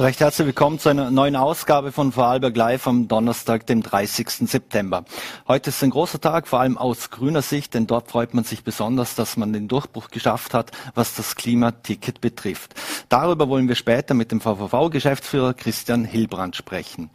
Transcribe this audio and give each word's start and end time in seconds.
Recht 0.00 0.20
herzlich 0.20 0.46
willkommen 0.46 0.78
zu 0.78 0.88
einer 0.88 1.10
neuen 1.10 1.36
Ausgabe 1.36 1.92
von 1.92 2.10
Vorarlberg 2.10 2.56
Live 2.56 2.86
am 2.86 3.06
Donnerstag, 3.06 3.66
dem 3.66 3.82
30. 3.82 4.30
September. 4.48 5.04
Heute 5.46 5.68
ist 5.68 5.84
ein 5.84 5.90
großer 5.90 6.18
Tag, 6.18 6.48
vor 6.48 6.60
allem 6.60 6.78
aus 6.78 7.10
grüner 7.10 7.42
Sicht, 7.42 7.74
denn 7.74 7.86
dort 7.86 8.10
freut 8.10 8.32
man 8.32 8.44
sich 8.44 8.64
besonders, 8.64 9.14
dass 9.14 9.36
man 9.36 9.52
den 9.52 9.68
Durchbruch 9.68 10.08
geschafft 10.08 10.54
hat, 10.54 10.70
was 10.94 11.16
das 11.16 11.36
Klimaticket 11.36 12.22
betrifft. 12.22 12.72
Darüber 13.10 13.50
wollen 13.50 13.68
wir 13.68 13.74
später 13.74 14.14
mit 14.14 14.32
dem 14.32 14.40
VVV-Geschäftsführer 14.40 15.52
Christian 15.52 16.06
Hilbrand 16.06 16.56
sprechen 16.56 17.10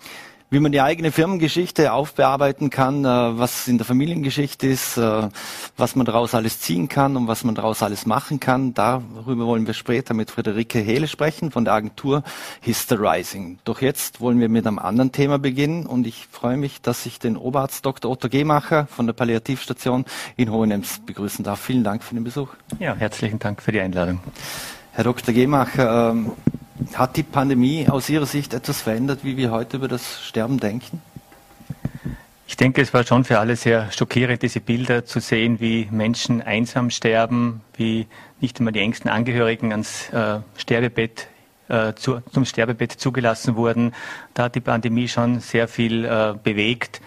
wie 0.50 0.60
man 0.60 0.72
die 0.72 0.82
eigene 0.82 1.12
Firmengeschichte 1.12 1.92
aufbearbeiten 1.92 2.70
kann, 2.70 3.04
äh, 3.04 3.08
was 3.08 3.68
in 3.68 3.78
der 3.78 3.86
Familiengeschichte 3.86 4.68
ist, 4.68 4.98
äh, 4.98 5.30
was 5.76 5.96
man 5.96 6.06
daraus 6.06 6.36
alles 6.36 6.60
ziehen 6.60 6.88
kann 6.88 7.18
und 7.18 7.28
was 7.28 7.44
man 7.44 7.56
daraus 7.56 7.82
alles 7.82 8.06
machen 8.06 8.40
kann. 8.40 8.74
Darüber 8.74 9.46
wollen 9.46 9.66
wir 9.66 9.74
später 9.74 10.14
mit 10.14 10.32
Friederike 10.32 10.80
Hehle 10.80 11.08
sprechen 11.08 11.52
von 11.52 11.66
der 11.66 11.74
Agentur 11.74 12.24
Histerizing. 12.62 13.60
Doch 13.64 13.82
jetzt 13.82 14.22
wollen 14.22 14.40
wir 14.40 14.50
mit 14.50 14.68
einem 14.68 14.80
anderen 14.80 15.12
Thema 15.12 15.40
beginnen 15.40 15.86
und 15.86 16.06
ich 16.06 16.28
freue 16.32 16.58
mich, 16.58 16.82
dass 16.82 17.06
ich 17.06 17.20
den 17.20 17.38
Oberarzt 17.38 17.86
Dr. 17.86 18.12
Otto 18.12 18.30
Gemacher 18.30 18.88
von 18.88 19.08
der 19.08 19.14
Palliativstation 19.14 20.06
in 20.38 20.52
Hohenems 20.52 21.02
begrüßen 21.06 21.44
darf. 21.44 21.60
Vielen 21.60 21.84
Dank 21.84 22.04
für 22.04 22.14
den 22.14 22.24
Besuch. 22.24 22.50
Ja, 22.80 22.96
herzlichen 22.96 23.40
Dank 23.40 23.62
für 23.62 23.72
die 23.72 23.80
Einladung. 23.80 24.20
Herr 24.92 25.04
Dr. 25.04 25.34
Gemacher, 25.34 26.12
ähm, 26.12 26.32
hat 26.94 27.16
die 27.16 27.24
Pandemie 27.24 27.88
aus 27.90 28.10
Ihrer 28.10 28.26
Sicht 28.26 28.54
etwas 28.54 28.82
verändert, 28.82 29.20
wie 29.24 29.38
wir 29.38 29.52
heute 29.52 29.78
über 29.78 29.88
das 29.88 30.24
Sterben 30.24 30.60
denken? 30.60 31.02
Ich 32.48 32.58
denke, 32.58 32.82
es 32.82 32.94
war 32.94 33.04
schon 33.04 33.24
für 33.24 33.40
alle 33.40 33.56
sehr 33.56 33.92
schockierend, 33.92 34.44
diese 34.44 34.60
Bilder 34.60 35.04
zu 35.04 35.20
sehen, 35.20 35.60
wie 35.60 35.88
Menschen 35.90 36.42
einsam 36.42 36.92
sterben, 36.92 37.62
wie 37.76 38.08
nicht 38.40 38.60
einmal 38.60 38.72
die 38.72 38.82
engsten 38.82 39.10
Angehörigen 39.10 39.72
ans 39.72 40.10
äh, 40.10 40.40
Sterbebett 40.56 41.28
äh, 41.70 41.94
zu, 41.96 42.22
zum 42.32 42.46
Sterbebett 42.46 42.92
zugelassen 42.92 43.56
wurden. 43.56 43.94
Da 44.36 44.44
hat 44.44 44.56
die 44.56 44.62
Pandemie 44.62 45.08
schon 45.08 45.40
sehr 45.40 45.68
viel 45.68 46.06
äh, 46.06 46.36
bewegt. 46.42 47.02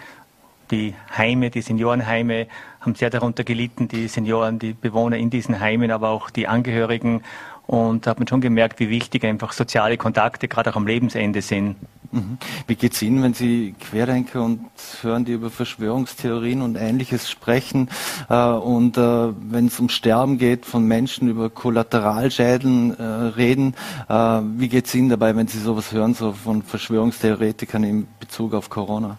Die 0.73 0.95
Heime, 1.17 1.51
die 1.51 1.63
Seniorenheime 1.63 2.49
haben 2.81 2.95
sehr 2.95 3.11
darunter 3.11 3.45
gelitten, 3.45 3.87
die 3.87 4.09
Senioren, 4.09 4.59
die 4.59 4.73
Bewohner 4.73 5.17
in 5.17 5.31
diesen 5.31 5.61
Heimen, 5.61 5.91
aber 5.91 6.09
auch 6.09 6.31
die 6.31 6.49
Angehörigen. 6.49 7.23
Und 7.69 8.07
da 8.07 8.13
hat 8.13 8.19
man 8.19 8.27
schon 8.27 8.41
gemerkt, 8.41 8.81
wie 8.81 8.89
wichtig 8.89 9.25
einfach 9.25 9.53
soziale 9.53 9.99
Kontakte 9.99 10.49
gerade 10.49 10.71
auch 10.71 10.77
am 10.77 10.87
Lebensende 10.87 11.43
sind. 11.43 11.77
Mhm. 12.11 12.39
Wie 12.67 12.77
geht 12.77 12.95
es 12.95 13.03
Ihnen, 13.03 13.23
wenn 13.23 13.35
Sie 13.35 13.75
Querdenker 13.79 14.43
und 14.43 14.63
hören, 15.03 15.27
die 15.27 15.33
über 15.33 15.51
Verschwörungstheorien 15.51 16.63
und 16.63 16.77
Ähnliches 16.77 17.31
sprechen 17.31 17.91
äh, 18.31 18.35
und 18.35 18.97
äh, 18.97 19.01
wenn 19.51 19.67
es 19.67 19.79
um 19.79 19.91
Sterben 19.91 20.39
geht, 20.39 20.65
von 20.65 20.87
Menschen 20.87 21.29
über 21.29 21.51
Kollateralschäden 21.51 22.99
äh, 22.99 23.03
reden? 23.03 23.75
Äh, 24.09 24.15
wie 24.15 24.69
geht 24.69 24.87
es 24.87 24.95
Ihnen 24.95 25.11
dabei, 25.11 25.37
wenn 25.37 25.47
Sie 25.47 25.59
sowas 25.59 25.93
hören, 25.93 26.15
so 26.15 26.33
von 26.33 26.63
Verschwörungstheoretikern 26.63 27.85
in 27.85 28.09
Bezug 28.19 28.55
auf 28.55 28.71
Corona? 28.71 29.19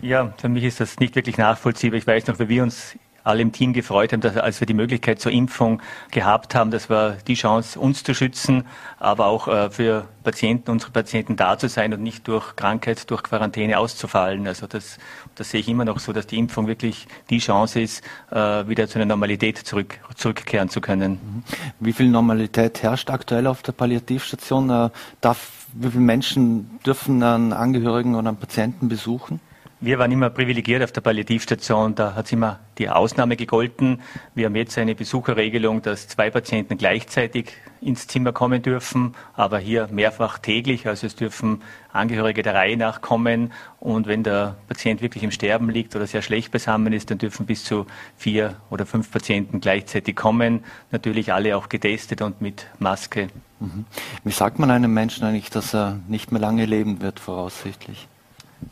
Ja, 0.00 0.32
für 0.38 0.48
mich 0.48 0.64
ist 0.64 0.80
das 0.80 0.98
nicht 0.98 1.14
wirklich 1.14 1.36
nachvollziehbar. 1.36 1.98
Ich 1.98 2.06
weiß 2.06 2.26
noch, 2.28 2.38
wie 2.38 2.48
wir 2.48 2.62
uns 2.62 2.96
alle 3.24 3.42
im 3.42 3.52
Team 3.52 3.72
gefreut 3.72 4.12
haben, 4.12 4.20
dass, 4.20 4.36
als 4.36 4.60
wir 4.60 4.66
die 4.66 4.74
Möglichkeit 4.74 5.20
zur 5.20 5.32
Impfung 5.32 5.80
gehabt 6.10 6.54
haben, 6.54 6.70
das 6.70 6.90
war 6.90 7.12
die 7.26 7.34
Chance, 7.34 7.78
uns 7.78 8.02
zu 8.02 8.14
schützen, 8.14 8.64
aber 8.98 9.26
auch 9.26 9.48
äh, 9.48 9.70
für 9.70 10.06
Patienten, 10.24 10.70
unsere 10.70 10.92
Patienten 10.92 11.36
da 11.36 11.58
zu 11.58 11.68
sein 11.68 11.92
und 11.92 12.02
nicht 12.02 12.26
durch 12.28 12.56
Krankheit, 12.56 13.10
durch 13.10 13.22
Quarantäne 13.22 13.78
auszufallen. 13.78 14.46
Also 14.46 14.66
das, 14.66 14.98
das 15.34 15.50
sehe 15.50 15.60
ich 15.60 15.68
immer 15.68 15.84
noch 15.84 15.98
so, 15.98 16.12
dass 16.12 16.26
die 16.26 16.38
Impfung 16.38 16.66
wirklich 16.66 17.06
die 17.30 17.38
Chance 17.38 17.80
ist, 17.80 18.04
äh, 18.30 18.36
wieder 18.68 18.88
zu 18.88 18.98
einer 18.98 19.06
Normalität 19.06 19.58
zurück, 19.58 19.98
zurückkehren 20.16 20.68
zu 20.68 20.80
können. 20.80 21.12
Mhm. 21.12 21.44
Wie 21.80 21.92
viel 21.92 22.08
Normalität 22.08 22.82
herrscht 22.82 23.10
aktuell 23.10 23.46
auf 23.46 23.62
der 23.62 23.72
Palliativstation? 23.72 24.70
Äh, 24.70 24.90
darf, 25.20 25.66
wie 25.74 25.90
viele 25.90 26.02
Menschen 26.02 26.78
dürfen 26.84 27.22
einen 27.22 27.52
Angehörigen 27.52 28.14
oder 28.14 28.28
einen 28.28 28.38
Patienten 28.38 28.88
besuchen? 28.88 29.40
Wir 29.84 29.98
waren 29.98 30.12
immer 30.12 30.30
privilegiert 30.30 30.80
auf 30.84 30.92
der 30.92 31.00
Palliativstation, 31.00 31.96
da 31.96 32.14
hat 32.14 32.26
es 32.26 32.32
immer 32.32 32.60
die 32.78 32.88
Ausnahme 32.88 33.34
gegolten. 33.34 34.00
Wir 34.32 34.46
haben 34.46 34.54
jetzt 34.54 34.78
eine 34.78 34.94
Besucherregelung, 34.94 35.82
dass 35.82 36.06
zwei 36.06 36.30
Patienten 36.30 36.78
gleichzeitig 36.78 37.54
ins 37.80 38.06
Zimmer 38.06 38.32
kommen 38.32 38.62
dürfen, 38.62 39.16
aber 39.34 39.58
hier 39.58 39.88
mehrfach 39.90 40.38
täglich. 40.38 40.86
Also 40.86 41.08
es 41.08 41.16
dürfen 41.16 41.62
Angehörige 41.92 42.44
der 42.44 42.54
Reihe 42.54 42.76
nach 42.76 43.00
kommen 43.00 43.52
und 43.80 44.06
wenn 44.06 44.22
der 44.22 44.54
Patient 44.68 45.02
wirklich 45.02 45.24
im 45.24 45.32
Sterben 45.32 45.68
liegt 45.68 45.96
oder 45.96 46.06
sehr 46.06 46.22
schlecht 46.22 46.52
beisammen 46.52 46.92
ist, 46.92 47.10
dann 47.10 47.18
dürfen 47.18 47.44
bis 47.44 47.64
zu 47.64 47.86
vier 48.16 48.54
oder 48.70 48.86
fünf 48.86 49.10
Patienten 49.10 49.60
gleichzeitig 49.60 50.14
kommen. 50.14 50.62
Natürlich 50.92 51.32
alle 51.32 51.56
auch 51.56 51.68
getestet 51.68 52.22
und 52.22 52.40
mit 52.40 52.68
Maske. 52.78 53.30
Mhm. 53.58 53.86
Wie 54.22 54.30
sagt 54.30 54.60
man 54.60 54.70
einem 54.70 54.94
Menschen 54.94 55.24
eigentlich, 55.24 55.50
dass 55.50 55.74
er 55.74 55.98
nicht 56.06 56.30
mehr 56.30 56.40
lange 56.40 56.66
leben 56.66 57.02
wird, 57.02 57.18
voraussichtlich? 57.18 58.06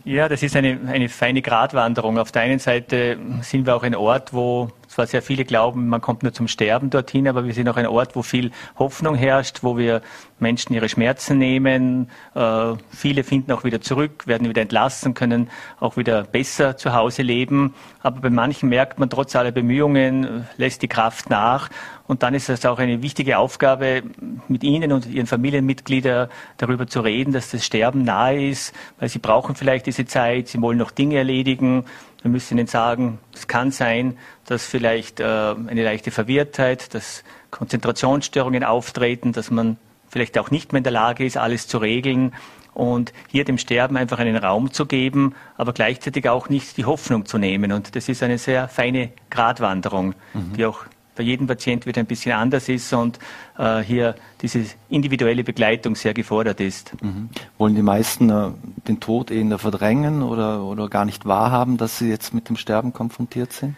Ja, 0.05 0.29
das 0.29 0.43
ist 0.43 0.57
eine, 0.57 0.79
eine 0.87 1.09
feine 1.09 1.43
Gratwanderung. 1.43 2.19
Auf 2.19 2.33
der 2.33 2.43
einen 2.43 2.59
Seite 2.59 3.19
sind 3.43 3.67
wir 3.67 3.77
auch 3.77 3.83
ein 3.83 3.95
Ort, 3.95 4.33
wo 4.33 4.71
zwar 4.89 5.07
sehr 5.07 5.23
viele 5.23 5.45
glauben, 5.45 5.89
man 5.89 6.01
kommt 6.01 6.23
nur 6.23 6.33
zum 6.33 6.49
Sterben 6.49 6.91
dorthin, 6.91 7.29
aber 7.29 7.45
wir 7.45 7.55
sind 7.55 7.69
auch 7.69 7.77
ein 7.77 7.87
Ort, 7.87 8.17
wo 8.17 8.23
viel 8.23 8.51
Hoffnung 8.79 9.15
herrscht, 9.15 9.63
wo 9.63 9.79
wir 9.79 10.03
Menschen 10.41 10.75
ihre 10.75 10.89
Schmerzen 10.89 11.39
nehmen. 11.39 12.11
Äh, 12.35 12.75
viele 12.91 13.25
finden 13.25 13.53
auch 13.53 13.65
wieder 13.65 13.81
zurück, 13.81 14.27
werden 14.27 14.49
wieder 14.49 14.63
entlassen, 14.63 15.15
können 15.15 15.51
auch 15.79 15.97
wieder 15.97 16.25
besser 16.25 16.77
zu 16.77 16.95
Hause 16.95 17.23
leben. 17.23 17.75
Aber 18.03 18.21
bei 18.21 18.31
manchen 18.31 18.69
merkt 18.69 18.99
man 18.99 19.11
trotz 19.11 19.37
aller 19.37 19.53
Bemühungen, 19.53 20.47
lässt 20.57 20.83
die 20.83 20.89
Kraft 20.89 21.31
nach. 21.31 21.69
Und 22.07 22.23
dann 22.25 22.35
ist 22.35 22.49
es 22.49 22.67
auch 22.67 22.79
eine 22.79 23.03
wichtige 23.03 23.39
Aufgabe, 23.39 24.03
mit 24.49 24.65
Ihnen 24.65 24.93
und 24.93 25.07
Ihren 25.07 25.27
Familienmitgliedern 25.27 26.29
darüber 26.57 26.87
zu 26.87 27.01
reden, 27.01 27.33
dass 27.33 27.51
das 27.51 27.65
Sterben 27.65 28.03
nahe 28.03 28.49
ist, 28.49 28.75
weil 28.99 29.09
Sie 29.09 29.21
brauchen 29.21 29.55
vielleicht 29.55 29.87
diese 29.87 30.07
Zeit, 30.07 30.49
Sie 30.49 30.61
wollen 30.61 30.79
noch 30.79 30.91
Dinge 30.91 31.19
erledigen. 31.19 31.85
Wir 32.23 32.31
müssen 32.31 32.59
ihnen 32.59 32.67
sagen, 32.67 33.19
es 33.33 33.49
kann 33.49 33.71
sein, 33.71 34.19
dass 34.45 34.67
vielleicht 34.67 35.21
äh, 35.21 35.25
eine 35.25 35.85
leichte 35.85 36.11
Verwirrtheit, 36.11 36.93
dass 36.95 37.25
Konzentrationsstörungen 37.51 38.65
auftreten, 38.65 39.33
dass 39.33 39.51
man 39.51 39.79
vielleicht 40.11 40.37
auch 40.37 40.51
nicht 40.51 40.73
mehr 40.73 40.79
in 40.79 40.85
der 40.85 40.93
Lage 40.93 41.25
ist, 41.25 41.39
alles 41.39 41.67
zu 41.67 41.79
regeln 41.79 42.33
und 42.75 43.13
hier 43.29 43.45
dem 43.45 43.59
Sterben 43.59 43.97
einfach 43.97 44.19
einen 44.19 44.37
Raum 44.37 44.73
zu 44.73 44.87
geben, 44.87 45.35
aber 45.57 45.73
gleichzeitig 45.73 46.29
auch 46.29 46.49
nicht 46.49 46.77
die 46.77 46.85
Hoffnung 46.85 47.27
zu 47.27 47.39
nehmen. 47.39 47.73
Und 47.73 47.97
das 47.97 48.09
ist 48.09 48.23
eine 48.23 48.39
sehr 48.39 48.69
feine 48.69 49.11
Gratwanderung, 49.31 50.15
mhm. 50.35 50.53
die 50.57 50.65
auch 50.67 50.85
bei 51.17 51.25
jedem 51.25 51.47
Patient 51.47 51.87
wieder 51.87 52.01
ein 52.01 52.07
bisschen 52.07 52.33
anders 52.33 52.69
ist 52.69 52.93
und 52.93 53.19
äh, 53.59 53.81
hier 53.81 54.15
diese 54.41 54.65
individuelle 54.89 55.45
Begleitung 55.45 55.95
sehr 55.95 56.15
gefordert 56.15 56.61
ist. 56.61 56.93
Mhm. 57.03 57.29
Wollen 57.59 57.75
die 57.75 57.83
meisten 57.83 58.31
äh, 58.31 58.51
den 58.89 59.01
Tod 59.01 59.31
eher 59.31 59.59
verdrängen 59.59 60.23
oder, 60.23 60.63
oder 60.63 60.89
gar 60.89 61.05
nicht 61.05 61.27
wahrhaben, 61.27 61.77
dass 61.77 61.99
sie 61.99 62.09
jetzt 62.09 62.33
mit 62.33 62.49
dem 62.49 62.57
Sterben 62.57 62.93
konfrontiert 62.93 63.53
sind? 63.53 63.77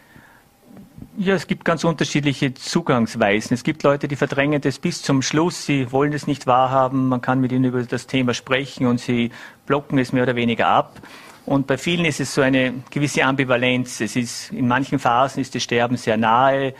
Ja, 1.16 1.34
es 1.34 1.46
gibt 1.46 1.64
ganz 1.64 1.84
unterschiedliche 1.84 2.54
Zugangsweisen. 2.54 3.54
Es 3.54 3.64
gibt 3.64 3.82
Leute, 3.82 4.08
die 4.08 4.16
verdrängen 4.16 4.60
das 4.60 4.78
bis 4.78 5.02
zum 5.02 5.22
Schluss. 5.22 5.66
Sie 5.66 5.92
wollen 5.92 6.12
es 6.12 6.26
nicht 6.26 6.46
wahrhaben. 6.46 7.08
Man 7.08 7.20
kann 7.20 7.40
mit 7.40 7.52
ihnen 7.52 7.64
über 7.64 7.82
das 7.82 8.06
Thema 8.06 8.34
sprechen 8.34 8.86
und 8.86 9.00
sie 9.00 9.30
blocken 9.66 9.98
es 9.98 10.12
mehr 10.12 10.24
oder 10.24 10.36
weniger 10.36 10.68
ab. 10.68 11.00
Und 11.44 11.66
bei 11.66 11.76
vielen 11.76 12.04
ist 12.04 12.20
es 12.20 12.34
so 12.34 12.40
eine 12.40 12.74
gewisse 12.90 13.24
Ambivalenz. 13.24 14.00
Es 14.00 14.16
ist, 14.16 14.52
in 14.52 14.68
manchen 14.68 14.98
Phasen 14.98 15.40
ist 15.40 15.54
das 15.54 15.62
Sterben 15.62 15.96
sehr 15.96 16.16
nahe. 16.16 16.74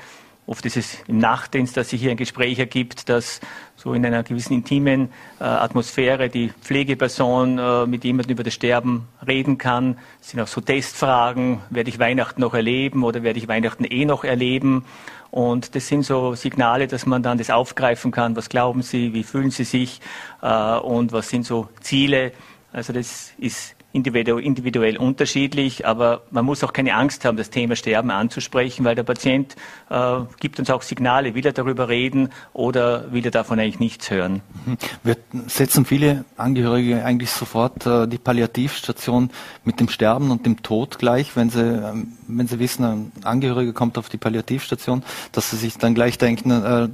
Oft 0.46 0.66
ist 0.66 0.76
es 0.76 0.98
im 1.06 1.18
Nachtdienst, 1.18 1.76
dass 1.76 1.90
sich 1.90 2.00
hier 2.00 2.10
ein 2.10 2.16
Gespräch 2.16 2.58
ergibt, 2.58 3.08
dass 3.08 3.40
so 3.82 3.94
in 3.94 4.06
einer 4.06 4.22
gewissen 4.22 4.52
intimen 4.52 5.08
äh, 5.40 5.44
Atmosphäre 5.44 6.28
die 6.28 6.52
Pflegeperson 6.60 7.58
äh, 7.58 7.86
mit 7.86 8.04
jemandem 8.04 8.34
über 8.34 8.44
das 8.44 8.54
Sterben 8.54 9.08
reden 9.26 9.58
kann. 9.58 9.98
Es 10.20 10.30
sind 10.30 10.40
auch 10.40 10.46
so 10.46 10.60
Testfragen, 10.60 11.58
werde 11.68 11.90
ich 11.90 11.98
Weihnachten 11.98 12.40
noch 12.40 12.54
erleben 12.54 13.02
oder 13.02 13.24
werde 13.24 13.40
ich 13.40 13.48
Weihnachten 13.48 13.84
eh 13.84 14.04
noch 14.04 14.22
erleben? 14.22 14.84
Und 15.32 15.74
das 15.74 15.88
sind 15.88 16.04
so 16.04 16.34
Signale, 16.36 16.86
dass 16.86 17.06
man 17.06 17.24
dann 17.24 17.38
das 17.38 17.50
aufgreifen 17.50 18.12
kann. 18.12 18.36
Was 18.36 18.48
glauben 18.48 18.82
Sie? 18.82 19.14
Wie 19.14 19.24
fühlen 19.24 19.50
Sie 19.50 19.64
sich? 19.64 20.00
Äh, 20.42 20.76
und 20.76 21.10
was 21.10 21.28
sind 21.28 21.44
so 21.44 21.68
Ziele? 21.80 22.32
Also 22.72 22.92
das 22.92 23.32
ist 23.38 23.74
individuell 23.92 24.96
unterschiedlich, 24.96 25.86
aber 25.86 26.22
man 26.30 26.44
muss 26.44 26.64
auch 26.64 26.72
keine 26.72 26.94
Angst 26.94 27.24
haben, 27.24 27.36
das 27.36 27.50
Thema 27.50 27.76
Sterben 27.76 28.10
anzusprechen, 28.10 28.84
weil 28.84 28.94
der 28.94 29.02
Patient 29.02 29.54
äh, 29.90 30.20
gibt 30.40 30.58
uns 30.58 30.70
auch 30.70 30.82
Signale, 30.82 31.34
will 31.34 31.44
er 31.44 31.52
darüber 31.52 31.88
reden 31.88 32.30
oder 32.52 33.12
will 33.12 33.24
er 33.24 33.30
davon 33.30 33.58
eigentlich 33.58 33.80
nichts 33.80 34.10
hören. 34.10 34.40
Mhm. 34.64 34.76
Wir 35.02 35.16
setzen 35.46 35.84
viele 35.84 36.24
Angehörige 36.36 37.04
eigentlich 37.04 37.30
sofort 37.30 37.86
äh, 37.86 38.08
die 38.08 38.18
Palliativstation 38.18 39.30
mit 39.64 39.78
dem 39.78 39.88
Sterben 39.88 40.30
und 40.30 40.46
dem 40.46 40.62
Tod 40.62 40.98
gleich, 40.98 41.36
wenn 41.36 41.50
sie, 41.50 41.60
ähm, 41.60 42.12
wenn 42.28 42.46
sie 42.46 42.58
wissen, 42.58 42.84
ein 42.84 43.12
Angehöriger 43.24 43.72
kommt 43.72 43.98
auf 43.98 44.08
die 44.08 44.18
Palliativstation, 44.18 45.02
dass 45.32 45.50
sie 45.50 45.56
sich 45.56 45.76
dann 45.76 45.94
gleich 45.94 46.16
denken, 46.18 46.50
äh, 46.50 46.88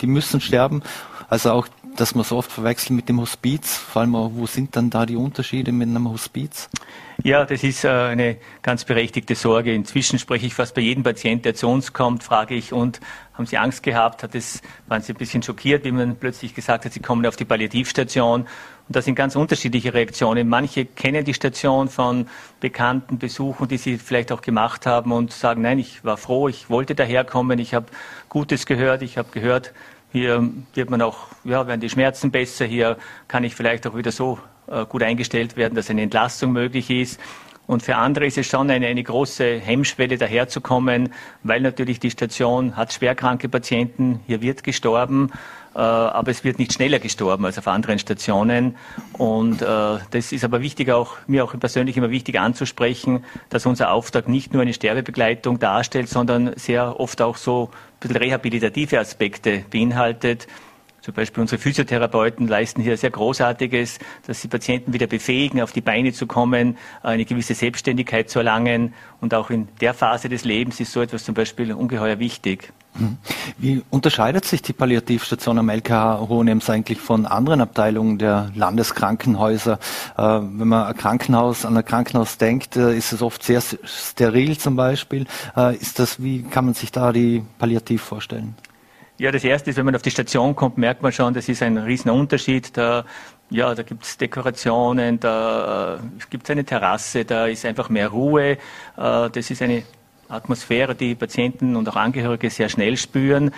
die 0.00 0.06
müssen 0.06 0.40
sterben. 0.40 0.82
Also 1.28 1.52
auch 1.52 1.68
dass 1.96 2.14
man 2.14 2.24
so 2.24 2.36
oft 2.36 2.50
verwechselt 2.50 2.90
mit 2.90 3.08
dem 3.08 3.20
Hospiz, 3.20 3.76
vor 3.76 4.02
allem 4.02 4.14
wo 4.14 4.46
sind 4.46 4.76
dann 4.76 4.90
da 4.90 5.06
die 5.06 5.16
Unterschiede 5.16 5.72
mit 5.72 5.88
einem 5.88 6.08
Hospiz? 6.10 6.68
Ja, 7.22 7.44
das 7.44 7.62
ist 7.62 7.84
äh, 7.84 7.88
eine 7.88 8.36
ganz 8.62 8.84
berechtigte 8.84 9.34
Sorge. 9.34 9.72
Inzwischen 9.72 10.18
spreche 10.18 10.46
ich 10.46 10.54
fast 10.54 10.74
bei 10.74 10.80
jedem 10.80 11.04
Patienten, 11.04 11.44
der 11.44 11.54
zu 11.54 11.68
uns 11.68 11.92
kommt, 11.92 12.24
frage 12.24 12.54
ich, 12.54 12.72
und 12.72 13.00
haben 13.34 13.46
Sie 13.46 13.56
Angst 13.56 13.82
gehabt? 13.82 14.22
Hat 14.22 14.34
es, 14.34 14.62
waren 14.88 15.00
Sie 15.02 15.12
ein 15.12 15.16
bisschen 15.16 15.42
schockiert, 15.42 15.84
wie 15.84 15.92
man 15.92 16.16
plötzlich 16.16 16.54
gesagt 16.54 16.84
hat, 16.84 16.92
Sie 16.92 17.00
kommen 17.00 17.24
auf 17.26 17.36
die 17.36 17.44
Palliativstation? 17.44 18.46
Und 18.86 18.96
da 18.96 19.00
sind 19.00 19.14
ganz 19.14 19.34
unterschiedliche 19.34 19.94
Reaktionen. 19.94 20.48
Manche 20.48 20.84
kennen 20.84 21.24
die 21.24 21.32
Station 21.32 21.88
von 21.88 22.26
bekannten 22.60 23.18
Besuchen, 23.18 23.66
die 23.66 23.78
sie 23.78 23.96
vielleicht 23.96 24.30
auch 24.30 24.42
gemacht 24.42 24.84
haben 24.84 25.10
und 25.10 25.32
sagen, 25.32 25.62
nein, 25.62 25.78
ich 25.78 26.04
war 26.04 26.18
froh, 26.18 26.48
ich 26.48 26.68
wollte 26.68 26.94
daherkommen, 26.94 27.58
ich 27.58 27.72
habe 27.72 27.86
Gutes 28.28 28.66
gehört, 28.66 29.00
ich 29.00 29.16
habe 29.16 29.28
gehört, 29.32 29.72
hier 30.14 30.48
wird 30.74 30.90
man 30.90 31.02
auch, 31.02 31.26
ja, 31.42 31.66
werden 31.66 31.80
die 31.80 31.90
Schmerzen 31.90 32.30
besser, 32.30 32.66
hier 32.66 32.98
kann 33.26 33.42
ich 33.42 33.56
vielleicht 33.56 33.84
auch 33.84 33.96
wieder 33.96 34.12
so 34.12 34.38
äh, 34.68 34.86
gut 34.86 35.02
eingestellt 35.02 35.56
werden, 35.56 35.74
dass 35.74 35.90
eine 35.90 36.02
Entlastung 36.02 36.52
möglich 36.52 36.88
ist. 36.88 37.20
Und 37.66 37.82
für 37.82 37.96
andere 37.96 38.24
ist 38.24 38.38
es 38.38 38.46
schon 38.46 38.70
eine, 38.70 38.86
eine 38.86 39.02
große 39.02 39.58
Hemmschwelle, 39.58 40.16
daherzukommen, 40.16 41.12
weil 41.42 41.62
natürlich 41.62 41.98
die 41.98 42.12
Station 42.12 42.76
hat 42.76 42.92
schwerkranke 42.92 43.48
Patienten, 43.48 44.20
hier 44.28 44.40
wird 44.40 44.62
gestorben, 44.62 45.32
aber 45.78 46.30
es 46.30 46.44
wird 46.44 46.58
nicht 46.58 46.72
schneller 46.72 46.98
gestorben 46.98 47.44
als 47.44 47.58
auf 47.58 47.66
anderen 47.66 47.98
Stationen. 47.98 48.76
Und 49.12 49.62
äh, 49.62 49.66
das 50.10 50.32
ist 50.32 50.44
aber 50.44 50.60
wichtig, 50.60 50.90
auch 50.90 51.16
mir 51.26 51.44
auch 51.44 51.58
persönlich 51.58 51.96
immer 51.96 52.10
wichtig 52.10 52.38
anzusprechen, 52.38 53.24
dass 53.48 53.66
unser 53.66 53.90
Auftrag 53.90 54.28
nicht 54.28 54.52
nur 54.52 54.62
eine 54.62 54.72
Sterbebegleitung 54.72 55.58
darstellt, 55.58 56.08
sondern 56.08 56.52
sehr 56.56 56.98
oft 57.00 57.20
auch 57.20 57.36
so 57.36 57.70
ein 57.72 58.00
bisschen 58.00 58.16
rehabilitative 58.16 58.98
Aspekte 58.98 59.64
beinhaltet. 59.70 60.46
Zum 61.04 61.12
Beispiel 61.12 61.42
unsere 61.42 61.60
Physiotherapeuten 61.60 62.48
leisten 62.48 62.80
hier 62.80 62.96
sehr 62.96 63.10
Großartiges, 63.10 63.98
dass 64.26 64.40
sie 64.40 64.48
Patienten 64.48 64.94
wieder 64.94 65.06
befähigen, 65.06 65.60
auf 65.60 65.70
die 65.70 65.82
Beine 65.82 66.14
zu 66.14 66.26
kommen, 66.26 66.78
eine 67.02 67.26
gewisse 67.26 67.52
Selbstständigkeit 67.52 68.30
zu 68.30 68.38
erlangen. 68.38 68.94
Und 69.20 69.34
auch 69.34 69.50
in 69.50 69.68
der 69.82 69.92
Phase 69.92 70.30
des 70.30 70.46
Lebens 70.46 70.80
ist 70.80 70.92
so 70.92 71.02
etwas 71.02 71.24
zum 71.24 71.34
Beispiel 71.34 71.74
ungeheuer 71.74 72.20
wichtig. 72.20 72.72
Hm. 72.96 73.16
Wie 73.58 73.82
unterscheidet 73.90 74.44
sich 74.44 74.62
die 74.62 74.72
Palliativstation 74.72 75.58
am 75.58 75.68
LKH 75.68 76.28
Hohenems 76.28 76.70
eigentlich 76.70 77.00
von 77.00 77.26
anderen 77.26 77.60
Abteilungen 77.60 78.18
der 78.18 78.52
Landeskrankenhäuser? 78.54 79.80
Äh, 80.16 80.22
wenn 80.22 80.68
man 80.68 80.86
ein 80.86 80.96
Krankenhaus, 80.96 81.64
an 81.64 81.76
ein 81.76 81.84
Krankenhaus 81.84 82.38
denkt, 82.38 82.76
äh, 82.76 82.96
ist 82.96 83.12
es 83.12 83.20
oft 83.20 83.42
sehr 83.42 83.60
steril 83.84 84.56
zum 84.58 84.76
Beispiel. 84.76 85.26
Äh, 85.56 85.76
ist 85.76 85.98
das, 85.98 86.22
wie 86.22 86.42
kann 86.42 86.66
man 86.66 86.74
sich 86.74 86.92
da 86.92 87.12
die 87.12 87.42
Palliativ 87.58 88.02
vorstellen? 88.02 88.54
Ja, 89.18 89.32
das 89.32 89.42
erste 89.42 89.70
ist, 89.70 89.76
wenn 89.76 89.86
man 89.86 89.96
auf 89.96 90.02
die 90.02 90.10
Station 90.10 90.54
kommt, 90.54 90.78
merkt 90.78 91.02
man 91.02 91.10
schon, 91.10 91.34
das 91.34 91.48
ist 91.48 91.62
ein 91.62 91.78
Riesenunterschied. 91.78 92.76
Da, 92.76 93.04
ja, 93.50 93.74
da 93.74 93.82
gibt 93.82 94.04
es 94.04 94.16
Dekorationen, 94.18 95.18
da 95.18 96.00
gibt 96.30 96.44
es 96.44 96.50
eine 96.50 96.64
Terrasse, 96.64 97.24
da 97.24 97.46
ist 97.46 97.64
einfach 97.64 97.88
mehr 97.90 98.08
Ruhe. 98.08 98.58
Das 98.96 99.36
ist 99.36 99.62
eine 99.62 99.84
Atmosphäre, 100.28 100.94
die 100.94 101.14
Patienten 101.14 101.76
und 101.76 101.88
auch 101.88 101.96
Angehörige 101.96 102.50
sehr 102.50 102.68
schnell 102.68 102.96
spüren. 102.96 103.52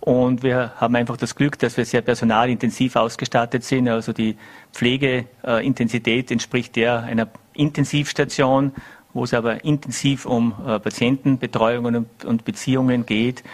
Und 0.00 0.42
wir 0.42 0.72
haben 0.76 0.96
einfach 0.96 1.16
das 1.16 1.36
Glück, 1.36 1.58
dass 1.58 1.76
wir 1.76 1.84
sehr 1.84 2.02
personalintensiv 2.02 2.96
ausgestattet 2.96 3.62
sind. 3.62 3.88
Also 3.88 4.12
die 4.12 4.36
Pflegeintensität 4.72 6.30
entspricht 6.30 6.74
der 6.74 7.04
einer 7.04 7.28
Intensivstation, 7.54 8.72
wo 9.14 9.24
es 9.24 9.34
aber 9.34 9.64
intensiv 9.64 10.26
um 10.26 10.54
äh, 10.66 10.80
Patientenbetreuungen 10.80 12.06
und 12.24 12.44
Beziehungen 12.44 13.06
geht. 13.06 13.44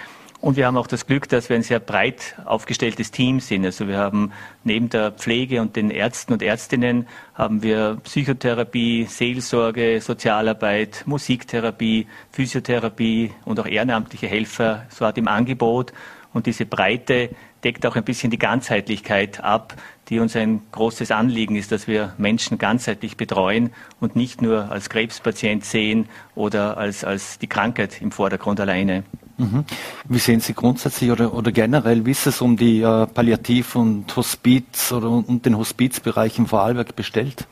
Und 0.40 0.56
wir 0.56 0.66
haben 0.66 0.76
auch 0.76 0.86
das 0.86 1.06
Glück, 1.06 1.28
dass 1.28 1.48
wir 1.48 1.56
ein 1.56 1.64
sehr 1.64 1.80
breit 1.80 2.36
aufgestelltes 2.44 3.10
Team 3.10 3.40
sind. 3.40 3.64
Also 3.64 3.88
wir 3.88 3.98
haben 3.98 4.30
neben 4.62 4.88
der 4.88 5.10
Pflege 5.10 5.60
und 5.60 5.74
den 5.74 5.90
Ärzten 5.90 6.32
und 6.32 6.42
Ärztinnen 6.42 7.08
haben 7.34 7.64
wir 7.64 7.98
Psychotherapie, 8.04 9.06
Seelsorge, 9.06 10.00
Sozialarbeit, 10.00 11.02
Musiktherapie, 11.06 12.06
Physiotherapie 12.30 13.32
und 13.46 13.58
auch 13.58 13.66
ehrenamtliche 13.66 14.28
Helfer 14.28 14.86
so 14.90 15.06
hat 15.06 15.18
im 15.18 15.26
Angebot. 15.26 15.92
Und 16.32 16.46
diese 16.46 16.66
Breite 16.66 17.30
deckt 17.64 17.84
auch 17.84 17.96
ein 17.96 18.04
bisschen 18.04 18.30
die 18.30 18.38
Ganzheitlichkeit 18.38 19.42
ab, 19.42 19.74
die 20.08 20.20
uns 20.20 20.36
ein 20.36 20.62
großes 20.70 21.10
Anliegen 21.10 21.56
ist, 21.56 21.72
dass 21.72 21.88
wir 21.88 22.14
Menschen 22.16 22.58
ganzheitlich 22.58 23.16
betreuen 23.16 23.72
und 23.98 24.14
nicht 24.14 24.40
nur 24.40 24.70
als 24.70 24.88
Krebspatient 24.88 25.64
sehen 25.64 26.08
oder 26.36 26.78
als, 26.78 27.02
als 27.02 27.40
die 27.40 27.48
Krankheit 27.48 28.00
im 28.00 28.12
Vordergrund 28.12 28.60
alleine. 28.60 29.02
Mhm. 29.38 29.64
Wie 30.08 30.18
sehen 30.18 30.40
Sie 30.40 30.52
grundsätzlich 30.52 31.10
oder, 31.10 31.32
oder 31.32 31.52
generell, 31.52 32.04
wie 32.04 32.10
ist 32.10 32.26
es 32.26 32.40
um 32.40 32.56
die 32.56 32.82
äh, 32.82 33.06
Palliativ- 33.06 33.76
und 33.76 34.14
Hospiz- 34.16 34.92
oder 34.92 35.10
und 35.10 35.46
den 35.46 35.56
Hospizbereich 35.56 36.38
im 36.38 36.46
Vorarlberg 36.46 36.94
bestellt? 36.96 37.46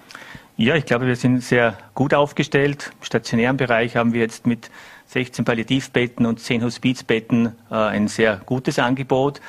Ja, 0.56 0.74
ich 0.74 0.84
glaube, 0.84 1.06
wir 1.06 1.16
sind 1.16 1.42
sehr 1.42 1.78
gut 1.94 2.12
aufgestellt. 2.12 2.90
Im 2.98 3.04
stationären 3.04 3.56
Bereich 3.56 3.94
haben 3.94 4.12
wir 4.14 4.20
jetzt 4.20 4.46
mit 4.46 4.70
16 5.06 5.44
Palliativbetten 5.44 6.26
und 6.26 6.40
10 6.40 6.64
Hospizbetten 6.64 7.52
äh, 7.70 7.74
ein 7.74 8.08
sehr 8.08 8.40
gutes 8.44 8.78
Angebot. 8.80 9.40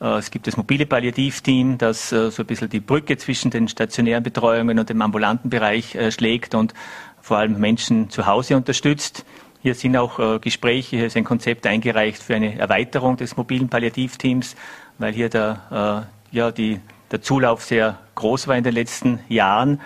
Äh, 0.00 0.18
es 0.18 0.30
gibt 0.30 0.48
das 0.48 0.56
mobile 0.56 0.86
Palliativteam, 0.86 1.78
das 1.78 2.10
äh, 2.10 2.30
so 2.30 2.42
ein 2.42 2.46
bisschen 2.46 2.70
die 2.70 2.80
Brücke 2.80 3.16
zwischen 3.18 3.50
den 3.50 3.68
stationären 3.68 4.24
Betreuungen 4.24 4.78
und 4.80 4.88
dem 4.88 5.00
ambulanten 5.00 5.48
Bereich 5.50 5.94
äh, 5.94 6.10
schlägt 6.10 6.54
und 6.56 6.74
vor 7.20 7.38
allem 7.38 7.58
Menschen 7.58 8.10
zu 8.10 8.26
Hause 8.26 8.56
unterstützt. 8.56 9.24
Hier 9.64 9.74
sind 9.74 9.96
auch 9.96 10.18
äh, 10.18 10.38
Gespräche, 10.40 10.96
hier 10.96 11.06
ist 11.06 11.16
ein 11.16 11.24
Konzept 11.24 11.66
eingereicht 11.66 12.22
für 12.22 12.34
eine 12.34 12.58
Erweiterung 12.58 13.16
des 13.16 13.38
mobilen 13.38 13.70
Palliativteams, 13.70 14.56
weil 14.98 15.14
hier 15.14 15.30
der, 15.30 16.06
äh, 16.30 16.36
ja, 16.36 16.50
die, 16.50 16.80
der 17.10 17.22
Zulauf 17.22 17.64
sehr 17.64 17.98
groß 18.14 18.46
war 18.46 18.58
in 18.58 18.62
den 18.62 18.74
letzten 18.74 19.20
Jahren. 19.30 19.80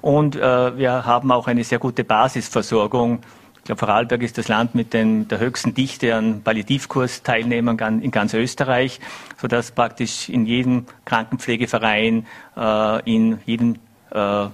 Und 0.00 0.34
äh, 0.34 0.76
wir 0.76 1.06
haben 1.06 1.30
auch 1.30 1.46
eine 1.46 1.62
sehr 1.62 1.78
gute 1.78 2.02
Basisversorgung. 2.02 3.20
Ich 3.58 3.64
glaube, 3.66 3.78
Vorarlberg 3.78 4.20
ist 4.20 4.36
das 4.36 4.48
Land 4.48 4.74
mit 4.74 4.94
den, 4.94 5.28
der 5.28 5.38
höchsten 5.38 5.74
Dichte 5.74 6.12
an 6.16 6.42
Palliativkursteilnehmern 6.42 8.02
in 8.02 8.10
ganz 8.10 8.34
Österreich, 8.34 8.98
sodass 9.40 9.70
praktisch 9.70 10.28
in 10.28 10.44
jedem 10.44 10.86
Krankenpflegeverein, 11.04 12.26
in 13.04 13.38
jedem 13.46 13.76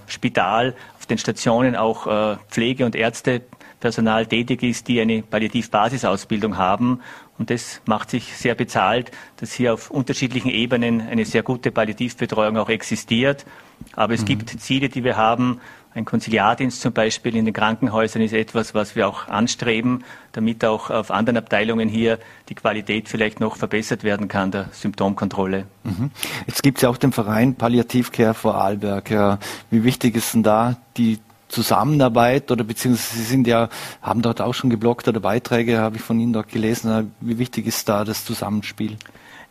Spital, 0.06 0.75
auf 0.99 1.06
den 1.06 1.17
Stationen 1.17 1.76
auch 1.76 2.38
Pflege 2.50 2.84
und 2.84 2.94
Ärzte 2.94 3.43
Personal 3.86 4.26
tätig 4.26 4.64
ist, 4.64 4.88
die 4.88 5.00
eine 5.00 5.22
Palliativ-Basisausbildung 5.22 6.56
haben. 6.56 7.02
Und 7.38 7.50
das 7.50 7.80
macht 7.86 8.10
sich 8.10 8.36
sehr 8.36 8.56
bezahlt, 8.56 9.12
dass 9.36 9.52
hier 9.52 9.74
auf 9.74 9.92
unterschiedlichen 9.92 10.50
Ebenen 10.50 11.00
eine 11.00 11.24
sehr 11.24 11.44
gute 11.44 11.70
Palliativbetreuung 11.70 12.56
auch 12.56 12.68
existiert. 12.68 13.46
Aber 13.94 14.14
es 14.14 14.22
mhm. 14.22 14.26
gibt 14.26 14.60
Ziele, 14.60 14.88
die 14.88 15.04
wir 15.04 15.16
haben. 15.16 15.60
Ein 15.94 16.04
Konziliardienst 16.04 16.80
zum 16.80 16.92
Beispiel 16.92 17.36
in 17.36 17.44
den 17.44 17.54
Krankenhäusern 17.54 18.22
ist 18.22 18.32
etwas, 18.32 18.74
was 18.74 18.96
wir 18.96 19.06
auch 19.06 19.28
anstreben, 19.28 20.02
damit 20.32 20.64
auch 20.64 20.90
auf 20.90 21.12
anderen 21.12 21.36
Abteilungen 21.36 21.88
hier 21.88 22.19
die 22.48 22.56
Qualität 22.56 23.08
vielleicht 23.08 23.38
noch 23.38 23.56
verbessert 23.56 24.02
werden 24.02 24.26
kann, 24.26 24.50
der 24.50 24.69
Symptomkontrolle. 24.72 25.66
Mhm. 25.84 26.10
Jetzt 26.48 26.64
gibt 26.64 26.78
es 26.78 26.82
ja 26.82 26.88
auch 26.88 26.96
den 26.96 27.12
Verein 27.12 27.55
Palliativcare 27.55 28.34
Vorarlberg. 28.34 29.38
Wie 29.70 29.84
wichtig 29.84 30.16
ist 30.16 30.34
denn 30.34 30.43
da 30.43 30.76
die 30.96 31.20
Zusammenarbeit 31.48 32.50
oder 32.50 32.65
beziehungsweise 32.65 33.17
Sie 33.17 33.24
sind 33.24 33.46
ja, 33.46 33.69
haben 34.03 34.22
dort 34.22 34.41
auch 34.41 34.55
schon 34.55 34.70
geblockt 34.70 35.08
oder 35.08 35.20
Beiträge, 35.20 35.79
habe 35.79 35.96
ich 35.96 36.03
von 36.03 36.19
Ihnen 36.19 36.32
dort 36.32 36.48
gelesen. 36.48 37.12
Wie 37.20 37.38
wichtig 37.38 37.67
ist 37.67 37.88
da 37.88 38.05
das 38.05 38.24
Zusammenspiel? 38.24 38.96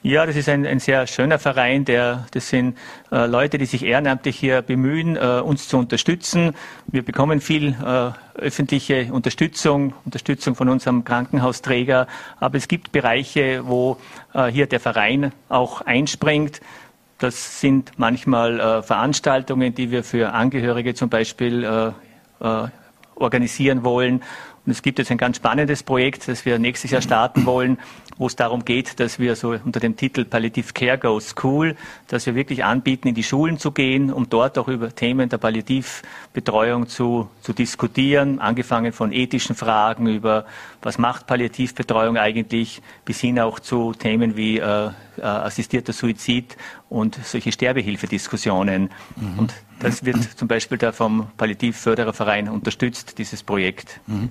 Ja, 0.05 0.27
das 0.27 0.35
ist 0.35 0.47
ein, 0.49 0.67
ein 0.67 0.79
sehr 0.79 1.07
schöner 1.07 1.39
Verein. 1.39 1.83
Der, 1.83 2.27
das 2.29 2.49
sind 2.49 2.77
äh, 3.11 3.25
Leute, 3.25 3.57
die 3.57 3.65
sich 3.65 3.83
ehrenamtlich 3.83 4.37
hier 4.37 4.61
bemühen, 4.61 5.15
äh, 5.15 5.41
uns 5.43 5.67
zu 5.67 5.79
unterstützen. 5.79 6.53
Wir 6.85 7.01
bekommen 7.01 7.41
viel 7.41 7.69
äh, 7.83 8.11
öffentliche 8.39 9.11
Unterstützung, 9.11 9.95
Unterstützung 10.05 10.53
von 10.53 10.69
unserem 10.69 11.05
Krankenhausträger. 11.05 12.05
Aber 12.39 12.55
es 12.55 12.67
gibt 12.67 12.91
Bereiche, 12.91 13.63
wo 13.65 13.97
äh, 14.35 14.45
hier 14.45 14.67
der 14.67 14.79
Verein 14.79 15.31
auch 15.49 15.81
einspringt. 15.81 16.61
Das 17.17 17.61
sind 17.61 17.93
manchmal 17.97 18.59
äh, 18.59 18.83
Veranstaltungen, 18.83 19.73
die 19.73 19.89
wir 19.89 20.03
für 20.03 20.33
Angehörige 20.33 20.95
zum 20.95 21.09
Beispiel 21.09 21.63
äh, 21.63 21.87
äh, 22.45 22.67
organisieren 23.15 23.83
wollen. 23.83 24.21
Und 24.65 24.71
es 24.71 24.81
gibt 24.81 24.97
jetzt 24.97 25.11
ein 25.11 25.17
ganz 25.17 25.37
spannendes 25.37 25.83
Projekt, 25.83 26.27
das 26.27 26.43
wir 26.43 26.57
nächstes 26.57 26.89
Jahr 26.89 27.01
starten 27.01 27.45
wollen, 27.45 27.77
wo 28.17 28.27
es 28.27 28.35
darum 28.35 28.65
geht, 28.65 28.99
dass 28.99 29.19
wir 29.19 29.35
so 29.35 29.51
unter 29.51 29.79
dem 29.79 29.95
Titel 29.95 30.25
Palliative 30.25 30.73
Care 30.73 30.97
Goes 30.97 31.29
School, 31.29 31.75
dass 32.07 32.25
wir 32.25 32.33
wirklich 32.33 32.63
anbieten, 32.63 33.07
in 33.07 33.15
die 33.15 33.23
Schulen 33.23 33.59
zu 33.59 33.71
gehen, 33.71 34.11
um 34.11 34.27
dort 34.27 34.57
auch 34.57 34.67
über 34.67 34.93
Themen 34.93 35.29
der 35.29 35.37
Palliativbetreuung 35.37 36.87
zu, 36.87 37.29
zu 37.41 37.53
diskutieren, 37.53 38.39
angefangen 38.39 38.91
von 38.91 39.11
ethischen 39.11 39.55
Fragen 39.55 40.07
über, 40.07 40.45
was 40.85 40.99
macht 40.99 41.25
Palliativbetreuung 41.25 42.15
eigentlich, 42.15 42.83
bis 43.05 43.19
hin 43.19 43.39
auch 43.39 43.59
zu 43.59 43.93
Themen 43.93 44.37
wie 44.37 44.59
äh, 44.59 44.91
äh, 45.17 45.21
assistierter 45.21 45.93
Suizid 45.93 46.55
und 46.89 47.17
solche 47.23 47.51
Sterbehilfediskussionen. 47.51 48.91
Mhm. 49.15 49.39
Und 49.39 49.53
das 49.79 50.05
wird 50.05 50.21
zum 50.37 50.47
Beispiel 50.47 50.77
da 50.77 50.91
vom 50.91 51.27
Palliativfördererverein 51.37 52.49
unterstützt, 52.49 53.17
dieses 53.17 53.41
Projekt. 53.41 53.99
Mhm. 54.05 54.29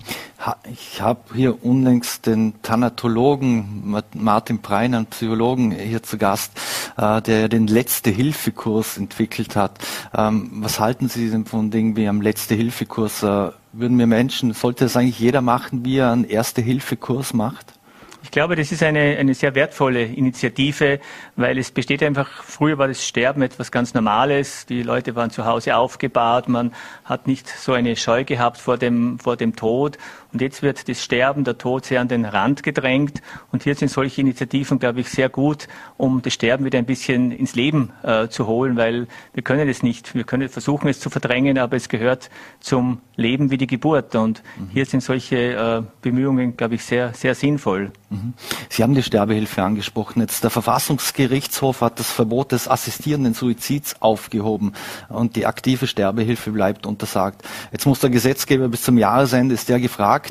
Ich 0.72 1.02
habe 1.02 1.20
hier 1.34 1.64
unlängst 1.64 2.26
den 2.26 2.54
Thanatologen 2.62 4.00
Martin 4.14 4.62
Prein, 4.62 4.94
einen 4.94 5.06
Psychologen, 5.06 5.72
hier 5.72 6.04
zu 6.04 6.18
Gast, 6.18 6.52
äh, 6.96 7.20
der 7.20 7.48
den 7.48 7.66
Letzte-Hilfe-Kurs 7.66 8.96
entwickelt 8.96 9.56
hat. 9.56 9.78
Ähm, 10.16 10.50
was 10.62 10.78
halten 10.78 11.08
Sie 11.08 11.30
denn 11.30 11.46
von 11.46 11.72
Dingen 11.72 11.96
wie 11.96 12.06
am 12.06 12.20
Letzte-Hilfe-Kurs? 12.20 13.24
Äh, 13.24 13.50
würden 13.76 13.98
wir 13.98 14.06
Menschen, 14.06 14.52
sollte 14.52 14.84
das 14.84 14.96
eigentlich 14.96 15.18
jeder 15.18 15.40
machen, 15.40 15.84
wie 15.84 15.98
er 15.98 16.12
einen 16.12 16.24
Erste-Hilfe-Kurs 16.24 17.34
macht? 17.34 17.74
Ich 18.22 18.30
glaube, 18.30 18.56
das 18.56 18.72
ist 18.72 18.82
eine, 18.82 19.18
eine 19.18 19.34
sehr 19.34 19.54
wertvolle 19.54 20.02
Initiative, 20.02 20.98
weil 21.36 21.58
es 21.58 21.70
besteht 21.70 22.02
einfach, 22.02 22.42
früher 22.42 22.78
war 22.78 22.88
das 22.88 23.06
Sterben 23.06 23.42
etwas 23.42 23.70
ganz 23.70 23.92
Normales. 23.92 24.64
Die 24.64 24.82
Leute 24.82 25.14
waren 25.14 25.30
zu 25.30 25.44
Hause 25.44 25.76
aufgebahrt, 25.76 26.48
man 26.48 26.72
hat 27.04 27.26
nicht 27.26 27.46
so 27.46 27.74
eine 27.74 27.96
Scheu 27.96 28.24
gehabt 28.24 28.56
vor 28.56 28.78
dem, 28.78 29.18
vor 29.18 29.36
dem 29.36 29.54
Tod. 29.56 29.98
Und 30.34 30.40
jetzt 30.40 30.62
wird 30.62 30.88
das 30.88 31.02
Sterben, 31.02 31.44
der 31.44 31.58
Tod 31.58 31.86
sehr 31.86 32.00
an 32.00 32.08
den 32.08 32.24
Rand 32.24 32.64
gedrängt. 32.64 33.22
Und 33.52 33.62
hier 33.62 33.76
sind 33.76 33.88
solche 33.88 34.20
Initiativen, 34.20 34.80
glaube 34.80 35.00
ich, 35.00 35.08
sehr 35.08 35.28
gut, 35.28 35.68
um 35.96 36.22
das 36.22 36.34
Sterben 36.34 36.64
wieder 36.64 36.76
ein 36.76 36.86
bisschen 36.86 37.30
ins 37.30 37.54
Leben 37.54 37.92
äh, 38.02 38.26
zu 38.26 38.48
holen, 38.48 38.76
weil 38.76 39.06
wir 39.32 39.44
können 39.44 39.68
es 39.68 39.84
nicht. 39.84 40.12
Wir 40.16 40.24
können 40.24 40.48
versuchen, 40.48 40.88
es 40.88 40.98
zu 40.98 41.08
verdrängen, 41.08 41.56
aber 41.56 41.76
es 41.76 41.88
gehört 41.88 42.30
zum 42.58 43.00
Leben 43.14 43.52
wie 43.52 43.58
die 43.58 43.68
Geburt. 43.68 44.16
Und 44.16 44.42
mhm. 44.58 44.70
hier 44.70 44.86
sind 44.86 45.04
solche 45.04 45.36
äh, 45.36 45.82
Bemühungen, 46.02 46.56
glaube 46.56 46.74
ich, 46.74 46.84
sehr, 46.84 47.14
sehr 47.14 47.36
sinnvoll. 47.36 47.92
Mhm. 48.10 48.34
Sie 48.68 48.82
haben 48.82 48.96
die 48.96 49.04
Sterbehilfe 49.04 49.62
angesprochen. 49.62 50.20
Jetzt 50.20 50.42
der 50.42 50.50
Verfassungsgerichtshof 50.50 51.80
hat 51.80 52.00
das 52.00 52.10
Verbot 52.10 52.50
des 52.50 52.66
assistierenden 52.66 53.34
Suizids 53.34 53.94
aufgehoben 54.00 54.72
und 55.08 55.36
die 55.36 55.46
aktive 55.46 55.86
Sterbehilfe 55.86 56.50
bleibt 56.50 56.86
untersagt. 56.86 57.42
Jetzt 57.70 57.86
muss 57.86 58.00
der 58.00 58.10
Gesetzgeber 58.10 58.68
bis 58.68 58.82
zum 58.82 58.98
Jahresende 58.98 59.54
ist 59.54 59.68
der 59.68 59.78
gefragt, 59.78 60.23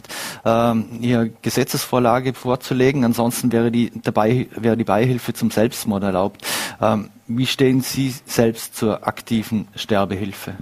ähm, 0.46 0.86
hier 1.02 1.30
Gesetzesvorlage 1.42 2.34
vorzulegen. 2.34 3.04
Ansonsten 3.06 3.52
wäre 3.52 3.72
die, 3.72 3.92
dabei, 4.04 4.48
wäre 4.56 4.78
die 4.78 4.84
Beihilfe 4.84 5.34
zum 5.34 5.52
Selbstmord 5.52 6.04
erlaubt. 6.04 6.46
Ähm, 6.82 7.10
wie 7.28 7.46
stehen 7.46 7.82
Sie 7.82 8.14
selbst 8.26 8.76
zur 8.76 9.08
aktiven 9.08 9.68
Sterbehilfe? 9.76 10.56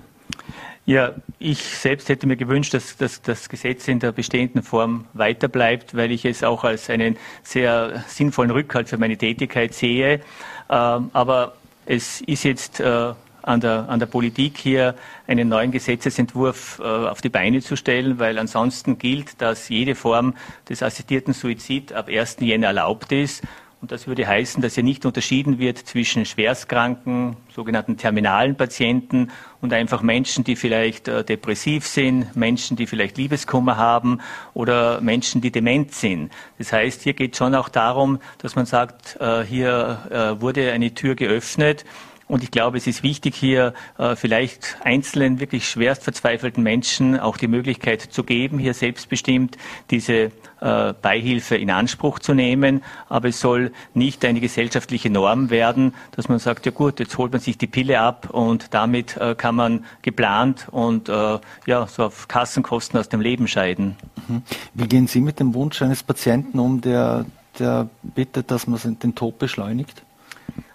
Ja, 0.85 1.11
ich 1.37 1.59
selbst 1.59 2.09
hätte 2.09 2.25
mir 2.25 2.37
gewünscht, 2.37 2.73
dass, 2.73 2.97
dass 2.97 3.21
das 3.21 3.49
Gesetz 3.49 3.87
in 3.87 3.99
der 3.99 4.11
bestehenden 4.11 4.63
Form 4.63 5.05
weiterbleibt, 5.13 5.95
weil 5.95 6.11
ich 6.11 6.25
es 6.25 6.43
auch 6.43 6.63
als 6.63 6.89
einen 6.89 7.17
sehr 7.43 8.03
sinnvollen 8.07 8.51
Rückhalt 8.51 8.89
für 8.89 8.97
meine 8.97 9.17
Tätigkeit 9.17 9.73
sehe. 9.73 10.21
Ähm, 10.69 11.09
aber 11.13 11.53
es 11.85 12.21
ist 12.21 12.43
jetzt 12.43 12.79
äh, 12.79 13.13
an 13.43 13.61
der, 13.61 13.89
an 13.89 13.99
der 13.99 14.05
Politik 14.05 14.57
hier 14.57 14.95
einen 15.27 15.49
neuen 15.49 15.71
Gesetzesentwurf 15.71 16.79
äh, 16.79 16.83
auf 16.83 17.21
die 17.21 17.29
Beine 17.29 17.61
zu 17.61 17.75
stellen, 17.75 18.19
weil 18.19 18.37
ansonsten 18.37 18.97
gilt, 18.97 19.41
dass 19.41 19.69
jede 19.69 19.95
Form 19.95 20.35
des 20.69 20.83
assistierten 20.83 21.33
Suizid 21.33 21.93
ab 21.93 22.07
1. 22.07 22.37
Jänner 22.39 22.67
erlaubt 22.67 23.11
ist 23.11 23.43
und 23.81 23.91
das 23.91 24.05
würde 24.05 24.27
heißen, 24.27 24.61
dass 24.61 24.75
hier 24.75 24.83
nicht 24.83 25.07
unterschieden 25.07 25.57
wird 25.57 25.79
zwischen 25.79 26.23
schwerstkranken, 26.27 27.35
sogenannten 27.55 27.97
terminalen 27.97 28.55
Patienten 28.55 29.31
und 29.59 29.73
einfach 29.73 30.03
Menschen, 30.03 30.43
die 30.43 30.55
vielleicht 30.55 31.07
äh, 31.07 31.23
depressiv 31.23 31.87
sind, 31.87 32.35
Menschen, 32.35 32.77
die 32.77 32.85
vielleicht 32.85 33.17
Liebeskummer 33.17 33.77
haben 33.77 34.21
oder 34.53 35.01
Menschen, 35.01 35.41
die 35.41 35.51
dement 35.51 35.95
sind. 35.95 36.31
Das 36.59 36.71
heißt, 36.71 37.01
hier 37.01 37.13
geht 37.13 37.31
es 37.31 37.39
schon 37.39 37.55
auch 37.55 37.69
darum, 37.69 38.19
dass 38.37 38.55
man 38.55 38.67
sagt, 38.67 39.17
äh, 39.19 39.41
hier 39.41 39.99
äh, 40.11 40.41
wurde 40.41 40.71
eine 40.71 40.93
Tür 40.93 41.15
geöffnet 41.15 41.83
und 42.31 42.43
ich 42.43 42.51
glaube, 42.51 42.77
es 42.77 42.87
ist 42.87 43.03
wichtig, 43.03 43.35
hier 43.35 43.73
äh, 43.97 44.15
vielleicht 44.15 44.77
einzelnen, 44.85 45.41
wirklich 45.41 45.67
schwerst 45.67 46.03
verzweifelten 46.03 46.63
Menschen 46.63 47.19
auch 47.19 47.35
die 47.35 47.49
Möglichkeit 47.49 48.01
zu 48.01 48.23
geben, 48.23 48.57
hier 48.57 48.73
selbstbestimmt 48.73 49.57
diese 49.89 50.31
äh, 50.61 50.93
Beihilfe 51.01 51.57
in 51.57 51.69
Anspruch 51.69 52.19
zu 52.19 52.33
nehmen. 52.33 52.83
Aber 53.09 53.27
es 53.27 53.41
soll 53.41 53.73
nicht 53.93 54.23
eine 54.23 54.39
gesellschaftliche 54.39 55.09
Norm 55.09 55.49
werden, 55.49 55.93
dass 56.11 56.29
man 56.29 56.39
sagt, 56.39 56.65
ja 56.65 56.71
gut, 56.71 57.01
jetzt 57.01 57.17
holt 57.17 57.33
man 57.33 57.41
sich 57.41 57.57
die 57.57 57.67
Pille 57.67 57.99
ab 57.99 58.29
und 58.29 58.73
damit 58.73 59.17
äh, 59.17 59.35
kann 59.35 59.55
man 59.55 59.83
geplant 60.01 60.69
und 60.71 61.09
äh, 61.09 61.37
ja, 61.65 61.85
so 61.87 62.05
auf 62.05 62.29
Kassenkosten 62.29 62.97
aus 62.97 63.09
dem 63.09 63.19
Leben 63.19 63.49
scheiden. 63.49 63.97
Mhm. 64.29 64.43
Wie 64.73 64.87
gehen 64.87 65.07
Sie 65.07 65.19
mit 65.19 65.41
dem 65.41 65.53
Wunsch 65.53 65.81
eines 65.81 66.01
Patienten 66.01 66.59
um, 66.59 66.79
der, 66.79 67.25
der 67.59 67.89
bittet, 68.03 68.51
dass 68.51 68.67
man 68.67 68.79
den 68.99 69.15
Tod 69.15 69.37
beschleunigt? 69.37 70.03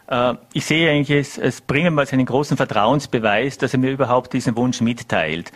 Äh, 0.09 0.35
ich 0.53 0.65
sehe 0.65 0.91
eigentlich, 0.91 1.11
es, 1.11 1.39
es 1.39 1.61
bringen 1.61 1.95
mal 1.95 2.07
einen 2.11 2.27
großen 2.27 2.57
Vertrauensbeweis, 2.57 3.59
dass 3.59 3.73
er 3.73 3.79
mir 3.79 3.91
überhaupt 3.91 4.33
diesen 4.33 4.57
Wunsch 4.57 4.81
mitteilt. 4.81 5.53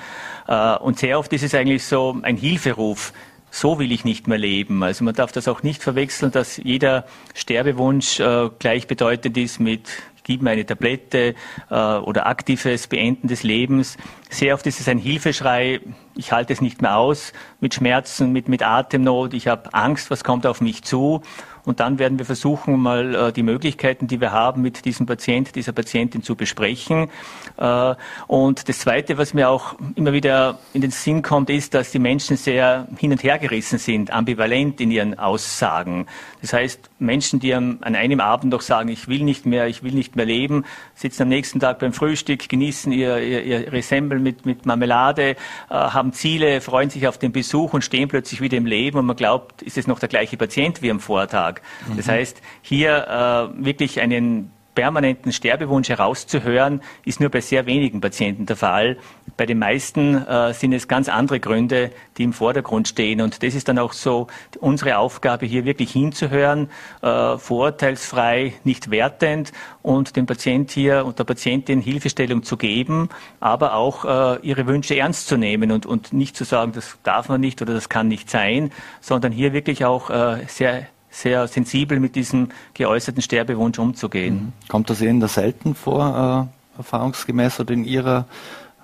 Äh, 0.49 0.77
und 0.77 0.99
sehr 0.99 1.19
oft 1.19 1.33
ist 1.33 1.43
es 1.43 1.55
eigentlich 1.55 1.85
so 1.85 2.17
ein 2.23 2.37
Hilferuf. 2.37 3.13
So 3.53 3.81
will 3.81 3.91
ich 3.91 4.05
nicht 4.05 4.29
mehr 4.29 4.39
leben. 4.39 4.83
Also 4.85 5.03
man 5.05 5.15
darf 5.15 5.33
das 5.33 5.49
auch 5.49 5.65
nicht 5.65 5.83
verwechseln, 5.83 6.31
dass 6.31 6.57
jeder 6.57 7.05
Sterbewunsch 7.35 8.21
äh, 8.21 8.49
gleichbedeutend 8.59 9.37
ist 9.37 9.59
mit 9.59 9.89
gib 10.23 10.43
mir 10.43 10.51
eine 10.51 10.67
Tablette 10.67 11.35
oder 11.71 12.27
aktives 12.27 12.87
Beenden 12.87 13.27
des 13.27 13.43
Lebens. 13.43 13.97
Sehr 14.29 14.55
oft 14.55 14.65
ist 14.67 14.79
es 14.79 14.87
ein 14.87 14.99
Hilfeschrei, 14.99 15.81
ich 16.15 16.31
halte 16.31 16.53
es 16.53 16.61
nicht 16.61 16.83
mehr 16.83 16.99
aus 16.99 17.33
mit 17.59 17.75
Schmerzen, 17.75 18.31
mit, 18.31 18.47
mit 18.47 18.63
Atemnot, 18.63 19.35
ich 19.35 19.49
habe 19.49 19.73
Angst, 19.75 20.11
was 20.11 20.23
kommt 20.23 20.47
auf 20.47 20.61
mich 20.61 20.85
zu. 20.85 21.23
Und 21.65 21.81
dann 21.81 21.99
werden 21.99 22.19
wir 22.19 22.27
versuchen, 22.27 22.79
mal 22.79 23.15
äh, 23.15 23.33
die 23.33 23.43
Möglichkeiten, 23.43 24.07
die 24.07 24.21
wir 24.21 24.33
haben, 24.33 24.63
mit 24.63 24.85
diesem 24.85 25.07
Patient, 25.07 25.55
dieser 25.55 25.73
Patientin 25.73 26.23
zu 26.23 26.37
besprechen. 26.37 27.11
Äh, 27.57 27.95
und 28.27 28.69
das 28.69 28.79
Zweite, 28.81 29.19
was 29.19 29.35
mir 29.35 29.49
auch 29.49 29.75
immer 29.95 30.13
wieder 30.13 30.59
in 30.73 30.81
den 30.81 30.91
Sinn 30.91 31.23
kommt, 31.23 31.51
ist, 31.51 31.75
dass 31.75 31.91
die 31.91 31.99
Menschen 31.99 32.37
sehr 32.37 32.87
hin 32.99 33.13
und 33.13 33.23
her 33.23 33.39
gerissen 33.39 33.79
sind, 33.79 34.11
ambivalent 34.11 34.81
in 34.81 34.91
ihren 34.91 35.19
Aussagen. 35.19 36.07
Das 36.41 36.53
heißt, 36.53 36.91
Menschen, 36.99 37.41
die 37.41 37.55
an 37.55 37.83
einem 37.83 38.21
Abend 38.21 38.53
noch 38.53 38.63
sagen, 38.63 38.89
ich 38.89 39.09
will 39.09 39.23
nicht 39.23 39.47
mehr, 39.47 39.67
ich 39.67 39.83
will 39.83 39.93
nicht 39.93 40.17
mehr 40.17 40.27
leben, 40.27 40.65
sitzen 40.95 41.23
am 41.23 41.29
nächsten 41.29 41.61
Tag 41.61 41.79
beim 41.79 41.93
Frühstück, 41.93 42.49
genießen 42.49 42.93
ihr, 42.93 43.19
ihr, 43.19 43.67
ihre 43.67 43.83
Semmel 43.83 44.21
mit, 44.21 44.47
mit 44.47 44.67
Marmelade, 44.67 45.31
äh, 45.31 45.37
haben 45.69 46.13
Ziele, 46.13 46.61
freuen 46.61 46.91
sich 46.91 47.07
auf 47.07 47.19
den 47.19 47.33
Besuch 47.33 47.73
und 47.73 47.83
stehen 47.83 48.09
plötzlich 48.09 48.41
wieder 48.41 48.57
im 48.57 48.67
Leben 48.67 48.99
und 48.99 49.07
man 49.07 49.17
glaubt, 49.17 49.63
ist 49.63 49.77
es 49.77 49.87
noch 49.87 49.99
der 49.99 50.09
gleiche 50.09 50.37
Patient 50.37 50.83
wie 50.83 50.91
am 50.91 51.01
Vortag. 51.01 51.50
Das 51.97 52.07
mhm. 52.07 52.11
heißt, 52.11 52.43
hier 52.63 53.51
äh, 53.59 53.65
wirklich 53.65 54.01
einen 54.01 54.51
permanenten 54.75 55.33
Sterbewunsch 55.33 55.89
herauszuhören, 55.89 56.81
ist 57.05 57.21
nur 57.21 57.29
bei 57.29 57.41
sehr 57.41 57.67
wenigen 57.67 58.01
Patienten 58.01 58.47
der 58.47 58.57
Fall. 58.57 58.97
Bei 59.37 59.47
den 59.47 59.59
meisten 59.59 60.27
äh, 60.27 60.55
sind 60.55 60.73
es 60.73 60.87
ganz 60.87 61.09
andere 61.09 61.41
Gründe, 61.41 61.91
die 62.17 62.23
im 62.23 62.33
Vordergrund 62.33 62.89
stehen. 62.89 63.21
Und 63.21 63.43
das 63.43 63.55
ist 63.55 63.69
dann 63.69 63.79
auch 63.79 63.93
so 63.93 64.29
unsere 64.61 64.99
Aufgabe, 64.99 65.47
hier 65.47 65.65
wirklich 65.65 65.93
hinzuhören, 65.93 66.71
äh, 67.03 67.37
vorurteilsfrei, 67.37 68.55
nicht 68.65 68.91
wertend 68.91 69.53
und 69.83 70.17
dem 70.17 70.27
Patient 70.27 70.71
hier 70.71 71.05
und 71.05 71.19
der 71.19 71.25
Patientin 71.25 71.81
Hilfestellung 71.81 72.43
zu 72.43 72.57
geben, 72.57 73.09
aber 73.41 73.75
auch 73.75 74.05
äh, 74.05 74.39
ihre 74.43 74.67
Wünsche 74.67 74.97
ernst 74.97 75.27
zu 75.27 75.37
nehmen 75.37 75.73
und, 75.73 75.87
und 75.87 76.13
nicht 76.13 76.37
zu 76.37 76.45
sagen, 76.45 76.73
das 76.73 76.99
darf 77.03 77.29
man 77.29 77.41
nicht 77.41 77.61
oder 77.61 77.75
das 77.75 77.89
kann 77.89 78.09
nicht 78.09 78.31
sein, 78.31 78.71
sondern 79.01 79.33
hier 79.33 79.53
wirklich 79.53 79.85
auch 79.85 80.11
äh, 80.11 80.45
sehr 80.47 80.87
sehr 81.11 81.47
sensibel 81.49 82.01
mit 82.01 82.15
diesem 82.17 82.49
geäußerten 82.75 83.23
Sterbewunsch 83.23 83.79
umzugehen. 83.79 84.35
Mhm. 84.35 84.69
Kommt 84.69 84.91
das 84.91 85.01
Ihnen 85.01 85.21
da 85.21 85.29
selten 85.29 85.75
vor, 85.75 86.49
äh, 86.49 86.79
erfahrungsgemäß 86.79 87.61
oder 87.61 87.75
in 87.75 87.85
Ihrer, 87.85 88.27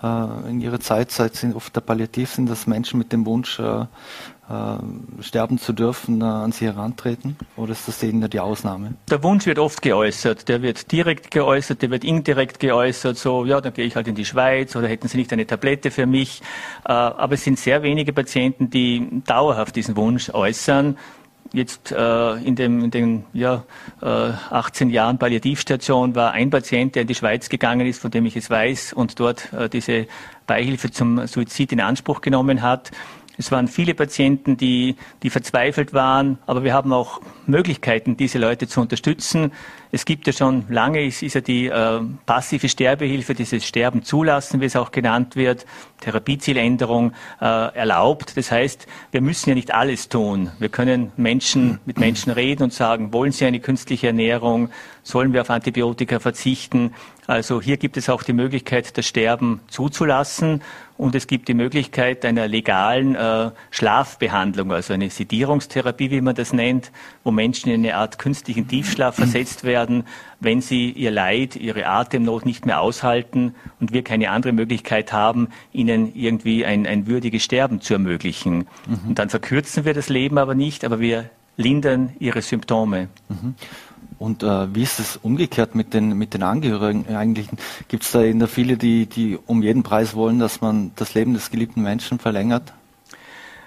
äh, 0.03 0.51
in 0.51 0.61
Ihrer 0.61 0.81
Zeit, 0.81 1.11
seit 1.13 1.37
Sie 1.37 1.55
auf 1.55 1.71
der 1.71 1.81
Palliativ 1.81 2.33
sind, 2.33 2.51
dass 2.51 2.67
Menschen 2.67 2.99
mit 2.99 3.13
dem 3.13 3.25
Wunsch, 3.25 3.59
äh, 3.59 3.83
äh 4.49 5.23
sterben 5.23 5.59
zu 5.59 5.73
dürfen, 5.73 6.21
äh, 6.21 6.25
an 6.25 6.53
Sie 6.53 6.67
herantreten? 6.67 7.37
Oder 7.57 7.73
ist 7.73 7.89
das 7.89 8.03
Ihnen 8.03 8.29
die 8.29 8.41
Ausnahme? 8.41 8.95
Der 9.09 9.23
Wunsch 9.23 9.47
wird 9.47 9.59
oft 9.59 9.81
geäußert. 9.83 10.49
Der 10.49 10.63
wird 10.63 10.93
direkt 10.93 11.31
geäußert, 11.31 11.83
der 11.83 11.91
wird 11.91 12.05
indirekt 12.05 12.61
geäußert. 12.61 13.17
So, 13.17 13.45
ja, 13.45 13.61
dann 13.61 13.73
gehe 13.73 13.87
ich 13.87 13.97
halt 13.97 14.09
in 14.09 14.15
die 14.15 14.25
Schweiz 14.25 14.77
oder 14.77 14.89
hätten 14.89 15.09
Sie 15.09 15.17
nicht 15.17 15.33
eine 15.33 15.47
Tablette 15.47 15.91
für 15.91 16.07
mich? 16.07 16.43
Äh, 16.85 16.93
aber 16.93 17.35
es 17.35 17.45
sind 17.45 17.59
sehr 17.59 17.83
wenige 17.83 18.13
Patienten, 18.13 18.69
die 18.69 19.23
dauerhaft 19.27 19.75
diesen 19.77 19.97
Wunsch 19.97 20.31
äußern 20.31 20.97
jetzt 21.53 21.93
äh, 21.93 22.35
in, 22.37 22.57
dem, 22.57 22.85
in 22.85 22.91
den 22.91 23.25
ja, 23.33 23.65
äh, 24.03 24.07
18 24.07 24.91
Jahren 24.91 25.19
Palliativstation 25.19 26.15
war 26.15 26.33
ein 26.33 26.51
Patient, 26.51 26.95
der 26.95 27.03
in 27.03 27.09
die 27.09 27.15
Schweiz 27.15 27.49
gegangen 27.49 27.87
ist, 27.87 28.01
von 28.01 28.11
dem 28.11 28.27
ich 28.27 28.37
es 28.37 28.51
weiß 28.51 28.93
und 28.93 29.19
dort 29.21 29.53
äh, 29.53 29.69
diese 29.69 30.07
Beihilfe 30.47 30.91
zum 30.91 31.27
Suizid 31.27 31.73
in 31.73 31.81
Anspruch 31.81 32.21
genommen 32.21 32.63
hat. 32.63 32.91
Es 33.39 33.53
waren 33.53 33.69
viele 33.69 33.95
Patienten, 33.95 34.57
die, 34.57 34.97
die 35.23 35.31
verzweifelt 35.31 35.93
waren, 35.93 36.39
aber 36.47 36.65
wir 36.65 36.73
haben 36.73 36.93
auch 36.93 37.21
Möglichkeiten, 37.49 38.17
diese 38.17 38.39
Leute 38.39 38.67
zu 38.67 38.81
unterstützen. 38.81 39.53
Es 39.93 40.05
gibt 40.05 40.27
ja 40.27 40.33
schon 40.33 40.65
lange, 40.69 41.05
ist, 41.05 41.23
ist 41.23 41.35
ja 41.35 41.41
die 41.41 41.67
äh, 41.67 42.01
passive 42.27 42.69
Sterbehilfe, 42.69 43.35
dieses 43.35 43.65
Sterben 43.65 44.03
zulassen, 44.03 44.61
wie 44.61 44.67
es 44.67 44.77
auch 44.77 44.91
genannt 44.91 45.37
wird, 45.37 45.67
Therapiezieländerung 46.01 47.13
äh, 47.41 47.45
erlaubt. 47.45 48.37
Das 48.37 48.51
heißt, 48.51 48.87
wir 49.11 49.21
müssen 49.21 49.51
ja 49.51 49.55
nicht 49.55 49.73
alles 49.73 50.09
tun. 50.09 50.51
Wir 50.59 50.69
können 50.69 51.13
Menschen 51.17 51.79
mit 51.87 51.99
Menschen 51.99 52.33
reden 52.33 52.65
und 52.65 52.73
sagen, 52.73 53.13
wollen 53.13 53.33
Sie 53.33 53.45
eine 53.47 53.61
künstliche 53.61 54.09
Ernährung? 54.09 54.71
Sollen 55.03 55.33
wir 55.33 55.41
auf 55.41 55.51
Antibiotika 55.51 56.19
verzichten? 56.19 56.95
Also 57.27 57.61
hier 57.61 57.77
gibt 57.77 57.97
es 57.97 58.09
auch 58.09 58.23
die 58.23 58.33
Möglichkeit, 58.33 58.97
das 58.97 59.07
Sterben 59.07 59.61
zuzulassen 59.69 60.63
und 60.97 61.15
es 61.15 61.27
gibt 61.27 61.49
die 61.49 61.55
Möglichkeit 61.55 62.25
einer 62.25 62.49
legalen 62.49 63.15
äh, 63.17 63.51
Schlafbehandlung, 63.71 64.73
also 64.73 64.95
eine 64.95 65.11
Sedierungstherapie, 65.11 66.11
wie 66.11 66.21
man 66.21 66.35
das 66.35 66.53
nennt, 66.53 66.93
wo 67.25 67.31
Menschen 67.31 67.71
in 67.71 67.85
eine 67.85 67.97
Art 67.97 68.19
künstlichen 68.19 68.69
Tiefschlaf 68.69 69.15
versetzt 69.17 69.65
werden, 69.65 70.05
wenn 70.41 70.61
sie 70.61 70.91
ihr 70.91 71.11
Leid, 71.11 71.57
ihre 71.57 71.87
Atemnot 71.87 72.47
nicht 72.47 72.65
mehr 72.65 72.81
aushalten 72.81 73.55
und 73.81 73.93
wir 73.93 74.05
keine 74.05 74.31
andere 74.31 74.53
Möglichkeit 74.53 75.13
haben, 75.13 75.49
ihnen 75.73 76.15
irgendwie 76.15 76.65
ein, 76.65 76.87
ein 76.87 77.07
würdiges 77.07 77.43
Sterben 77.43 77.81
zu 77.81 77.95
ermöglichen. 77.95 78.69
Mhm. 78.87 79.09
Und 79.09 79.19
dann 79.19 79.31
verkürzen 79.31 79.85
wir 79.85 79.95
das 79.95 80.09
Leben 80.09 80.39
aber 80.39 80.55
nicht, 80.55 80.85
aber 80.85 81.01
wir 81.01 81.29
lindern 81.57 82.15
ihre 82.19 82.43
Symptome. 82.43 83.09
Mhm. 83.29 83.55
Und 84.19 84.43
äh, 84.43 84.75
wie 84.75 84.83
ist 84.83 84.99
es 84.99 85.17
umgekehrt 85.17 85.75
mit 85.75 85.93
den, 85.93 86.17
mit 86.17 86.33
den 86.35 86.43
Angehörigen 86.43 87.15
eigentlich? 87.15 87.49
Gibt 87.89 88.05
es 88.05 88.13
da 88.13 88.23
in 88.23 88.39
der 88.39 88.49
viele, 88.49 88.77
die, 88.77 89.07
die 89.07 89.39
um 89.47 89.63
jeden 89.63 89.83
Preis 89.83 90.15
wollen, 90.15 90.39
dass 90.39 90.61
man 90.61 90.93
das 90.97 91.15
Leben 91.15 91.35
des 91.35 91.51
geliebten 91.51 91.83
Menschen 91.83 92.19
verlängert? 92.19 92.73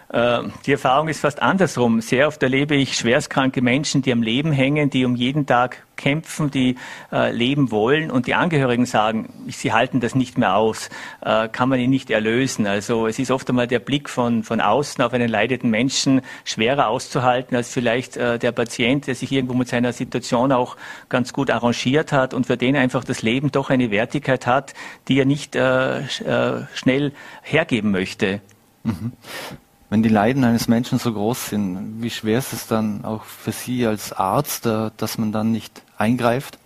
Äh, 0.10 0.40
die 0.66 0.72
Erfahrung 0.72 1.08
ist 1.08 1.20
fast 1.20 1.42
andersrum. 1.42 2.02
Sehr 2.02 2.28
oft 2.28 2.42
erlebe 2.42 2.76
ich 2.76 2.98
schwerstkranke 2.98 3.62
Menschen, 3.62 4.02
die 4.02 4.12
am 4.12 4.24
Leben 4.24 4.52
hängen, 4.52 4.90
die 4.90 5.06
um 5.06 5.16
jeden 5.16 5.46
Tag 5.46 5.86
kämpfen, 5.98 6.50
die 6.50 6.78
äh, 7.12 7.32
leben 7.32 7.72
wollen 7.72 8.10
und 8.10 8.26
die 8.26 8.34
Angehörigen 8.34 8.86
sagen, 8.86 9.32
sie 9.50 9.72
halten 9.72 10.00
das 10.00 10.16
nicht 10.16 10.38
mehr 10.38 10.56
aus, 10.56 10.90
äh, 11.22 11.48
kann 11.50 11.70
man 11.70 11.80
ihn 11.80 11.90
nicht 11.92 12.10
erlösen. 12.10 12.66
Also 12.66 13.06
es 13.06 13.20
ist 13.20 13.30
oft 13.30 13.48
einmal 13.50 13.68
der 13.68 13.80
Blick 13.80 14.10
von, 14.10 14.44
von 14.44 14.62
außen 14.62 15.04
auf 15.04 15.14
einen 15.14 15.30
leidenden 15.30 15.70
Menschen 15.70 16.22
schwerer 16.44 16.88
auszuhalten 16.88 17.56
als 17.56 17.72
vielleicht 17.72 18.18
äh, 18.18 18.40
der 18.40 18.52
Patient, 18.52 19.06
der 19.06 19.14
sich 19.14 19.32
irgendwo 19.32 19.54
mit 19.54 19.68
seiner 19.68 19.94
Situation 19.94 20.52
auch 20.52 20.78
ganz 21.10 21.34
gut 21.34 21.52
arrangiert 21.52 22.12
hat 22.14 22.34
und 22.34 22.48
für 22.48 22.58
den 22.58 22.76
einfach 22.76 23.04
das 23.04 23.22
Leben 23.22 23.52
doch 23.52 23.70
eine 23.70 23.92
Wertigkeit 23.92 24.48
hat, 24.48 24.74
die 25.08 25.20
er 25.20 25.26
nicht 25.26 25.56
äh, 25.56 26.00
äh, 26.00 26.66
schnell 26.74 27.12
hergeben 27.44 27.92
möchte. 27.92 28.42
Mhm. 28.84 29.12
Wenn 29.90 30.04
die 30.04 30.10
Leiden 30.10 30.44
eines 30.44 30.68
Menschen 30.68 31.00
so 31.00 31.14
groß 31.14 31.50
sind, 31.50 32.02
wie 32.02 32.12
schwer 32.12 32.38
ist 32.38 32.54
es 32.54 32.68
dann 32.68 33.04
auch 33.04 33.24
für 33.24 33.52
Sie 33.52 33.88
als 33.88 34.14
Arzt, 34.14 34.66
äh, 34.66 34.92
dass 34.98 35.18
man 35.18 35.32
dann 35.32 35.52
nicht 35.52 35.82
eingreift? 35.98 36.60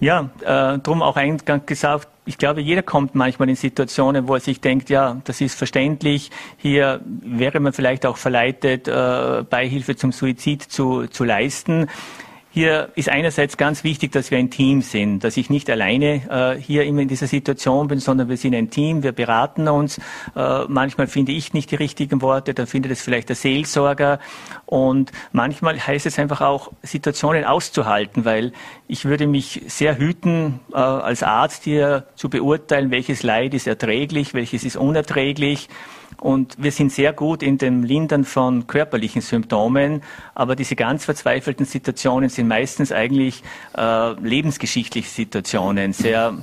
Ja, 0.00 0.30
äh, 0.40 0.78
darum 0.78 1.02
auch 1.02 1.16
eingangs 1.16 1.66
gesagt, 1.66 2.08
ich 2.26 2.38
glaube, 2.38 2.62
jeder 2.62 2.82
kommt 2.82 3.14
manchmal 3.14 3.48
in 3.48 3.54
Situationen, 3.54 4.26
wo 4.26 4.34
er 4.34 4.40
sich 4.40 4.60
denkt, 4.60 4.90
ja, 4.90 5.20
das 5.24 5.40
ist 5.40 5.56
verständlich, 5.56 6.30
hier 6.56 7.00
wäre 7.04 7.60
man 7.60 7.72
vielleicht 7.72 8.06
auch 8.06 8.16
verleitet, 8.16 8.88
äh, 8.88 9.44
Beihilfe 9.48 9.94
zum 9.94 10.10
Suizid 10.10 10.62
zu, 10.62 11.06
zu 11.06 11.22
leisten. 11.24 11.88
Hier 12.54 12.90
ist 12.94 13.08
einerseits 13.08 13.56
ganz 13.56 13.82
wichtig, 13.82 14.12
dass 14.12 14.30
wir 14.30 14.38
ein 14.38 14.48
Team 14.48 14.80
sind, 14.80 15.24
dass 15.24 15.36
ich 15.36 15.50
nicht 15.50 15.68
alleine 15.68 16.54
äh, 16.56 16.56
hier 16.56 16.84
immer 16.84 17.00
in 17.00 17.08
dieser 17.08 17.26
Situation 17.26 17.88
bin, 17.88 17.98
sondern 17.98 18.28
wir 18.28 18.36
sind 18.36 18.54
ein 18.54 18.70
Team, 18.70 19.02
wir 19.02 19.10
beraten 19.10 19.66
uns. 19.66 19.98
Äh, 20.36 20.60
manchmal 20.68 21.08
finde 21.08 21.32
ich 21.32 21.52
nicht 21.52 21.72
die 21.72 21.74
richtigen 21.74 22.22
Worte, 22.22 22.54
dann 22.54 22.68
findet 22.68 22.92
es 22.92 23.02
vielleicht 23.02 23.28
der 23.28 23.34
Seelsorger. 23.34 24.20
Und 24.66 25.10
manchmal 25.32 25.84
heißt 25.84 26.06
es 26.06 26.16
einfach 26.20 26.42
auch, 26.42 26.70
Situationen 26.84 27.44
auszuhalten, 27.44 28.24
weil 28.24 28.52
ich 28.86 29.04
würde 29.04 29.26
mich 29.26 29.62
sehr 29.66 29.98
hüten, 29.98 30.60
äh, 30.72 30.76
als 30.76 31.24
Arzt 31.24 31.64
hier 31.64 32.06
zu 32.14 32.30
beurteilen, 32.30 32.92
welches 32.92 33.24
Leid 33.24 33.52
ist 33.54 33.66
erträglich, 33.66 34.32
welches 34.32 34.62
ist 34.62 34.76
unerträglich. 34.76 35.68
Und 36.20 36.56
wir 36.58 36.72
sind 36.72 36.92
sehr 36.92 37.12
gut 37.12 37.42
in 37.42 37.58
dem 37.58 37.82
Lindern 37.82 38.24
von 38.24 38.66
körperlichen 38.66 39.22
Symptomen, 39.22 40.02
aber 40.34 40.56
diese 40.56 40.76
ganz 40.76 41.04
verzweifelten 41.04 41.66
Situationen 41.66 42.28
sind 42.28 42.48
meistens 42.48 42.92
eigentlich 42.92 43.42
äh, 43.76 44.12
lebensgeschichtliche 44.20 45.08
Situationen, 45.08 45.92
sehr 45.92 46.34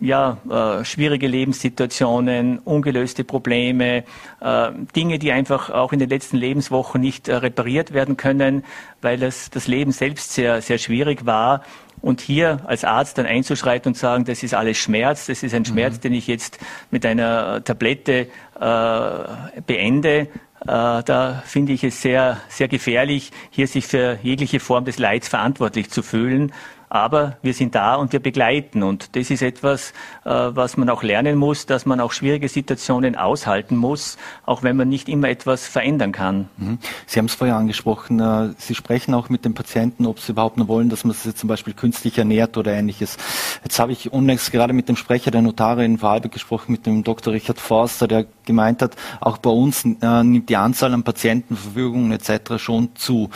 ja, 0.00 0.38
äh, 0.48 0.84
schwierige 0.84 1.26
Lebenssituationen, 1.26 2.58
ungelöste 2.60 3.24
Probleme, 3.24 4.04
äh, 4.40 4.70
Dinge, 4.94 5.18
die 5.18 5.32
einfach 5.32 5.70
auch 5.70 5.92
in 5.92 5.98
den 5.98 6.08
letzten 6.08 6.36
Lebenswochen 6.36 7.00
nicht 7.00 7.28
äh, 7.28 7.34
repariert 7.34 7.92
werden 7.92 8.16
können, 8.16 8.64
weil 9.02 9.22
es 9.22 9.50
das 9.50 9.66
Leben 9.66 9.90
selbst 9.90 10.34
sehr, 10.34 10.62
sehr 10.62 10.78
schwierig 10.78 11.26
war. 11.26 11.62
Und 12.00 12.20
hier 12.20 12.60
als 12.64 12.84
Arzt 12.84 13.18
dann 13.18 13.26
einzuschreiten 13.26 13.90
und 13.90 13.94
sagen, 13.96 14.24
das 14.24 14.42
ist 14.42 14.54
alles 14.54 14.78
Schmerz, 14.78 15.26
das 15.26 15.42
ist 15.42 15.54
ein 15.54 15.64
Schmerz, 15.64 15.96
mhm. 15.96 16.00
den 16.00 16.12
ich 16.14 16.26
jetzt 16.26 16.58
mit 16.90 17.04
einer 17.04 17.62
Tablette 17.64 18.28
äh, 18.60 19.60
beende, 19.66 20.28
äh, 20.60 21.02
da 21.02 21.42
finde 21.46 21.72
ich 21.72 21.84
es 21.84 22.02
sehr, 22.02 22.38
sehr 22.48 22.68
gefährlich, 22.68 23.30
hier 23.50 23.66
sich 23.68 23.86
für 23.86 24.18
jegliche 24.22 24.60
Form 24.60 24.84
des 24.84 24.98
Leids 24.98 25.28
verantwortlich 25.28 25.90
zu 25.90 26.02
fühlen 26.02 26.52
aber 26.88 27.36
wir 27.42 27.54
sind 27.54 27.74
da 27.74 27.96
und 27.96 28.12
wir 28.12 28.20
begleiten. 28.20 28.82
Und 28.82 29.14
das 29.16 29.30
ist 29.30 29.42
etwas, 29.42 29.90
äh, 29.90 30.17
was 30.28 30.76
man 30.76 30.90
auch 30.90 31.02
lernen 31.02 31.36
muss, 31.36 31.66
dass 31.66 31.86
man 31.86 32.00
auch 32.00 32.12
schwierige 32.12 32.48
Situationen 32.48 33.16
aushalten 33.16 33.76
muss, 33.76 34.18
auch 34.44 34.62
wenn 34.62 34.76
man 34.76 34.88
nicht 34.88 35.08
immer 35.08 35.28
etwas 35.28 35.66
verändern 35.66 36.12
kann. 36.12 36.48
Mhm. 36.56 36.78
Sie 37.06 37.18
haben 37.18 37.26
es 37.26 37.34
vorher 37.34 37.56
angesprochen, 37.56 38.20
äh, 38.20 38.50
Sie 38.58 38.74
sprechen 38.74 39.14
auch 39.14 39.28
mit 39.28 39.44
den 39.44 39.54
Patienten, 39.54 40.06
ob 40.06 40.20
sie 40.20 40.32
überhaupt 40.32 40.56
nur 40.56 40.68
wollen, 40.68 40.88
dass 40.88 41.04
man 41.04 41.14
sie 41.14 41.34
zum 41.34 41.48
Beispiel 41.48 41.72
künstlich 41.74 42.18
ernährt 42.18 42.56
oder 42.56 42.72
ähnliches. 42.72 43.16
Jetzt 43.62 43.78
habe 43.78 43.92
ich 43.92 44.12
unlängst 44.12 44.52
gerade 44.52 44.72
mit 44.72 44.88
dem 44.88 44.96
Sprecher 44.96 45.30
der 45.30 45.42
Notare 45.42 45.84
in 45.84 45.98
Vorarlberg 45.98 46.32
gesprochen, 46.32 46.72
mit 46.72 46.86
dem 46.86 47.04
Dr. 47.04 47.32
Richard 47.32 47.58
Forster, 47.58 48.06
der 48.06 48.26
gemeint 48.44 48.82
hat, 48.82 48.96
auch 49.20 49.38
bei 49.38 49.50
uns 49.50 49.84
äh, 49.84 50.22
nimmt 50.22 50.48
die 50.48 50.56
Anzahl 50.56 50.92
an 50.92 51.02
Patientenverfügungen 51.02 52.12
etc. 52.12 52.58
schon 52.58 52.94
zu. 52.94 53.30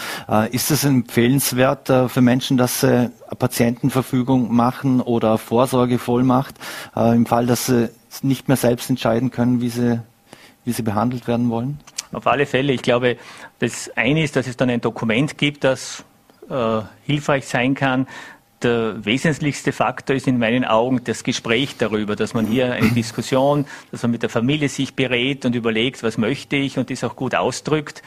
ist 0.50 0.70
es 0.70 0.84
empfehlenswert 0.84 1.88
für 2.08 2.20
Menschen, 2.20 2.56
dass 2.56 2.80
sie 2.80 3.10
Patientenverfügung 3.38 4.54
machen 4.54 5.00
oder 5.00 5.38
Vorsorgevollmacht 5.38 6.56
äh, 6.96 7.14
im 7.14 7.26
Fall, 7.26 7.46
dass 7.46 7.66
sie 7.66 7.90
nicht 8.22 8.48
mehr 8.48 8.56
selbst 8.56 8.90
entscheiden 8.90 9.30
können, 9.30 9.60
wie 9.60 9.68
sie, 9.68 10.00
wie 10.64 10.72
sie 10.72 10.82
behandelt 10.82 11.26
werden 11.26 11.50
wollen? 11.50 11.80
Auf 12.12 12.26
alle 12.26 12.46
Fälle. 12.46 12.72
Ich 12.72 12.82
glaube, 12.82 13.16
das 13.58 13.90
eine 13.96 14.22
ist, 14.22 14.36
dass 14.36 14.46
es 14.46 14.56
dann 14.56 14.70
ein 14.70 14.80
Dokument 14.80 15.38
gibt, 15.38 15.64
das 15.64 16.04
äh, 16.50 16.82
hilfreich 17.04 17.46
sein 17.46 17.74
kann. 17.74 18.06
Der 18.62 19.04
wesentlichste 19.04 19.72
Faktor 19.72 20.14
ist 20.14 20.28
in 20.28 20.38
meinen 20.38 20.64
Augen 20.64 21.02
das 21.02 21.24
Gespräch 21.24 21.76
darüber, 21.78 22.14
dass 22.14 22.32
man 22.32 22.46
hier 22.46 22.72
eine 22.72 22.90
Diskussion, 22.90 23.66
dass 23.90 24.02
man 24.02 24.12
mit 24.12 24.22
der 24.22 24.30
Familie 24.30 24.68
sich 24.68 24.94
berät 24.94 25.44
und 25.44 25.56
überlegt, 25.56 26.02
was 26.04 26.16
möchte 26.16 26.56
ich 26.56 26.78
und 26.78 26.90
das 26.90 27.02
auch 27.02 27.16
gut 27.16 27.34
ausdrückt 27.34 28.02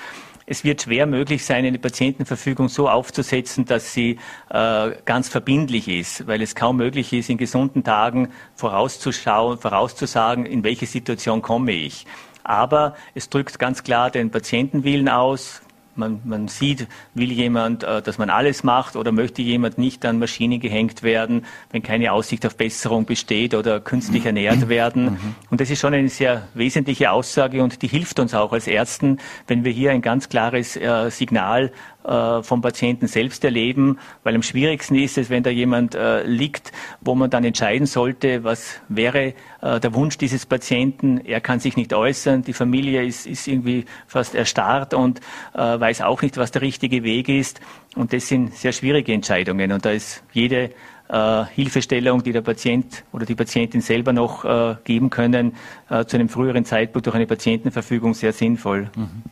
es 0.46 0.64
wird 0.64 0.84
schwer 0.84 1.06
möglich 1.06 1.44
sein, 1.44 1.66
eine 1.66 1.80
Patientenverfügung 1.80 2.70
so 2.70 2.88
aufzusetzen, 2.90 3.66
dass 3.66 3.94
sie 3.94 4.20
äh, 4.50 4.92
ganz 5.06 5.30
verbindlich 5.30 5.88
ist, 5.88 6.28
weil 6.28 6.42
es 6.42 6.56
kaum 6.56 6.78
möglich 6.78 7.14
ist, 7.14 7.30
in 7.30 7.38
gesunden 7.38 7.84
Tagen 7.84 8.30
vorauszuschauen, 8.56 9.58
vorauszusagen, 9.58 10.46
in 10.46 10.64
welche 10.64 10.86
Situation 10.86 11.42
komme 11.42 11.72
ich. 11.72 12.06
Aber 12.44 12.96
es 13.16 13.30
drückt 13.30 13.58
ganz 13.58 13.84
klar 13.84 14.12
den 14.12 14.30
Patientenwillen 14.30 15.10
aus, 15.10 15.62
man, 15.98 16.22
man 16.24 16.48
sieht, 16.48 16.88
will 17.14 17.32
jemand, 17.32 17.84
äh, 17.84 18.02
dass 18.02 18.18
man 18.18 18.30
alles 18.30 18.64
macht 18.64 18.96
oder 18.96 19.12
möchte 19.12 19.42
jemand 19.42 19.78
nicht 19.78 20.06
an 20.06 20.20
Maschinen 20.20 20.60
gehängt 20.60 21.04
werden, 21.04 21.46
wenn 21.72 21.84
keine 21.84 22.12
Aussicht 22.12 22.46
auf 22.46 22.56
Besserung 22.56 23.06
besteht 23.06 23.54
oder 23.54 23.80
künstlich 23.80 24.22
mhm. 24.22 24.28
ernährt 24.28 24.70
werden. 24.70 25.06
Mhm. 25.06 25.36
Und 25.50 25.62
das 25.62 25.70
ist 25.70 25.80
schon 25.80 25.94
eine 25.94 26.10
sehr 26.10 26.48
wesentliche 26.54 27.12
Aussage 27.12 27.64
und 27.64 27.82
die 27.82 27.88
hilft 27.88 28.20
uns 28.20 28.34
auch 28.34 28.54
als 28.54 28.68
Ärzten, 28.68 29.20
wenn 29.48 29.64
wir 29.64 29.72
hier 29.72 29.92
ein 29.92 30.02
ganz 30.02 30.30
klares 30.30 30.76
äh, 30.76 31.10
Signal 31.10 31.72
äh, 32.06 32.44
vom 32.44 32.62
Patienten 32.62 33.08
selbst 33.08 33.44
erleben, 33.44 33.98
weil 34.24 34.36
am 34.36 34.44
schwierigsten 34.44 34.96
ist 34.96 35.18
es, 35.18 35.32
wenn 35.32 35.42
da 35.42 35.50
jemand 35.50 35.96
äh, 35.96 36.24
liegt, 36.24 36.72
wo 37.02 37.16
man 37.16 37.32
dann 37.32 37.44
entscheiden 37.44 37.88
sollte, 37.88 38.44
was 38.44 38.80
wäre 38.90 39.34
äh, 39.62 39.80
der 39.80 39.94
Wunsch 39.96 40.18
dieses 40.20 40.46
Patienten. 40.46 41.20
Er 41.20 41.42
kann 41.42 41.60
sich 41.60 41.76
nicht 41.76 41.94
äußern, 41.94 42.44
die 42.44 42.54
Familie 42.54 43.04
ist, 43.04 43.26
ist 43.26 43.48
irgendwie 43.48 43.86
fast 44.06 44.36
erstarrt 44.36 44.94
und 44.94 45.20
äh, 45.56 45.58
weiß 45.58 46.02
auch 46.02 46.22
nicht, 46.22 46.38
was 46.38 46.52
der 46.52 46.62
richtige 46.62 47.04
Weg 47.04 47.28
ist. 47.28 47.60
Und 47.96 48.14
das 48.14 48.28
sind 48.28 48.54
sehr 48.54 48.72
schwierige 48.72 49.12
Entscheidungen. 49.12 49.72
Und 49.72 49.84
da 49.84 49.90
ist 49.90 50.24
jede 50.32 50.72
äh, 51.10 51.46
Hilfestellung, 51.56 52.22
die 52.22 52.34
der 52.34 52.42
Patient 52.42 53.04
oder 53.14 53.26
die 53.26 53.36
Patientin 53.36 53.82
selber 53.82 54.14
noch 54.14 54.46
geben 54.84 55.10
können, 55.10 55.56
zu 55.88 56.18
einem 56.18 56.30
früheren 56.30 56.66
Zeitpunkt 56.66 57.08
durch 57.08 57.16
eine 57.16 57.26
Patientenverfügung 57.26 58.14
sehr 58.14 58.34
sinnvoll. 58.34 58.90
Mhm. 58.96 59.24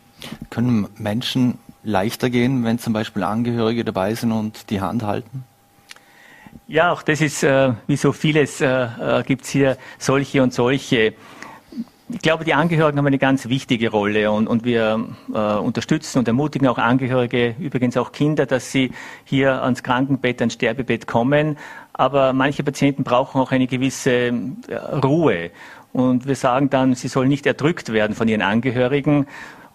Können 0.50 0.88
Menschen 0.98 1.60
leichter 1.84 2.30
gehen, 2.30 2.64
wenn 2.64 2.80
zum 2.80 2.94
Beispiel 2.94 3.24
Angehörige 3.24 3.84
dabei 3.84 4.14
sind 4.16 4.32
und 4.32 4.70
die 4.70 4.82
Hand 4.82 5.04
halten? 5.04 5.44
Ja, 6.68 6.92
auch 6.92 7.04
das 7.04 7.22
ist, 7.22 7.44
äh, 7.44 7.74
wie 7.88 7.98
so 7.98 8.12
vieles, 8.12 8.62
äh, 8.62 8.68
äh 8.68 9.24
gibt 9.24 9.44
es 9.44 9.50
hier 9.50 9.78
solche 9.98 10.42
und 10.42 10.54
solche. 10.54 11.14
Ich 12.10 12.22
glaube, 12.22 12.46
die 12.46 12.54
Angehörigen 12.54 12.98
haben 12.98 13.08
eine 13.08 13.18
ganz 13.18 13.50
wichtige 13.50 13.90
Rolle 13.90 14.32
und, 14.32 14.48
und 14.48 14.64
wir 14.64 15.08
äh, 15.34 15.38
unterstützen 15.38 16.20
und 16.20 16.28
ermutigen 16.28 16.68
auch 16.68 16.78
Angehörige, 16.78 17.56
übrigens 17.60 17.98
auch 17.98 18.12
Kinder, 18.12 18.46
dass 18.46 18.72
sie 18.72 18.92
hier 19.24 19.64
ans 19.64 19.84
Krankenbett, 19.84 20.42
ans 20.42 20.54
Sterbebett 20.54 21.08
kommen. 21.08 21.58
Aber 21.94 22.34
manche 22.34 22.64
Patienten 22.64 23.04
brauchen 23.04 23.42
auch 23.42 23.52
eine 23.52 23.68
gewisse 23.68 24.12
äh, 24.12 24.76
Ruhe. 25.04 25.52
Und 25.92 26.28
wir 26.28 26.36
sagen 26.36 26.70
dann, 26.70 26.96
sie 26.96 27.08
sollen 27.08 27.30
nicht 27.30 27.46
erdrückt 27.46 27.92
werden 27.94 28.16
von 28.16 28.28
ihren 28.28 28.42
Angehörigen 28.42 29.28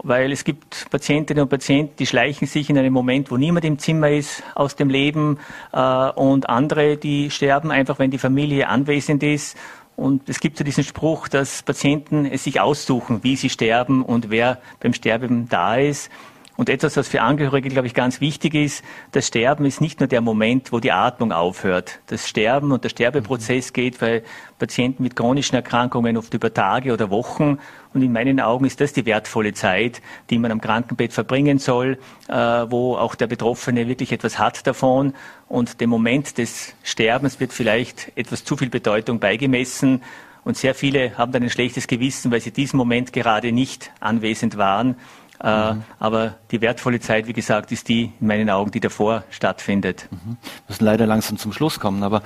weil 0.02 0.32
es 0.32 0.44
gibt 0.44 0.88
Patientinnen 0.90 1.42
und 1.42 1.48
Patienten, 1.48 1.96
die 1.98 2.06
schleichen 2.06 2.46
sich 2.46 2.70
in 2.70 2.78
einem 2.78 2.92
Moment, 2.92 3.30
wo 3.30 3.36
niemand 3.36 3.64
im 3.64 3.78
Zimmer 3.78 4.10
ist, 4.10 4.42
aus 4.54 4.76
dem 4.76 4.90
Leben 4.90 5.38
äh, 5.72 6.10
und 6.10 6.48
andere, 6.48 6.96
die 6.96 7.30
sterben 7.30 7.70
einfach, 7.70 7.98
wenn 7.98 8.10
die 8.10 8.18
Familie 8.18 8.68
anwesend 8.68 9.22
ist. 9.22 9.56
Und 9.96 10.28
es 10.28 10.38
gibt 10.38 10.56
so 10.56 10.62
diesen 10.62 10.84
Spruch, 10.84 11.26
dass 11.26 11.64
Patienten 11.64 12.24
es 12.24 12.44
sich 12.44 12.60
aussuchen, 12.60 13.24
wie 13.24 13.34
sie 13.34 13.50
sterben 13.50 14.04
und 14.04 14.30
wer 14.30 14.60
beim 14.78 14.92
Sterben 14.92 15.48
da 15.48 15.74
ist. 15.76 16.10
Und 16.58 16.68
etwas, 16.68 16.96
was 16.96 17.06
für 17.06 17.22
Angehörige, 17.22 17.68
glaube 17.68 17.86
ich, 17.86 17.94
ganz 17.94 18.20
wichtig 18.20 18.52
ist, 18.56 18.82
das 19.12 19.28
Sterben 19.28 19.64
ist 19.64 19.80
nicht 19.80 20.00
nur 20.00 20.08
der 20.08 20.20
Moment, 20.20 20.72
wo 20.72 20.80
die 20.80 20.90
Atmung 20.90 21.30
aufhört. 21.30 22.00
Das 22.08 22.28
Sterben 22.28 22.72
und 22.72 22.82
der 22.82 22.88
Sterbeprozess 22.88 23.72
geht 23.72 24.00
bei 24.00 24.24
Patienten 24.58 25.04
mit 25.04 25.14
chronischen 25.14 25.54
Erkrankungen 25.54 26.16
oft 26.16 26.34
über 26.34 26.52
Tage 26.52 26.92
oder 26.92 27.10
Wochen. 27.10 27.60
Und 27.94 28.02
in 28.02 28.10
meinen 28.10 28.40
Augen 28.40 28.64
ist 28.64 28.80
das 28.80 28.92
die 28.92 29.06
wertvolle 29.06 29.54
Zeit, 29.54 30.02
die 30.30 30.38
man 30.40 30.50
am 30.50 30.60
Krankenbett 30.60 31.12
verbringen 31.12 31.60
soll, 31.60 31.96
äh, 32.26 32.34
wo 32.34 32.96
auch 32.96 33.14
der 33.14 33.28
Betroffene 33.28 33.86
wirklich 33.86 34.10
etwas 34.10 34.40
hat 34.40 34.66
davon. 34.66 35.14
Und 35.46 35.80
dem 35.80 35.90
Moment 35.90 36.38
des 36.38 36.74
Sterbens 36.82 37.38
wird 37.38 37.52
vielleicht 37.52 38.10
etwas 38.16 38.42
zu 38.42 38.56
viel 38.56 38.68
Bedeutung 38.68 39.20
beigemessen. 39.20 40.02
Und 40.42 40.56
sehr 40.56 40.74
viele 40.74 41.16
haben 41.16 41.30
dann 41.30 41.44
ein 41.44 41.50
schlechtes 41.50 41.86
Gewissen, 41.86 42.32
weil 42.32 42.40
sie 42.40 42.50
diesen 42.50 42.78
Moment 42.78 43.12
gerade 43.12 43.52
nicht 43.52 43.92
anwesend 44.00 44.56
waren. 44.56 44.96
Äh, 45.42 45.74
mhm. 45.74 45.82
Aber 45.98 46.34
die 46.50 46.60
wertvolle 46.60 47.00
Zeit, 47.00 47.26
wie 47.26 47.32
gesagt, 47.32 47.70
ist 47.72 47.88
die 47.88 48.12
in 48.20 48.26
meinen 48.26 48.50
Augen, 48.50 48.70
die 48.70 48.80
davor 48.80 49.24
stattfindet. 49.30 50.08
Mhm. 50.10 50.36
Wir 50.40 50.62
müssen 50.68 50.84
leider 50.84 51.06
langsam 51.06 51.38
zum 51.38 51.52
Schluss 51.52 51.78
kommen, 51.78 52.02
aber 52.02 52.22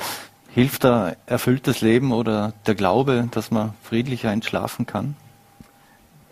hilft 0.54 0.84
da 0.84 1.14
erfülltes 1.26 1.80
Leben 1.80 2.12
oder 2.12 2.52
der 2.66 2.74
Glaube, 2.74 3.28
dass 3.30 3.50
man 3.50 3.74
friedlicher 3.82 4.30
entschlafen 4.30 4.86
kann? 4.86 5.16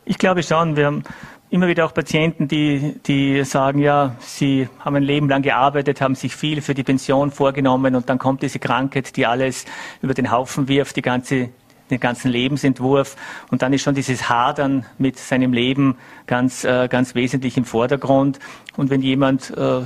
Ich 0.05 0.19
glaube 0.19 0.43
schon. 0.43 0.77
Wir 0.77 0.87
haben 0.87 1.05
immer 1.51 1.67
wieder 1.67 1.85
auch 1.85 1.93
Patienten, 1.93 2.49
die, 2.49 2.95
die 3.07 3.45
sagen, 3.45 3.81
ja, 3.81 4.15
sie 4.21 4.69
haben 4.79 4.97
ein 4.97 5.03
Leben 5.03 5.29
lang 5.29 5.43
gearbeitet, 5.43 6.01
haben 6.01 6.15
sich 6.15 6.35
viel 6.35 6.63
für 6.63 6.75
die 6.75 6.85
Pension 6.85 7.31
vorgenommen 7.31 7.95
und 7.95 8.09
dann 8.09 8.19
kommt 8.19 8.43
diese 8.43 8.59
Krankheit, 8.59 9.17
die 9.17 9.27
alles 9.27 9.67
über 10.01 10.15
den 10.15 10.31
Haufen 10.31 10.69
wirft, 10.69 10.97
die 10.97 11.03
ganze 11.03 11.51
den 11.91 12.01
ganzen 12.01 12.31
Lebensentwurf. 12.31 13.17
Und 13.51 13.63
dann 13.63 13.73
ist 13.73 13.83
schon 13.83 13.95
dieses 13.95 14.29
Hadern 14.29 14.87
mit 14.99 15.19
seinem 15.19 15.53
Leben 15.53 15.97
ganz, 16.27 16.65
äh, 16.65 16.89
ganz 16.89 17.15
wesentlich 17.15 17.57
im 17.57 17.65
Vordergrund. 17.65 18.39
Und 18.77 18.91
wenn 18.91 19.03
jemand 19.03 19.51
äh, 19.57 19.83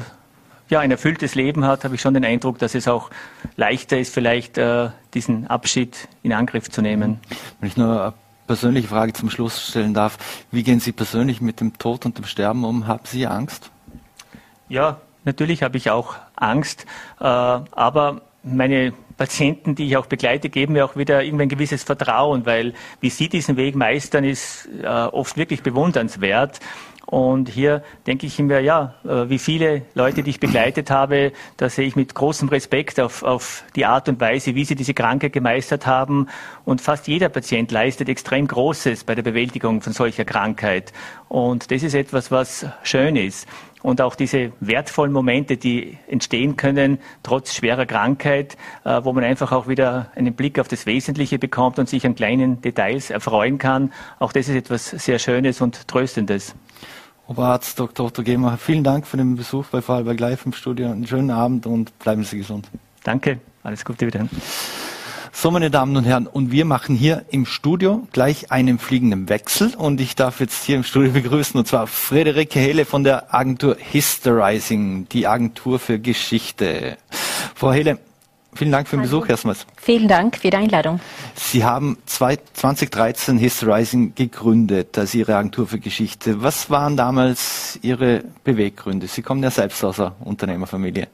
ja, 0.69 0.81
ein 0.81 0.90
erfülltes 0.90 1.35
Leben 1.35 1.64
hat, 1.64 1.85
habe 1.85 1.95
ich 1.95 2.01
schon 2.01 2.14
den 2.14 2.25
Eindruck, 2.25 2.59
dass 2.59 2.75
es 2.75 2.88
auch 2.88 3.11
leichter 3.57 3.99
ist, 3.99 4.14
vielleicht 4.14 4.59
äh, 4.59 4.90
diesen 5.12 5.47
Abschied 5.47 6.09
in 6.23 6.33
Angriff 6.33 6.71
zu 6.71 6.83
nehmen. 6.83 7.21
Wenn 7.61 7.69
ich 7.69 7.77
nur 7.77 8.03
eine 8.03 8.14
persönliche 8.47 8.88
Frage 8.88 9.12
zum 9.12 9.31
Schluss 9.31 9.69
stellen 9.69 9.95
darf, 9.95 10.19
wie 10.51 10.62
gehen 10.62 10.81
Sie 10.81 10.93
persönlich 10.93 11.40
mit 11.40 11.61
dem 11.61 11.79
Tod 11.79 12.07
und 12.07 12.19
dem 12.19 12.25
Sterben 12.25 12.64
um? 12.64 12.87
Haben 12.87 13.05
Sie 13.05 13.27
Angst? 13.27 13.71
Ja, 14.69 15.01
natürlich 15.25 15.62
habe 15.62 15.77
ich 15.77 15.90
auch 15.90 16.14
Angst, 16.37 16.87
äh, 17.21 17.25
aber 17.25 18.23
meine 18.44 18.92
Patienten, 19.16 19.74
die 19.74 19.87
ich 19.87 19.96
auch 19.96 20.07
begleite, 20.07 20.48
geben 20.48 20.74
mir 20.74 20.85
auch 20.85 20.96
wieder 20.96 21.22
irgendwie 21.22 21.44
ein 21.44 21.48
gewisses 21.48 21.83
Vertrauen, 21.83 22.46
weil 22.46 22.74
wie 23.00 23.11
sie 23.11 23.28
diesen 23.28 23.57
Weg 23.57 23.74
meistern, 23.74 24.24
ist 24.24 24.68
äh, 24.83 24.87
oft 24.87 25.37
wirklich 25.37 25.62
bewundernswert. 25.62 26.61
Und 27.07 27.50
hier 27.50 27.83
denke 28.07 28.26
ich 28.26 28.38
mir, 28.38 28.61
ja, 28.61 28.94
äh, 29.04 29.28
wie 29.28 29.38
viele 29.38 29.83
Leute, 29.94 30.22
die 30.22 30.30
ich 30.30 30.40
begleitet 30.40 30.90
habe, 30.90 31.33
da 31.59 31.68
sehe 31.68 31.87
ich 31.87 31.96
mit 31.96 32.14
großem 32.14 32.48
Respekt 32.48 32.98
auf, 32.98 33.22
auf 33.22 33.64
die 33.76 33.85
Art 33.85 34.09
und 34.09 34.20
Weise, 34.20 34.54
wie 34.54 34.64
sie 34.64 34.74
diese 34.74 34.94
Krankheit 34.94 35.33
gemeistert 35.33 35.87
haben. 35.87 36.28
Und 36.64 36.80
fast 36.80 37.07
jeder 37.07 37.28
Patient 37.28 37.70
leistet 37.70 38.09
extrem 38.09 38.48
Großes 38.48 39.04
bei 39.04 39.14
der 39.14 39.22
Bewältigung 39.22 39.80
von 39.80 39.92
solcher 39.92 40.24
Krankheit. 40.24 40.92
Und 41.28 41.70
das 41.70 41.83
ist 41.83 41.94
etwas, 41.94 42.30
was 42.30 42.66
schön 42.83 43.16
ist 43.16 43.46
und 43.85 44.01
auch 44.01 44.14
diese 44.14 44.51
wertvollen 44.61 45.12
Momente, 45.12 45.59
die 45.59 45.99
entstehen 46.09 46.57
können, 46.57 46.99
trotz 47.23 47.55
schwerer 47.55 47.85
Krankheit, 47.85 48.57
äh, 48.85 49.05
wo 49.05 49.12
man 49.12 49.25
einfach 49.25 49.53
auch 49.53 49.68
wieder 49.68 50.11
einen 50.16 50.33
Blick 50.33 50.59
auf 50.59 50.68
das 50.68 50.87
Wesentliche 50.87 51.38
bekommt 51.38 51.79
und 51.79 51.87
sich 51.87 52.07
an 52.07 52.14
kleinen 52.14 52.62
Details 52.62 53.11
erfreuen 53.11 53.59
kann. 53.59 53.92
Auch 54.18 54.33
das 54.33 54.49
ist 54.49 54.57
etwas 54.57 54.88
sehr 54.88 55.18
Schönes 55.18 55.61
und 55.61 55.87
Tröstendes. 55.87 56.55
Oberarzt 57.27 57.79
Dr. 57.79 58.07
Otto 58.07 58.23
Gemer, 58.23 58.57
vielen 58.57 58.85
Dank 58.85 59.07
für 59.07 59.18
den 59.18 59.37
Besuch 59.37 59.66
bei 59.66 59.83
Vorarlberg 59.83 60.18
Live 60.18 60.47
im 60.47 60.55
Studio. 60.55 60.90
Einen 60.90 61.07
schönen 61.07 61.31
Abend 61.31 61.66
und 61.66 61.99
bleiben 61.99 62.25
Sie 62.25 62.38
gesund. 62.38 62.70
Danke, 63.03 63.38
alles 63.62 63.85
Gute 63.85 64.07
wieder. 64.07 64.27
So, 65.37 65.51
meine 65.51 65.68
Damen 65.68 65.97
und 65.97 66.05
Herren, 66.05 66.29
und 66.29 66.53
wir 66.53 66.64
machen 66.64 66.94
hier 66.94 67.25
im 67.29 67.44
Studio 67.44 68.07
gleich 68.12 68.53
einen 68.53 68.79
fliegenden 68.79 69.29
Wechsel 69.29 69.75
und 69.77 70.01
ich 70.01 70.14
darf 70.14 70.38
jetzt 70.38 70.64
hier 70.64 70.77
im 70.77 70.85
Studio 70.85 71.11
begrüßen 71.11 71.59
und 71.59 71.66
zwar 71.66 71.88
Friederike 71.88 72.61
Hele 72.61 72.85
von 72.85 73.03
der 73.03 73.35
Agentur 73.35 73.77
Historizing, 73.77 75.09
die 75.11 75.27
Agentur 75.27 75.81
für 75.81 75.99
Geschichte. 75.99 76.97
Frau 77.57 77.73
Hele, 77.73 77.99
vielen 78.55 78.70
Dank 78.70 78.87
für 78.87 78.97
den 78.97 79.01
Hallo. 79.01 79.18
Besuch 79.18 79.29
erstmals. 79.29 79.66
Vielen 79.77 80.07
Dank 80.07 80.37
für 80.37 80.51
die 80.51 80.57
Einladung. 80.57 81.01
Sie 81.35 81.64
haben 81.64 81.99
2013 82.07 83.37
Historizing 83.37 84.14
gegründet, 84.14 84.97
als 84.97 85.14
Ihre 85.14 85.37
Agentur 85.37 85.66
für 85.66 85.81
Geschichte. 85.81 86.42
Was 86.42 86.70
waren 86.70 86.97
damals 86.97 87.79
Ihre 87.83 88.23
Beweggründe? 88.44 89.09
Sie 89.09 89.20
kommen 89.20 89.42
ja 89.42 89.51
selbst 89.51 89.85
aus 89.85 89.99
einer 89.99 90.14
Unternehmerfamilie. 90.20 91.09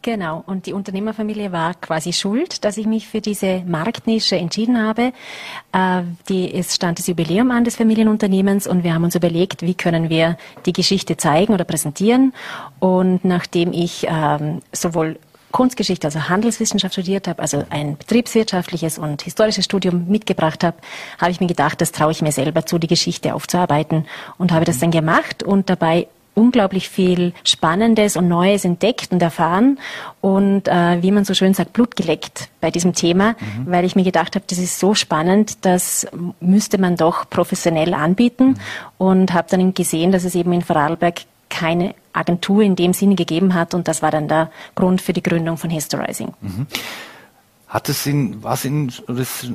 Genau, 0.00 0.44
und 0.46 0.66
die 0.66 0.72
Unternehmerfamilie 0.72 1.50
war 1.50 1.74
quasi 1.74 2.12
schuld, 2.12 2.64
dass 2.64 2.76
ich 2.76 2.86
mich 2.86 3.08
für 3.08 3.20
diese 3.20 3.64
Marktnische 3.66 4.36
entschieden 4.36 4.80
habe. 4.80 5.12
Äh, 5.72 6.02
die, 6.28 6.54
es 6.54 6.76
stand 6.76 7.00
das 7.00 7.08
Jubiläum 7.08 7.50
an 7.50 7.64
des 7.64 7.74
Familienunternehmens 7.74 8.68
und 8.68 8.84
wir 8.84 8.94
haben 8.94 9.02
uns 9.02 9.16
überlegt, 9.16 9.62
wie 9.62 9.74
können 9.74 10.08
wir 10.08 10.38
die 10.66 10.72
Geschichte 10.72 11.16
zeigen 11.16 11.52
oder 11.52 11.64
präsentieren. 11.64 12.32
Und 12.78 13.24
nachdem 13.24 13.72
ich 13.72 14.06
ähm, 14.08 14.62
sowohl 14.72 15.18
Kunstgeschichte, 15.50 16.06
also 16.06 16.28
Handelswissenschaft 16.28 16.94
studiert 16.94 17.26
habe, 17.26 17.42
also 17.42 17.64
ein 17.70 17.96
betriebswirtschaftliches 17.96 18.98
und 18.98 19.22
historisches 19.22 19.64
Studium 19.64 20.06
mitgebracht 20.06 20.62
habe, 20.62 20.76
habe 21.18 21.32
ich 21.32 21.40
mir 21.40 21.48
gedacht, 21.48 21.80
das 21.80 21.90
traue 21.90 22.12
ich 22.12 22.22
mir 22.22 22.32
selber 22.32 22.66
zu, 22.66 22.78
die 22.78 22.86
Geschichte 22.86 23.34
aufzuarbeiten 23.34 24.06
und 24.36 24.52
habe 24.52 24.64
das 24.64 24.78
dann 24.78 24.92
gemacht 24.92 25.42
und 25.42 25.70
dabei 25.70 26.06
unglaublich 26.38 26.88
viel 26.88 27.32
Spannendes 27.44 28.16
und 28.16 28.28
Neues 28.28 28.64
entdeckt 28.64 29.12
und 29.12 29.20
erfahren 29.20 29.78
und 30.20 30.68
äh, 30.68 31.02
wie 31.02 31.10
man 31.10 31.24
so 31.24 31.34
schön 31.34 31.54
sagt, 31.54 31.72
Blut 31.72 31.96
geleckt 31.96 32.48
bei 32.60 32.70
diesem 32.70 32.94
Thema, 32.94 33.30
mhm. 33.30 33.66
weil 33.66 33.84
ich 33.84 33.96
mir 33.96 34.04
gedacht 34.04 34.36
habe, 34.36 34.44
das 34.48 34.58
ist 34.58 34.78
so 34.78 34.94
spannend, 34.94 35.64
das 35.64 36.06
müsste 36.40 36.78
man 36.78 36.96
doch 36.96 37.28
professionell 37.28 37.92
anbieten 37.92 38.48
mhm. 38.48 38.56
und 38.98 39.32
habe 39.34 39.48
dann 39.50 39.74
gesehen, 39.74 40.12
dass 40.12 40.24
es 40.24 40.34
eben 40.34 40.52
in 40.52 40.62
Vorarlberg 40.62 41.22
keine 41.50 41.94
Agentur 42.12 42.62
in 42.62 42.76
dem 42.76 42.92
Sinne 42.92 43.14
gegeben 43.14 43.54
hat 43.54 43.74
und 43.74 43.88
das 43.88 44.02
war 44.02 44.10
dann 44.10 44.28
der 44.28 44.50
Grund 44.74 45.00
für 45.00 45.12
die 45.12 45.22
Gründung 45.22 45.56
von 45.56 45.70
Historizing. 45.70 46.34
Mhm. 46.40 46.66
Hat 47.68 47.88
es 47.90 48.06
in, 48.06 48.42
was 48.42 48.64
in, 48.64 48.90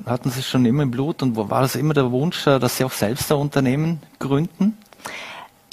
hatten 0.06 0.30
Sie 0.30 0.43
schon 0.43 0.65
immer 0.65 0.84
im 0.84 0.91
Blut 0.91 1.24
und 1.24 1.36
war 1.36 1.62
das 1.62 1.76
immer 1.76 1.96
der 1.96 2.12
Wunsch, 2.12 2.43
dass 2.43 2.78
Sie 2.78 2.84
auch 2.84 2.91
selbst 2.91 3.32
ein 3.32 3.39
Unternehmen 3.39 4.02
gründen? 4.19 4.78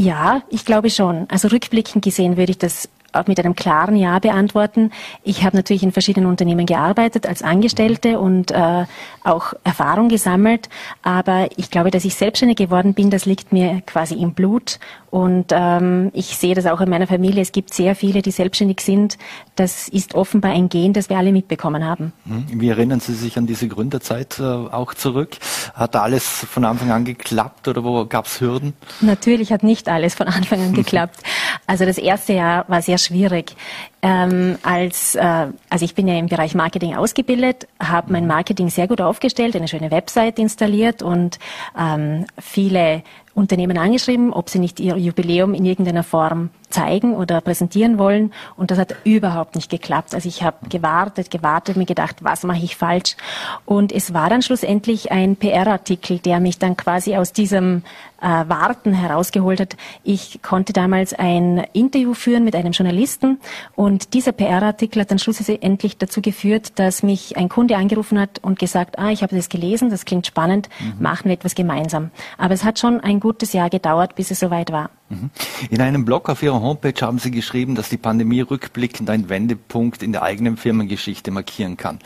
Ja, 0.01 0.41
ich 0.49 0.65
glaube 0.65 0.89
schon. 0.89 1.27
Also 1.29 1.49
rückblickend 1.49 2.03
gesehen 2.03 2.39
würde 2.39 2.53
ich 2.53 2.59
das 2.59 2.89
mit 3.27 3.39
einem 3.39 3.55
klaren 3.55 3.97
Ja 3.97 4.19
beantworten. 4.19 4.93
Ich 5.25 5.45
habe 5.45 5.57
natürlich 5.57 5.83
in 5.83 5.93
verschiedenen 5.93 6.27
Unternehmen 6.27 6.65
gearbeitet 6.65 7.27
als 7.27 7.43
Angestellte 7.43 8.19
und 8.19 8.51
äh, 8.51 8.87
auch 9.25 9.53
Erfahrung 9.63 10.09
gesammelt. 10.09 10.71
Aber 11.03 11.49
ich 11.59 11.71
glaube, 11.71 11.91
dass 11.91 12.07
ich 12.07 12.15
selbstständig 12.15 12.57
geworden 12.57 12.95
bin, 12.95 13.11
das 13.11 13.27
liegt 13.27 13.53
mir 13.53 13.83
quasi 13.85 14.15
im 14.15 14.33
Blut. 14.33 14.79
Und 15.11 15.47
ähm, 15.51 16.11
ich 16.15 16.37
sehe 16.37 16.55
das 16.55 16.67
auch 16.67 16.81
in 16.81 16.89
meiner 16.89 17.09
Familie. 17.09 17.43
Es 17.43 17.51
gibt 17.51 17.75
sehr 17.75 17.97
viele, 17.97 18.23
die 18.23 18.31
selbstständig 18.31 18.81
sind. 18.81 19.19
Das 19.57 19.89
ist 19.89 20.15
offenbar 20.15 20.53
ein 20.53 20.69
Gen, 20.69 20.93
das 20.93 21.11
wir 21.11 21.19
alle 21.19 21.33
mitbekommen 21.33 21.85
haben. 21.85 22.13
Hm. 22.27 22.47
Wie 22.61 22.69
erinnern 22.69 23.01
Sie 23.01 23.15
sich 23.15 23.37
an 23.37 23.47
diese 23.47 23.67
Gründerzeit 23.67 24.39
äh, 24.39 24.43
auch 24.43 24.95
zurück? 24.95 25.37
Hat 25.75 25.97
alles 25.97 26.25
von 26.25 26.65
Anfang 26.65 26.93
an 26.93 27.05
geklappt 27.05 27.67
oder 27.67 27.83
wo 27.83 28.05
gab 28.07 28.27
es 28.27 28.41
Hürden? 28.41 28.75
Natürlich 29.01 29.53
hat 29.53 29.65
nicht 29.65 29.89
alles 29.89 30.15
von 30.15 30.29
Anfang 30.29 30.61
an 30.61 30.73
geklappt. 30.75 31.21
Also 31.67 31.85
das 31.85 31.99
erste 31.99 32.33
Jahr 32.33 32.65
war 32.69 32.81
sehr 32.81 32.99
schwierig. 32.99 33.57
Ähm, 34.03 34.57
als, 34.63 35.15
äh, 35.15 35.49
also 35.69 35.85
ich 35.85 35.95
bin 35.95 36.09
ja 36.09 36.19
im 36.19 36.27
Bereich 36.27 36.55
Marketing 36.55 36.95
ausgebildet, 36.95 37.69
habe 37.79 38.13
mein 38.13 38.27
Marketing 38.27 38.71
sehr 38.71 38.89
gut 38.89 39.01
aufgestellt, 39.01 39.55
eine 39.55 39.69
schöne 39.69 39.91
Website 39.91 40.39
installiert 40.39 41.03
und 41.03 41.39
ähm, 41.79 42.25
viele 42.39 43.03
Unternehmen 43.35 43.77
angeschrieben, 43.77 44.33
ob 44.33 44.49
sie 44.49 44.59
nicht 44.59 44.81
ihr 44.81 44.97
Jubiläum 44.97 45.53
in 45.53 45.67
irgendeiner 45.67 46.03
Form 46.03 46.49
zeigen 46.71 47.15
oder 47.15 47.41
präsentieren 47.41 47.99
wollen. 47.99 48.33
Und 48.57 48.71
das 48.71 48.79
hat 48.79 48.95
überhaupt 49.05 49.55
nicht 49.55 49.71
geklappt. 49.71 50.15
Also 50.15 50.29
ich 50.29 50.43
habe 50.43 50.69
gewartet, 50.69 51.31
gewartet, 51.31 51.77
mir 51.77 51.87
gedacht, 51.87 52.17
was 52.21 52.45
mache 52.45 52.65
ich 52.65 52.77
falsch? 52.77 53.17
Und 53.65 53.93
es 53.93 54.15
war 54.15 54.31
dann 54.31 54.43
schlussendlich 54.43 55.13
ein 55.13 55.37
PR-Artikel, 55.37 56.19
der 56.19 56.41
mich 56.41 56.59
dann 56.59 56.77
quasi 56.77 57.17
aus 57.17 57.33
diesem 57.33 57.83
äh, 58.21 58.27
Warten 58.27 58.93
herausgeholt 58.93 59.61
hat. 59.61 59.77
Ich 60.05 60.43
konnte 60.43 60.73
damals 60.73 61.13
ein 61.13 61.65
Interview 61.73 62.15
führen 62.15 62.45
mit 62.45 62.55
einem 62.55 62.73
Journalisten 62.73 63.41
und 63.75 64.15
dieser 64.15 64.33
PR-Artikel 64.33 65.01
hat 65.01 65.11
dann 65.11 65.19
schlussendlich 65.19 65.97
dazu 65.99 66.21
geführt, 66.21 66.79
dass 66.79 67.03
mich 67.03 67.37
ein 67.37 67.49
Kunde 67.49 67.77
angerufen 67.77 68.19
hat 68.19 68.39
und 68.43 68.59
gesagt, 68.59 68.99
ah, 68.99 69.11
ich 69.11 69.23
habe 69.23 69.35
das 69.35 69.49
gelesen, 69.49 69.91
das 69.91 70.05
klingt 70.05 70.27
spannend, 70.27 70.69
mhm. 70.81 71.03
machen 71.03 71.25
wir 71.27 71.33
etwas 71.33 71.55
gemeinsam. 71.55 72.11
Aber 72.39 72.55
es 72.55 72.65
hat 72.65 72.79
schon 72.79 73.01
ein 73.01 73.21
gutes 73.21 73.53
Jahr 73.53 73.71
gedauert, 73.71 74.15
bis 74.15 74.31
es 74.31 74.41
soweit 74.41 74.71
war. 74.71 74.91
Mhm. 75.11 75.31
In 75.69 75.81
einem 75.81 76.05
Blog 76.05 76.29
auf 76.29 76.43
Ihrer 76.43 76.63
Homepage 76.63 76.95
haben 77.03 77.19
Sie 77.19 77.31
geschrieben, 77.31 77.75
dass 77.75 77.89
die 77.89 77.99
Pandemie 77.99 78.41
rückblickend 78.41 79.11
ein 79.11 79.29
Wendepunkt 79.29 80.03
in 80.03 80.13
der 80.13 80.23
eigenen 80.23 80.57
Firmengeschichte 80.57 81.31
markieren 81.31 81.77
kann. 81.77 81.99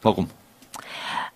Warum? 0.00 0.28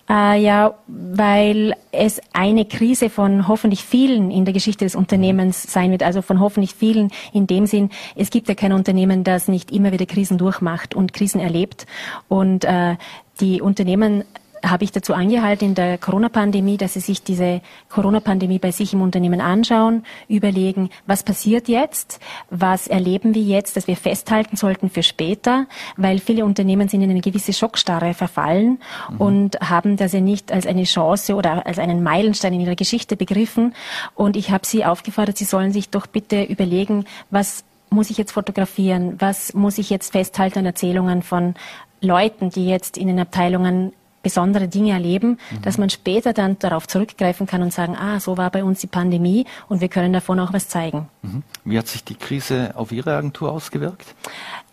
Äh, 0.09 0.43
ja, 0.43 0.75
weil 0.87 1.75
es 1.91 2.21
eine 2.33 2.67
Krise 2.67 3.09
von 3.09 3.49
hoffentlich 3.49 3.83
vielen 3.83 4.31
in 4.31 4.45
der 4.45 4.53
Geschichte 4.53 4.85
des 4.85 4.95
Unternehmens 4.95 5.63
sein 5.63 5.91
wird, 5.91 6.03
also 6.03 6.21
von 6.21 6.41
hoffentlich 6.41 6.75
vielen 6.75 7.11
in 7.33 7.47
dem 7.47 7.67
Sinn, 7.67 7.91
es 8.15 8.31
gibt 8.31 8.49
ja 8.49 8.55
kein 8.55 8.73
Unternehmen, 8.73 9.25
das 9.25 9.49
nicht 9.49 9.73
immer 9.73 9.93
wieder 9.93 10.05
Krisen 10.05 10.37
durchmacht 10.37 10.95
und 10.95 11.15
Krisen 11.15 11.41
erlebt. 11.41 11.87
Und 12.29 12.65
äh, 12.65 12.97
die 13.41 13.63
Unternehmen 13.63 14.25
habe 14.65 14.85
ich 14.85 14.93
dazu 14.93 15.15
angehalten 15.15 15.69
in 15.69 15.75
der 15.75 15.99
Corona-Pandemie, 15.99 16.77
dass 16.77 16.95
sie 16.95 17.01
sich 17.01 17.23
diese 17.23 17.61
Corona-Pandemie 17.89 18.59
bei 18.59 18.71
sich 18.71 18.93
im 18.93 19.03
Unternehmen 19.03 19.41
anschauen, 19.41 20.05
überlegen, 20.29 20.91
was 21.07 21.23
passiert 21.23 21.69
jetzt, 21.69 22.21
was 22.51 22.87
erleben 22.87 23.35
wir 23.35 23.43
jetzt, 23.43 23.77
dass 23.77 23.87
wir 23.87 23.97
festhalten 23.97 24.57
sollten 24.57 24.91
für 24.91 25.03
später, 25.03 25.67
weil 25.97 26.19
viele 26.19 26.45
Unternehmen 26.45 26.89
sind 26.89 27.03
in 27.03 27.11
eine 27.11 27.21
gewisse 27.21 27.53
Schockstarre 27.53 28.15
verfallen 28.15 28.79
mhm. 29.11 29.21
und 29.21 29.61
haben 29.61 29.97
das 29.97 30.13
ja 30.13 30.21
nicht 30.21 30.53
als 30.53 30.67
eine 30.67 30.85
Chance 30.85 31.35
oder 31.35 31.67
als 31.67 31.79
einen 31.79 32.03
Meilenstein 32.03 32.55
in 32.55 32.61
ihrer 32.61 32.77
Geschichte 32.77 33.17
begriffen. 33.17 33.75
Und 34.15 34.37
ich 34.37 34.51
habe 34.51 34.67
sie 34.67 34.85
aufgefordert, 34.85 35.39
sie 35.39 35.45
sollen 35.45 35.73
sich 35.73 35.91
doch 35.91 36.07
bitte 36.07 36.43
überlegen, 36.43 37.05
was 37.31 37.65
muss 37.91 38.11
ich 38.11 38.19
jetzt 38.19 38.33
fotografieren? 38.33 39.17
Was 39.21 39.55
muss 39.55 39.79
ich 39.79 39.89
jetzt 39.89 40.13
festhalten 40.13 40.61
an 40.61 40.67
Erzählungen 40.67 41.23
von 41.23 41.55
Leuten, 42.01 42.51
die 42.51 42.67
jetzt 42.67 42.99
in 42.99 43.07
den 43.07 43.19
Abteilungen 43.19 43.93
besondere 44.25 44.67
Dinge 44.67 44.91
erleben, 44.91 45.39
mhm. 45.51 45.63
dass 45.63 45.79
man 45.79 45.91
später 45.91 46.33
dann 46.33 46.59
darauf 46.59 46.89
zurückgreifen 46.89 47.47
kann 47.47 47.63
und 47.63 47.73
sagen, 47.73 47.97
ah, 47.97 48.19
so 48.19 48.37
war 48.37 48.51
bei 48.51 48.65
uns 48.65 48.81
die 48.81 48.89
Pandemie 48.89 49.47
und 49.69 49.81
wir 49.81 49.89
können 49.89 50.13
davon 50.13 50.41
auch 50.41 50.53
was 50.53 50.69
zeigen. 50.69 51.09
Mhm. 51.25 51.43
Wie 51.65 51.79
hat 51.79 51.89
sich 51.89 52.05
die 52.05 52.15
Krise 52.15 52.73
auf 52.75 52.93
Ihre 52.93 53.17
Agentur 53.17 53.51
ausgewirkt? 53.51 54.15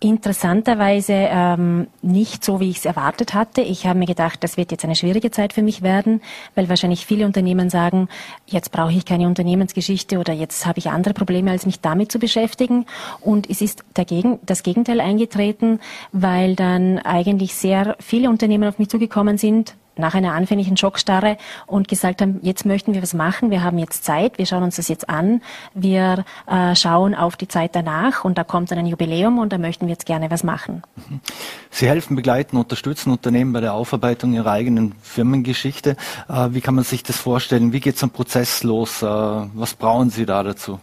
Interessanterweise 0.02 1.14
ähm, 1.14 1.88
nicht 2.02 2.44
so, 2.44 2.60
wie 2.60 2.70
ich 2.70 2.78
es 2.78 2.86
erwartet 2.86 3.34
hatte. 3.34 3.62
Ich 3.62 3.86
habe 3.86 4.00
mir 4.00 4.06
gedacht, 4.06 4.44
das 4.44 4.58
wird 4.58 4.72
jetzt 4.72 4.84
eine 4.84 4.96
schwierige 4.96 5.32
Zeit 5.32 5.54
für 5.54 5.62
mich 5.62 5.82
werden, 5.82 6.22
weil 6.56 6.68
wahrscheinlich 6.68 7.06
viele 7.06 7.26
Unternehmen 7.26 7.70
sagen, 7.70 8.10
jetzt 8.48 8.72
brauche 8.72 8.92
ich 8.92 9.06
keine 9.06 9.28
Unternehmensgeschichte 9.28 10.20
oder 10.20 10.34
jetzt 10.34 10.66
habe 10.66 10.80
ich 10.80 10.90
andere 10.90 11.14
Probleme, 11.14 11.52
als 11.52 11.66
mich 11.66 11.80
damit 11.80 12.12
zu 12.12 12.20
beschäftigen. 12.20 12.86
Und 13.22 13.50
es 13.50 13.62
ist 13.62 13.86
dagegen 13.94 14.40
das 14.46 14.64
Gegenteil 14.64 15.00
eingetreten, 15.00 15.80
weil 16.12 16.56
dann 16.56 17.00
eigentlich 17.00 17.56
sehr 17.56 17.96
viele 18.00 18.30
Unternehmen 18.30 18.68
auf 18.68 18.80
mich 18.80 18.90
zugekommen 18.90 19.38
sind, 19.38 19.76
nach 20.02 20.14
einer 20.14 20.34
anfänglichen 20.34 20.76
Schockstarre 20.76 21.38
und 21.68 21.88
gesagt 21.88 22.22
haben, 22.22 22.40
jetzt 22.42 22.66
möchten 22.66 22.94
wir 22.94 23.02
was 23.02 23.14
machen, 23.14 23.52
wir 23.52 23.64
haben 23.64 23.78
jetzt 23.78 24.04
Zeit, 24.04 24.38
wir 24.38 24.46
schauen 24.46 24.64
uns 24.64 24.76
das 24.76 24.90
jetzt 24.90 25.10
an, 25.10 25.42
wir 25.74 26.26
äh, 26.48 26.76
schauen 26.76 27.16
auf 27.16 27.38
die 27.38 27.48
Zeit 27.48 27.76
danach 27.76 28.26
und 28.26 28.38
da 28.38 28.44
kommt 28.44 28.72
dann 28.72 28.80
ein 28.80 28.88
Jubiläum 28.88 29.40
und 29.40 29.54
da 29.54 29.58
möchten 29.58 29.86
wir 29.86 29.92
jetzt 29.94 30.06
gerne 30.06 30.30
was 30.30 30.44
machen. 30.44 30.84
Mhm. 30.96 31.22
Sie 31.70 31.88
helfen, 31.88 32.16
begleiten, 32.16 32.58
unterstützen 32.58 33.12
Unternehmen 33.12 33.54
bei 33.54 33.62
der 33.62 33.74
Aufarbeitung 33.74 34.34
ihrer 34.34 34.52
eigenen 34.52 34.94
Firmengeschichte. 35.02 35.96
Äh, 36.28 36.50
wie 36.52 36.62
kann 36.62 36.76
man 36.76 36.84
sich 36.84 37.04
das 37.04 37.18
vorstellen? 37.18 37.72
Wie 37.72 37.80
geht 37.80 37.98
so 37.98 38.08
ein 38.08 38.12
Prozess 38.12 38.64
los? 38.64 39.02
Äh, 39.02 39.06
was 39.06 39.74
brauchen 39.74 40.10
Sie 40.10 40.26
da 40.26 40.44
dazu? 40.44 40.80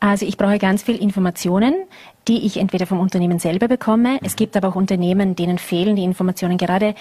Also 0.00 0.26
ich 0.26 0.36
brauche 0.36 0.58
ganz 0.58 0.82
viel 0.82 0.96
Informationen, 0.96 1.74
die 2.28 2.44
ich 2.44 2.56
entweder 2.56 2.86
vom 2.86 3.00
Unternehmen 3.00 3.38
selber 3.38 3.68
bekomme. 3.68 4.18
Es 4.22 4.36
gibt 4.36 4.56
aber 4.56 4.68
auch 4.68 4.74
Unternehmen, 4.74 5.36
denen 5.36 5.58
fehlen 5.58 5.96
die 5.96 6.04
Informationen. 6.04 6.58
Gerade 6.58 6.94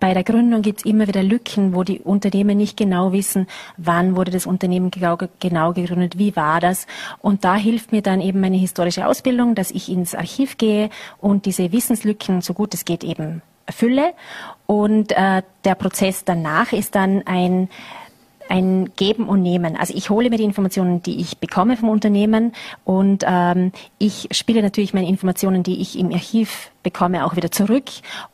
bei 0.00 0.14
der 0.14 0.24
Gründung 0.24 0.62
gibt 0.62 0.80
es 0.80 0.84
immer 0.84 1.08
wieder 1.08 1.22
Lücken, 1.22 1.74
wo 1.74 1.82
die 1.82 2.00
Unternehmen 2.00 2.56
nicht 2.56 2.76
genau 2.76 3.12
wissen, 3.12 3.46
wann 3.76 4.16
wurde 4.16 4.30
das 4.30 4.46
Unternehmen 4.46 4.90
genau, 4.90 5.18
genau 5.40 5.72
gegründet, 5.72 6.18
wie 6.18 6.36
war 6.36 6.60
das. 6.60 6.86
Und 7.20 7.44
da 7.44 7.56
hilft 7.56 7.92
mir 7.92 8.02
dann 8.02 8.20
eben 8.20 8.40
meine 8.40 8.56
historische 8.56 9.06
Ausbildung, 9.06 9.54
dass 9.54 9.70
ich 9.70 9.88
ins 9.88 10.14
Archiv 10.14 10.58
gehe 10.58 10.90
und 11.18 11.46
diese 11.46 11.72
Wissenslücken, 11.72 12.40
so 12.40 12.54
gut 12.54 12.74
es 12.74 12.84
geht, 12.84 13.04
eben 13.04 13.42
erfülle. 13.66 14.12
Und 14.66 15.12
äh, 15.12 15.42
der 15.64 15.74
Prozess 15.74 16.24
danach 16.24 16.72
ist 16.72 16.94
dann 16.94 17.22
ein 17.26 17.68
ein 18.48 18.92
Geben 18.96 19.28
und 19.28 19.42
Nehmen. 19.42 19.76
Also 19.76 19.94
ich 19.96 20.10
hole 20.10 20.30
mir 20.30 20.36
die 20.36 20.44
Informationen, 20.44 21.02
die 21.02 21.20
ich 21.20 21.38
bekomme 21.38 21.76
vom 21.76 21.88
Unternehmen 21.88 22.52
und 22.84 23.24
ähm, 23.26 23.72
ich 23.98 24.28
spiele 24.32 24.62
natürlich 24.62 24.94
meine 24.94 25.08
Informationen, 25.08 25.62
die 25.62 25.80
ich 25.80 25.98
im 25.98 26.12
Archiv 26.12 26.70
bekomme 26.82 27.24
auch 27.24 27.36
wieder 27.36 27.50
zurück. 27.50 27.84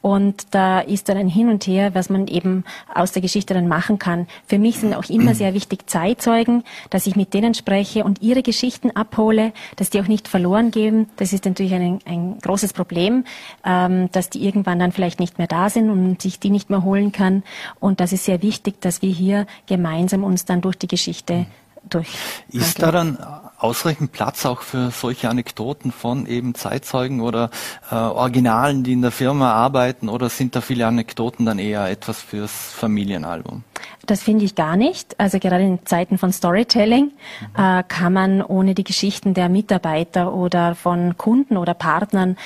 Und 0.00 0.54
da 0.54 0.80
ist 0.80 1.08
dann 1.08 1.16
ein 1.16 1.28
Hin 1.28 1.48
und 1.48 1.66
Her, 1.66 1.94
was 1.94 2.08
man 2.08 2.26
eben 2.26 2.64
aus 2.94 3.12
der 3.12 3.22
Geschichte 3.22 3.54
dann 3.54 3.68
machen 3.68 3.98
kann. 3.98 4.26
Für 4.46 4.58
mich 4.58 4.78
sind 4.78 4.94
auch 4.94 5.08
immer 5.10 5.34
sehr 5.34 5.54
wichtig 5.54 5.86
Zeitzeugen, 5.86 6.64
dass 6.90 7.06
ich 7.06 7.16
mit 7.16 7.34
denen 7.34 7.54
spreche 7.54 8.04
und 8.04 8.22
ihre 8.22 8.42
Geschichten 8.42 8.90
abhole, 8.92 9.52
dass 9.76 9.90
die 9.90 10.00
auch 10.00 10.08
nicht 10.08 10.28
verloren 10.28 10.70
gehen. 10.70 11.10
Das 11.16 11.32
ist 11.32 11.44
natürlich 11.44 11.74
ein, 11.74 11.98
ein 12.06 12.38
großes 12.38 12.72
Problem, 12.72 13.24
ähm, 13.64 14.10
dass 14.12 14.30
die 14.30 14.44
irgendwann 14.44 14.78
dann 14.78 14.92
vielleicht 14.92 15.20
nicht 15.20 15.38
mehr 15.38 15.46
da 15.46 15.68
sind 15.68 15.90
und 15.90 16.22
sich 16.22 16.40
die 16.40 16.50
nicht 16.50 16.70
mehr 16.70 16.84
holen 16.84 17.12
kann. 17.12 17.42
Und 17.80 18.00
das 18.00 18.12
ist 18.12 18.24
sehr 18.24 18.42
wichtig, 18.42 18.80
dass 18.80 19.02
wir 19.02 19.10
hier 19.10 19.46
gemeinsam 19.66 19.97
uns 20.24 20.44
dann 20.44 20.60
durch 20.60 20.76
die 20.76 20.88
Geschichte 20.88 21.46
durch. 21.88 22.08
Ist 22.50 22.82
da 22.82 22.92
dann 22.92 23.18
ausreichend 23.58 24.12
Platz 24.12 24.46
auch 24.46 24.62
für 24.62 24.90
solche 24.90 25.28
Anekdoten 25.28 25.90
von 25.90 26.26
eben 26.26 26.54
Zeitzeugen 26.54 27.20
oder 27.20 27.50
äh, 27.90 27.94
Originalen, 27.94 28.84
die 28.84 28.92
in 28.92 29.02
der 29.02 29.10
Firma 29.10 29.52
arbeiten 29.52 30.08
oder 30.08 30.28
sind 30.28 30.54
da 30.54 30.60
viele 30.60 30.86
Anekdoten 30.86 31.44
dann 31.44 31.58
eher 31.58 31.88
etwas 31.88 32.20
fürs 32.20 32.52
Familienalbum? 32.52 33.64
Das 34.06 34.22
finde 34.22 34.44
ich 34.44 34.54
gar 34.54 34.76
nicht. 34.76 35.18
Also 35.18 35.38
gerade 35.38 35.64
in 35.64 35.84
Zeiten 35.86 36.18
von 36.18 36.32
Storytelling 36.32 37.06
mhm. 37.06 37.10
äh, 37.56 37.82
kann 37.86 38.12
man 38.12 38.42
ohne 38.42 38.74
die 38.74 38.84
Geschichten 38.84 39.34
der 39.34 39.48
Mitarbeiter 39.48 40.32
oder 40.32 40.74
von 40.74 41.16
Kunden 41.16 41.56
oder 41.56 41.74
Partnern 41.74 42.36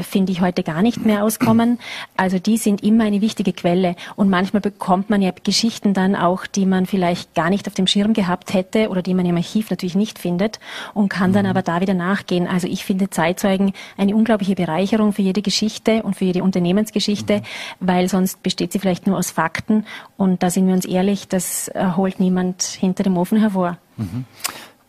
finde 0.00 0.32
ich 0.32 0.40
heute 0.40 0.62
gar 0.62 0.80
nicht 0.80 1.04
mehr 1.04 1.22
auskommen. 1.22 1.78
Also 2.16 2.38
die 2.38 2.56
sind 2.56 2.82
immer 2.82 3.04
eine 3.04 3.20
wichtige 3.20 3.52
Quelle. 3.52 3.94
Und 4.14 4.30
manchmal 4.30 4.62
bekommt 4.62 5.10
man 5.10 5.20
ja 5.20 5.32
Geschichten 5.42 5.92
dann 5.92 6.16
auch, 6.16 6.46
die 6.46 6.64
man 6.64 6.86
vielleicht 6.86 7.34
gar 7.34 7.50
nicht 7.50 7.66
auf 7.68 7.74
dem 7.74 7.86
Schirm 7.86 8.14
gehabt 8.14 8.54
hätte 8.54 8.88
oder 8.88 9.02
die 9.02 9.12
man 9.12 9.26
im 9.26 9.36
Archiv 9.36 9.68
natürlich 9.70 9.94
nicht 9.94 10.18
findet 10.18 10.60
und 10.94 11.08
kann 11.10 11.32
dann 11.32 11.44
mhm. 11.44 11.50
aber 11.50 11.62
da 11.62 11.80
wieder 11.80 11.94
nachgehen. 11.94 12.46
Also 12.46 12.68
ich 12.68 12.84
finde 12.84 13.10
Zeitzeugen 13.10 13.72
eine 13.98 14.16
unglaubliche 14.16 14.54
Bereicherung 14.54 15.12
für 15.12 15.22
jede 15.22 15.42
Geschichte 15.42 16.02
und 16.02 16.16
für 16.16 16.24
jede 16.24 16.42
Unternehmensgeschichte, 16.42 17.38
mhm. 17.38 17.42
weil 17.80 18.08
sonst 18.08 18.42
besteht 18.42 18.72
sie 18.72 18.78
vielleicht 18.78 19.06
nur 19.06 19.18
aus 19.18 19.30
Fakten. 19.30 19.84
Und 20.16 20.42
da 20.42 20.48
sind 20.48 20.66
wir 20.66 20.74
uns 20.74 20.86
ehrlich, 20.86 21.28
das 21.28 21.68
äh, 21.68 21.92
holt 21.96 22.18
niemand 22.18 22.62
hinter 22.62 23.02
dem 23.02 23.18
Ofen 23.18 23.38
hervor. 23.38 23.76
Mhm. 23.98 24.24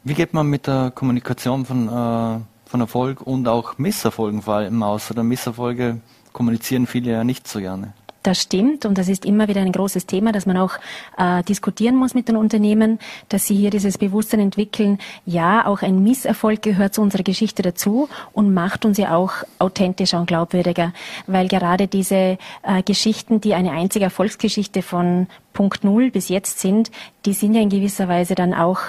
Wie 0.05 0.13
geht 0.13 0.33
man 0.33 0.47
mit 0.47 0.67
der 0.67 0.91
Kommunikation 0.95 1.65
von 1.65 1.89
äh 1.89 2.56
von 2.67 2.81
Erfolg 2.81 3.21
und 3.21 3.47
auch 3.47 3.77
Misserfolgen 3.77 4.41
vor 4.41 4.55
allem 4.55 4.83
aus. 4.83 5.09
Oder 5.11 5.23
Misserfolge 5.23 6.01
kommunizieren 6.33 6.87
viele 6.87 7.11
ja 7.11 7.23
nicht 7.23 7.47
so 7.47 7.59
gerne. 7.59 7.93
Das 8.27 8.41
stimmt 8.41 8.85
und 8.85 8.97
das 8.97 9.07
ist 9.07 9.23
immer 9.23 9.47
wieder 9.47 9.61
ein 9.61 9.71
großes 9.71 10.05
Thema, 10.05 10.33
dass 10.33 10.45
man 10.45 10.57
auch 10.57 10.73
äh, 11.17 11.43
diskutieren 11.43 11.95
muss 11.95 12.13
mit 12.13 12.27
den 12.27 12.35
Unternehmen, 12.35 12.99
dass 13.29 13.47
sie 13.47 13.55
hier 13.55 13.69
dieses 13.69 13.97
Bewusstsein 13.97 14.41
entwickeln. 14.41 14.99
Ja, 15.25 15.65
auch 15.65 15.81
ein 15.81 16.03
Misserfolg 16.03 16.61
gehört 16.61 16.93
zu 16.93 17.01
unserer 17.01 17.23
Geschichte 17.23 17.61
dazu 17.61 18.09
und 18.33 18.53
macht 18.53 18.83
uns 18.83 18.97
ja 18.97 19.15
auch 19.15 19.31
authentischer 19.59 20.19
und 20.19 20.25
glaubwürdiger, 20.25 20.91
weil 21.25 21.47
gerade 21.47 21.87
diese 21.87 22.37
äh, 22.63 22.83
Geschichten, 22.83 23.39
die 23.39 23.53
eine 23.53 23.71
einzige 23.71 24.03
Erfolgsgeschichte 24.03 24.81
von 24.81 25.27
Punkt 25.57 25.83
Null 25.83 26.11
bis 26.11 26.29
jetzt 26.29 26.59
sind, 26.59 26.91
die 27.25 27.33
sind 27.33 27.55
ja 27.55 27.61
in 27.61 27.69
gewisser 27.69 28.07
Weise 28.07 28.35
dann 28.35 28.53
auch 28.53 28.79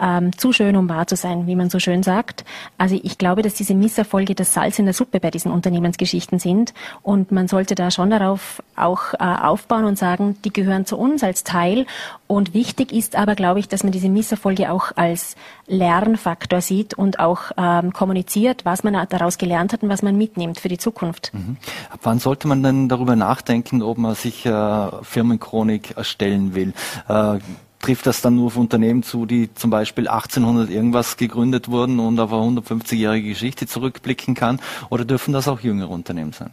ähm, 0.00 0.36
zu 0.36 0.52
schön, 0.52 0.74
um 0.74 0.88
wahr 0.88 1.06
zu 1.06 1.14
sein, 1.14 1.46
wie 1.46 1.54
man 1.54 1.70
so 1.70 1.78
schön 1.78 2.02
sagt. 2.02 2.44
Also 2.78 2.98
ich 3.00 3.16
glaube, 3.16 3.42
dass 3.42 3.54
diese 3.54 3.76
Misserfolge 3.76 4.34
das 4.34 4.52
Salz 4.52 4.80
in 4.80 4.86
der 4.86 4.92
Suppe 4.92 5.20
bei 5.20 5.30
diesen 5.30 5.52
Unternehmensgeschichten 5.52 6.40
sind 6.40 6.74
und 7.02 7.30
man 7.30 7.46
sollte 7.46 7.76
da 7.76 7.92
schon 7.92 8.10
darauf 8.10 8.60
auch 8.74 9.14
äh, 9.14 9.18
aufbauen 9.18 9.84
und 9.84 9.98
sagen, 9.98 10.36
die 10.44 10.52
gehören 10.52 10.84
zu 10.84 10.98
uns 10.98 11.22
als 11.22 11.44
Teil. 11.44 11.86
Und 12.26 12.54
wichtig 12.54 12.92
ist 12.92 13.16
aber, 13.16 13.34
glaube 13.34 13.60
ich, 13.60 13.68
dass 13.68 13.82
man 13.82 13.92
diese 13.92 14.08
Misserfolge 14.08 14.70
auch 14.70 14.92
als 14.96 15.36
Lernfaktor 15.66 16.60
sieht 16.60 16.94
und 16.94 17.18
auch 17.18 17.52
ähm, 17.56 17.92
kommuniziert, 17.92 18.64
was 18.64 18.84
man 18.84 18.94
daraus 19.08 19.38
gelernt 19.38 19.72
hat 19.72 19.82
und 19.82 19.88
was 19.88 20.02
man 20.02 20.16
mitnimmt 20.16 20.60
für 20.60 20.68
die 20.68 20.78
Zukunft. 20.78 21.32
Mhm. 21.32 21.56
Ab 21.90 22.00
wann 22.02 22.18
sollte 22.18 22.48
man 22.48 22.62
denn 22.62 22.88
darüber 22.88 23.16
nachdenken, 23.16 23.82
ob 23.82 23.98
man 23.98 24.14
sich 24.14 24.44
äh, 24.44 24.88
Firmenchronik 25.02 25.96
erstellt? 25.96 26.26
stellen 26.26 26.54
will. 26.54 26.72
Äh, 27.08 27.38
trifft 27.80 28.06
das 28.06 28.20
dann 28.22 28.36
nur 28.36 28.46
auf 28.46 28.56
Unternehmen 28.56 29.02
zu, 29.02 29.26
die 29.26 29.52
zum 29.54 29.70
Beispiel 29.70 30.08
1800 30.08 30.70
irgendwas 30.70 31.16
gegründet 31.16 31.68
wurden 31.68 32.00
und 32.00 32.18
auf 32.18 32.32
eine 32.32 32.60
150-jährige 32.60 33.28
Geschichte 33.28 33.66
zurückblicken 33.66 34.34
kann? 34.34 34.60
Oder 34.90 35.04
dürfen 35.04 35.32
das 35.32 35.46
auch 35.46 35.60
jüngere 35.60 35.90
Unternehmen 35.90 36.32
sein? 36.32 36.50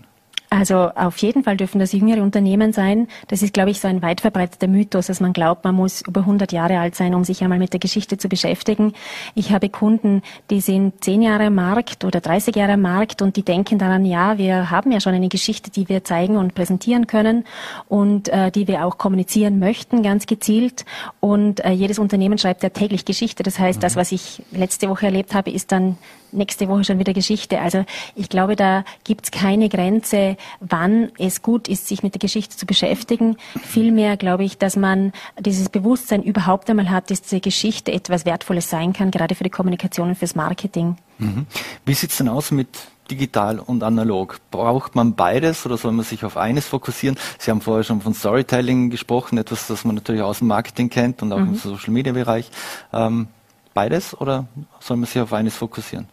Also 0.54 0.92
auf 0.94 1.18
jeden 1.18 1.44
Fall 1.44 1.58
dürfen 1.58 1.80
das 1.80 1.94
jüngere 1.94 2.22
Unternehmen 2.22 2.74
sein. 2.74 3.08
Das 3.28 3.42
ist, 3.42 3.56
glaube 3.56 3.72
ich, 3.72 3.80
so 3.80 3.88
ein 3.88 4.04
weit 4.04 4.22
verbreiteter 4.22 4.68
Mythos, 4.68 5.08
dass 5.08 5.20
man 5.20 5.34
glaubt, 5.34 5.64
man 5.64 5.74
muss 5.74 6.04
über 6.08 6.22
100 6.22 6.52
Jahre 6.52 6.78
alt 6.78 6.94
sein, 6.94 7.16
um 7.16 7.24
sich 7.24 7.42
einmal 7.42 7.58
mit 7.58 7.74
der 7.74 7.80
Geschichte 7.80 8.20
zu 8.20 8.30
beschäftigen. 8.30 8.94
Ich 9.34 9.52
habe 9.52 9.70
Kunden, 9.70 10.22
die 10.52 10.62
sind 10.62 11.04
10 11.04 11.24
Jahre 11.24 11.48
am 11.48 11.56
Markt 11.56 12.06
oder 12.06 12.22
30 12.22 12.56
Jahre 12.56 12.74
am 12.74 12.82
Markt 12.82 13.24
und 13.24 13.36
die 13.36 13.42
denken 13.42 13.80
daran, 13.80 14.06
ja, 14.06 14.38
wir 14.38 14.70
haben 14.70 14.92
ja 14.92 15.02
schon 15.02 15.16
eine 15.16 15.28
Geschichte, 15.28 15.72
die 15.72 15.90
wir 15.90 16.04
zeigen 16.04 16.38
und 16.38 16.54
präsentieren 16.54 17.08
können 17.08 17.46
und 17.88 18.30
äh, 18.30 18.52
die 18.52 18.68
wir 18.68 18.86
auch 18.86 19.00
kommunizieren 19.00 19.58
möchten, 19.58 20.04
ganz 20.04 20.28
gezielt. 20.28 20.86
Und 21.20 21.66
äh, 21.66 21.72
jedes 21.72 21.98
Unternehmen 21.98 22.38
schreibt 22.38 22.62
ja 22.62 22.70
täglich 22.70 23.06
Geschichte. 23.06 23.42
Das 23.42 23.58
heißt, 23.58 23.80
mhm. 23.80 23.82
das, 23.82 23.96
was 23.96 24.12
ich 24.12 24.44
letzte 24.52 24.88
Woche 24.88 25.08
erlebt 25.08 25.34
habe, 25.34 25.50
ist 25.50 25.72
dann 25.72 25.98
nächste 26.34 26.68
Woche 26.68 26.84
schon 26.84 27.00
wieder 27.00 27.14
Geschichte. 27.14 27.60
Also 27.60 27.86
ich 28.16 28.30
glaube, 28.30 28.56
da 28.56 28.84
gibt 29.04 29.26
es 29.26 29.32
keine 29.32 29.70
Grenze, 29.70 30.38
wann 30.60 31.12
es 31.18 31.42
gut 31.42 31.68
ist, 31.68 31.88
sich 31.88 32.04
mit 32.04 32.14
der 32.14 32.20
Geschichte 32.20 32.58
zu 32.58 32.66
beschäftigen. 32.66 33.38
Vielmehr 33.64 34.18
glaube 34.18 34.44
ich, 34.44 34.58
dass 34.58 34.76
man 34.76 35.14
dieses 35.40 35.70
Bewusstsein 35.70 36.24
überhaupt 36.24 36.70
einmal 36.70 36.90
hat, 36.90 37.12
dass 37.12 37.22
diese 37.22 37.40
Geschichte 37.40 37.92
etwas 37.92 38.26
Wertvolles 38.26 38.70
sein 38.70 38.94
kann, 38.94 39.12
gerade 39.12 39.36
für 39.36 39.44
die 39.44 39.50
Kommunikation 39.50 40.10
und 40.10 40.16
fürs 40.16 40.36
Marketing. 40.36 40.98
Mhm. 41.20 41.46
Wie 41.86 41.94
sieht 41.94 42.12
es 42.12 42.18
denn 42.18 42.30
aus 42.30 42.52
mit 42.52 42.68
digital 43.10 43.60
und 43.60 43.84
analog? 43.84 44.40
Braucht 44.52 44.96
man 44.96 45.16
beides 45.16 45.66
oder 45.66 45.78
soll 45.78 45.92
man 45.92 46.06
sich 46.06 46.26
auf 46.26 46.38
eines 46.38 46.68
fokussieren? 46.68 47.18
Sie 47.38 47.52
haben 47.52 47.62
vorher 47.62 47.84
schon 47.84 48.02
von 48.02 48.14
Storytelling 48.14 48.90
gesprochen, 48.90 49.38
etwas, 49.38 49.68
das 49.68 49.86
man 49.86 49.96
natürlich 49.96 50.22
aus 50.22 50.40
dem 50.40 50.48
Marketing 50.48 50.90
kennt 50.90 51.22
und 51.22 51.32
auch 51.32 51.40
mhm. 51.40 51.50
im 51.50 51.56
Social-Media-Bereich. 51.56 52.50
Ähm, 52.92 53.28
beides 53.74 54.20
oder 54.20 54.48
soll 54.80 54.98
man 54.98 55.06
sich 55.06 55.22
auf 55.22 55.34
eines 55.34 55.56
fokussieren? 55.56 56.08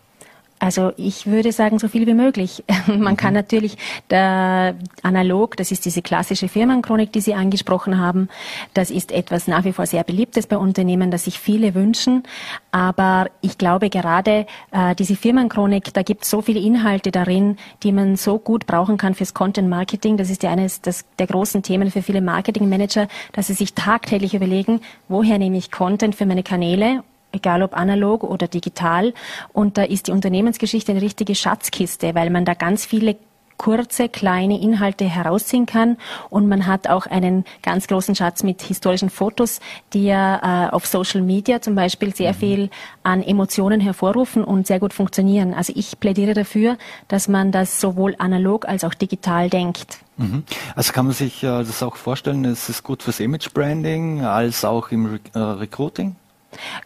Also 0.61 0.93
ich 0.99 1.27
würde 1.27 1.53
sagen, 1.53 1.79
so 1.79 1.89
viel 1.89 2.07
wie 2.07 2.15
möglich. 2.15 2.63
Man 2.87 3.17
kann 3.17 3.31
mhm. 3.31 3.39
natürlich 3.39 3.79
der 4.11 4.75
analog, 5.03 5.57
das 5.57 5.73
ist 5.73 5.87
diese 5.87 6.03
klassische 6.03 6.49
Firmenchronik, 6.49 7.13
die 7.13 7.23
Sie 7.23 7.35
angesprochen 7.35 7.99
haben, 7.99 8.29
das 8.75 8.91
ist 8.91 9.11
etwas 9.11 9.49
nach 9.49 9.65
wie 9.65 9.73
vor 9.73 9.87
sehr 9.87 10.05
beliebtes 10.05 10.47
bei 10.47 10.59
Unternehmen, 10.59 11.11
das 11.11 11.25
sich 11.25 11.39
viele 11.39 11.75
wünschen. 11.75 12.25
Aber 12.73 13.31
ich 13.41 13.57
glaube 13.57 13.89
gerade 13.89 14.47
äh, 14.71 14.95
diese 14.95 15.17
Firmenchronik, 15.17 15.95
da 15.95 16.03
gibt 16.03 16.25
es 16.25 16.31
so 16.31 16.43
viele 16.43 16.61
Inhalte 16.61 17.11
darin, 17.11 17.57
die 17.83 17.91
man 17.91 18.17
so 18.17 18.39
gut 18.39 18.67
brauchen 18.67 18.99
kann 18.99 19.15
fürs 19.15 19.33
Content 19.33 19.71
Marketing. 19.71 20.19
Das 20.19 20.29
ist 20.29 20.43
ja 20.43 20.51
eines 20.51 20.83
das, 20.83 21.07
der 21.19 21.27
großen 21.27 21.63
Themen 21.63 21.91
für 21.91 22.03
viele 22.03 22.21
Marketingmanager, 22.21 23.09
dass 23.33 23.47
sie 23.47 23.55
sich 23.55 23.73
tagtäglich 23.73 24.35
überlegen, 24.35 24.83
woher 25.09 25.39
nehme 25.39 25.57
ich 25.57 25.71
Content 25.71 26.15
für 26.15 26.27
meine 26.27 26.43
Kanäle 26.43 27.03
egal 27.33 27.63
ob 27.63 27.77
analog 27.77 28.25
oder 28.25 28.49
digital. 28.49 29.15
Und 29.53 29.79
da 29.79 29.83
ist 29.83 30.09
die 30.09 30.13
Unternehmensgeschichte 30.13 30.93
eine 30.93 31.03
richtige 31.03 31.35
Schatzkiste, 31.35 32.15
weil 32.15 32.31
man 32.31 32.45
da 32.45 32.55
ganz 32.55 32.85
viele 32.85 33.17
kurze, 33.61 34.09
kleine 34.09 34.59
Inhalte 34.59 35.05
herausziehen 35.05 35.67
kann. 35.67 35.99
Und 36.31 36.49
man 36.49 36.67
hat 36.67 36.89
auch 36.89 37.05
einen 37.07 37.45
ganz 37.63 37.87
großen 37.89 38.15
Schatz 38.15 38.43
mit 38.43 38.63
historischen 38.63 39.11
Fotos, 39.11 39.61
die 39.93 40.07
ja 40.07 40.69
äh, 40.69 40.71
auf 40.71 40.87
Social 40.87 41.21
Media 41.21 41.61
zum 41.61 41.75
Beispiel 41.75 42.15
sehr 42.17 42.33
mhm. 42.33 42.37
viel 42.37 42.71
an 43.03 43.23
Emotionen 43.23 43.81
hervorrufen 43.81 44.45
und 44.45 44.67
sehr 44.67 44.81
gut 44.81 44.95
funktionieren. 44.95 45.53
Also 45.53 45.75
ich 45.77 46.01
plädiere 46.01 46.33
dafür, 46.33 46.79
dass 47.09 47.29
man 47.29 47.53
das 47.53 47.83
sowohl 47.83 48.15
analog 48.19 48.67
als 48.67 48.83
auch 48.83 48.95
digital 48.95 49.51
denkt. 49.51 49.99
Mhm. 50.17 50.45
Also 50.75 50.95
kann 50.95 51.05
man 51.05 51.15
sich 51.15 51.43
äh, 51.43 51.47
das 51.47 51.83
auch 51.83 51.97
vorstellen, 51.97 52.47
es 52.47 52.71
ist 52.71 52.83
gut 52.83 53.03
fürs 53.03 53.21
Image 53.21 53.53
Branding 53.53 54.23
als 54.23 54.65
auch 54.65 54.91
im 54.91 55.05
Re 55.05 55.21
äh, 55.35 55.39
Recruiting? 55.39 56.17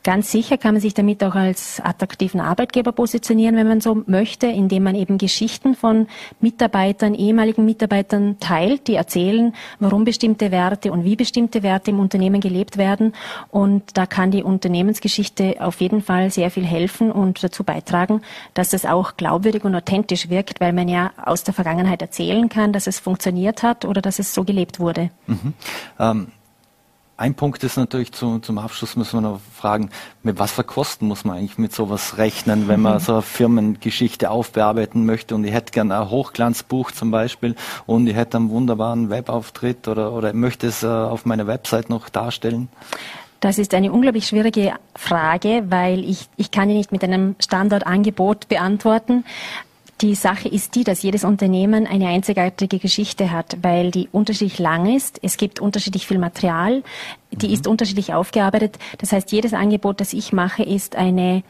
Ganz 0.02 0.30
sicher 0.30 0.58
kann 0.58 0.74
man 0.74 0.80
sich 0.80 0.94
damit 0.94 1.22
auch 1.24 1.34
als 1.34 1.80
attraktiven 1.80 2.40
Arbeitgeber 2.40 2.92
positionieren, 2.92 3.56
wenn 3.56 3.68
man 3.68 3.80
so 3.80 4.02
möchte, 4.06 4.46
indem 4.46 4.84
man 4.84 4.94
eben 4.94 5.18
Geschichten 5.18 5.74
von 5.74 6.06
Mitarbeitern, 6.40 7.14
ehemaligen 7.14 7.64
Mitarbeitern 7.64 8.38
teilt, 8.40 8.86
die 8.88 8.94
erzählen, 8.94 9.54
warum 9.80 10.04
bestimmte 10.04 10.50
Werte 10.50 10.92
und 10.92 11.04
wie 11.04 11.16
bestimmte 11.16 11.62
Werte 11.62 11.90
im 11.90 12.00
Unternehmen 12.00 12.40
gelebt 12.40 12.76
werden. 12.76 13.14
Und 13.50 13.96
da 13.96 14.06
kann 14.06 14.30
die 14.30 14.42
Unternehmensgeschichte 14.42 15.56
auf 15.60 15.80
jeden 15.80 16.02
Fall 16.02 16.30
sehr 16.30 16.50
viel 16.50 16.64
helfen 16.64 17.10
und 17.10 17.42
dazu 17.42 17.64
beitragen, 17.64 18.20
dass 18.52 18.72
es 18.72 18.84
auch 18.84 19.16
glaubwürdig 19.16 19.64
und 19.64 19.74
authentisch 19.74 20.28
wirkt, 20.28 20.60
weil 20.60 20.72
man 20.72 20.88
ja 20.88 21.12
aus 21.22 21.44
der 21.44 21.54
Vergangenheit 21.54 22.02
erzählen 22.02 22.48
kann, 22.48 22.72
dass 22.72 22.86
es 22.86 22.98
funktioniert 22.98 23.62
hat 23.62 23.84
oder 23.84 24.02
dass 24.02 24.18
es 24.18 24.34
so 24.34 24.44
gelebt 24.44 24.78
wurde. 24.78 25.10
Mhm. 25.26 25.54
Ähm 25.98 26.26
ein 27.24 27.34
Punkt 27.34 27.64
ist 27.64 27.78
natürlich 27.78 28.12
zu, 28.12 28.38
zum 28.40 28.58
Abschluss 28.58 28.96
müssen 28.96 29.16
wir 29.16 29.30
noch 29.30 29.40
fragen, 29.54 29.88
mit 30.22 30.38
was 30.38 30.52
für 30.52 30.62
Kosten 30.62 31.06
muss 31.06 31.24
man 31.24 31.38
eigentlich 31.38 31.56
mit 31.56 31.72
sowas 31.72 32.18
rechnen, 32.18 32.68
wenn 32.68 32.82
man 32.82 33.00
so 33.00 33.14
eine 33.14 33.22
Firmengeschichte 33.22 34.28
aufbearbeiten 34.28 35.06
möchte 35.06 35.34
und 35.34 35.42
ich 35.44 35.54
hätte 35.54 35.72
gerne 35.72 35.98
ein 35.98 36.10
Hochglanzbuch 36.10 36.90
zum 36.90 37.10
Beispiel 37.10 37.54
und 37.86 38.06
ich 38.08 38.14
hätte 38.14 38.36
einen 38.36 38.50
wunderbaren 38.50 39.08
Webauftritt 39.08 39.88
oder, 39.88 40.12
oder 40.12 40.34
möchte 40.34 40.66
es 40.66 40.82
äh, 40.82 40.86
auf 40.86 41.24
meiner 41.24 41.46
Website 41.46 41.88
noch 41.88 42.10
darstellen? 42.10 42.68
Das 43.40 43.58
ist 43.58 43.72
eine 43.72 43.90
unglaublich 43.90 44.26
schwierige 44.26 44.74
Frage, 44.94 45.64
weil 45.70 46.04
ich, 46.04 46.28
ich 46.36 46.50
kann 46.50 46.68
die 46.68 46.74
nicht 46.74 46.92
mit 46.92 47.02
einem 47.02 47.36
Standardangebot 47.42 48.48
beantworten. 48.48 49.24
Die 50.00 50.14
Sache 50.14 50.48
ist 50.48 50.74
die, 50.74 50.84
dass 50.84 51.02
jedes 51.02 51.24
Unternehmen 51.24 51.86
eine 51.86 52.08
einzigartige 52.08 52.78
Geschichte 52.78 53.30
hat, 53.30 53.56
weil 53.62 53.90
die 53.90 54.08
unterschiedlich 54.10 54.58
lang 54.58 54.94
ist. 54.94 55.20
Es 55.22 55.36
gibt 55.36 55.60
unterschiedlich 55.60 56.06
viel 56.06 56.18
Material, 56.18 56.82
die 57.30 57.48
mhm. 57.48 57.54
ist 57.54 57.66
unterschiedlich 57.66 58.12
aufgearbeitet. 58.12 58.78
Das 58.98 59.12
heißt, 59.12 59.30
jedes 59.32 59.54
Angebot, 59.54 60.00
das 60.00 60.12
ich 60.12 60.32
mache, 60.32 60.62
ist 60.62 60.96
eine 60.96 61.42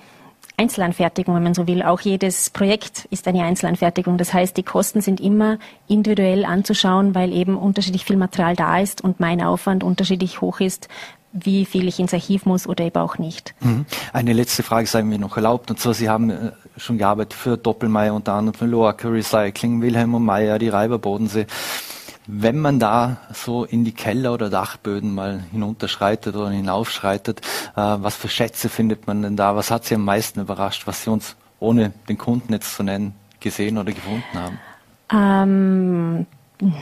Einzelanfertigung, 0.56 1.34
wenn 1.34 1.42
man 1.42 1.54
so 1.54 1.66
will. 1.66 1.82
Auch 1.82 2.00
jedes 2.00 2.50
Projekt 2.50 3.06
ist 3.10 3.26
eine 3.26 3.42
Einzelanfertigung. 3.42 4.18
Das 4.18 4.32
heißt, 4.32 4.56
die 4.56 4.62
Kosten 4.62 5.00
sind 5.00 5.20
immer 5.20 5.58
individuell 5.88 6.44
anzuschauen, 6.44 7.14
weil 7.14 7.32
eben 7.32 7.56
unterschiedlich 7.56 8.04
viel 8.04 8.16
Material 8.16 8.54
da 8.54 8.78
ist 8.78 9.02
und 9.02 9.20
mein 9.20 9.42
Aufwand 9.42 9.82
unterschiedlich 9.82 10.40
hoch 10.40 10.60
ist, 10.60 10.88
wie 11.32 11.64
viel 11.64 11.88
ich 11.88 11.98
ins 11.98 12.14
Archiv 12.14 12.46
muss 12.46 12.68
oder 12.68 12.84
eben 12.84 12.96
auch 12.98 13.18
nicht. 13.18 13.54
Mhm. 13.60 13.86
Eine 14.12 14.32
letzte 14.32 14.62
Frage 14.62 14.86
sei 14.86 15.02
mir 15.02 15.18
noch 15.18 15.36
erlaubt. 15.36 15.70
Und 15.70 15.80
zwar, 15.80 15.92
Sie 15.92 16.08
haben 16.08 16.30
äh, 16.30 16.52
schon 16.76 16.98
gearbeitet 16.98 17.34
für 17.34 17.56
Doppelmeier, 17.56 18.14
unter 18.14 18.34
anderem 18.34 18.58
für 18.58 18.66
Loacker 18.66 19.12
Recycling, 19.12 19.80
Wilhelm 19.80 20.14
und 20.14 20.24
Meyer, 20.24 20.58
die 20.58 20.68
Reiber 20.68 20.98
Bodensee. 20.98 21.46
Wenn 22.26 22.58
man 22.58 22.78
da 22.78 23.18
so 23.32 23.64
in 23.64 23.84
die 23.84 23.92
Keller 23.92 24.32
oder 24.32 24.48
Dachböden 24.48 25.14
mal 25.14 25.44
hinunterschreitet 25.52 26.34
oder 26.34 26.50
hinaufschreitet, 26.50 27.40
äh, 27.76 27.80
was 27.80 28.16
für 28.16 28.28
Schätze 28.28 28.68
findet 28.70 29.06
man 29.06 29.20
denn 29.20 29.36
da? 29.36 29.56
Was 29.56 29.70
hat 29.70 29.84
Sie 29.84 29.94
am 29.94 30.04
meisten 30.04 30.40
überrascht, 30.40 30.86
was 30.86 31.04
Sie 31.04 31.10
uns, 31.10 31.36
ohne 31.60 31.92
den 32.08 32.16
Kunden 32.16 32.52
jetzt 32.52 32.74
zu 32.74 32.82
nennen, 32.82 33.14
gesehen 33.40 33.76
oder 33.76 33.92
gefunden 33.92 34.22
haben? 34.32 34.58
Ähm, 35.12 36.26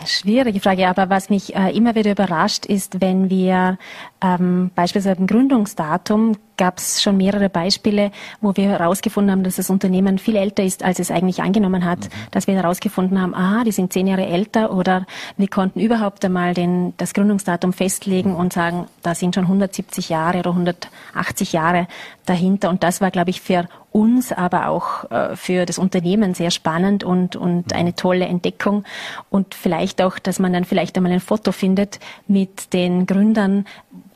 Schwierige 0.07 0.61
Frage, 0.61 0.89
aber 0.89 1.11
was 1.11 1.31
mich 1.31 1.55
äh, 1.55 1.77
immer 1.77 1.95
wieder 1.95 2.13
überrascht, 2.13 2.67
ist, 2.67 3.01
wenn 3.01 3.31
wir 3.31 3.79
ähm, 4.23 4.71
beispielsweise 4.75 5.21
ein 5.21 5.27
Gründungsdatum 5.27 6.37
gab 6.57 6.79
es 6.79 7.03
schon 7.03 7.17
mehrere 7.17 7.49
Beispiele, 7.49 8.13
wo 8.41 8.55
wir 8.57 8.69
herausgefunden 8.69 9.33
haben, 9.33 9.43
dass 9.43 9.57
das 9.57 9.71
Unternehmen 9.71 10.19
viel 10.19 10.37
älter 10.37 10.63
ist, 10.63 10.85
als 10.85 11.01
es 11.01 11.11
eigentlich 11.11 11.43
angenommen 11.43 11.85
hat. 11.85 12.01
Mhm. 12.01 12.09
Dass 12.31 12.47
wir 12.47 12.55
herausgefunden 12.55 13.21
haben, 13.21 13.35
aha, 13.35 13.65
die 13.65 13.73
sind 13.73 13.93
zehn 13.93 14.07
Jahre 14.07 14.27
älter 14.27 14.73
oder 14.73 15.07
wir 15.37 15.49
konnten 15.49 15.81
überhaupt 15.81 16.25
einmal 16.25 16.55
den, 16.55 16.95
das 16.99 17.15
Gründungsdatum 17.15 17.73
festlegen 17.73 18.37
und 18.37 18.53
sagen, 18.53 18.87
da 19.03 19.15
sind 19.15 19.35
schon 19.35 19.45
170 19.45 20.09
Jahre 20.09 20.39
oder 20.39 20.51
180 20.51 21.53
Jahre 21.53 21.89
dahinter. 22.27 22.71
Und 22.71 22.83
das 22.85 23.01
war, 23.01 23.11
glaube 23.11 23.31
ich, 23.31 23.41
für 23.41 23.67
uns, 23.93 24.33
aber 24.33 24.69
auch 24.69 25.11
äh, 25.11 25.37
für 25.37 25.67
das 25.67 25.79
Unternehmen 25.79 26.35
sehr 26.35 26.51
spannend 26.51 27.05
und, 27.05 27.37
und 27.37 27.67
mhm. 27.67 27.77
eine 27.77 27.95
tolle 27.95 28.27
Entdeckung. 28.27 28.85
Und 29.31 29.55
vielleicht 29.55 30.03
auch, 30.03 30.19
dass 30.19 30.39
man 30.39 30.53
dann 30.53 30.65
vielleicht 30.65 30.97
einmal 30.97 31.13
ein 31.13 31.21
Foto 31.21 31.53
findet 31.53 32.01
mit 32.27 32.73
den 32.73 33.07
Gründern, 33.07 33.67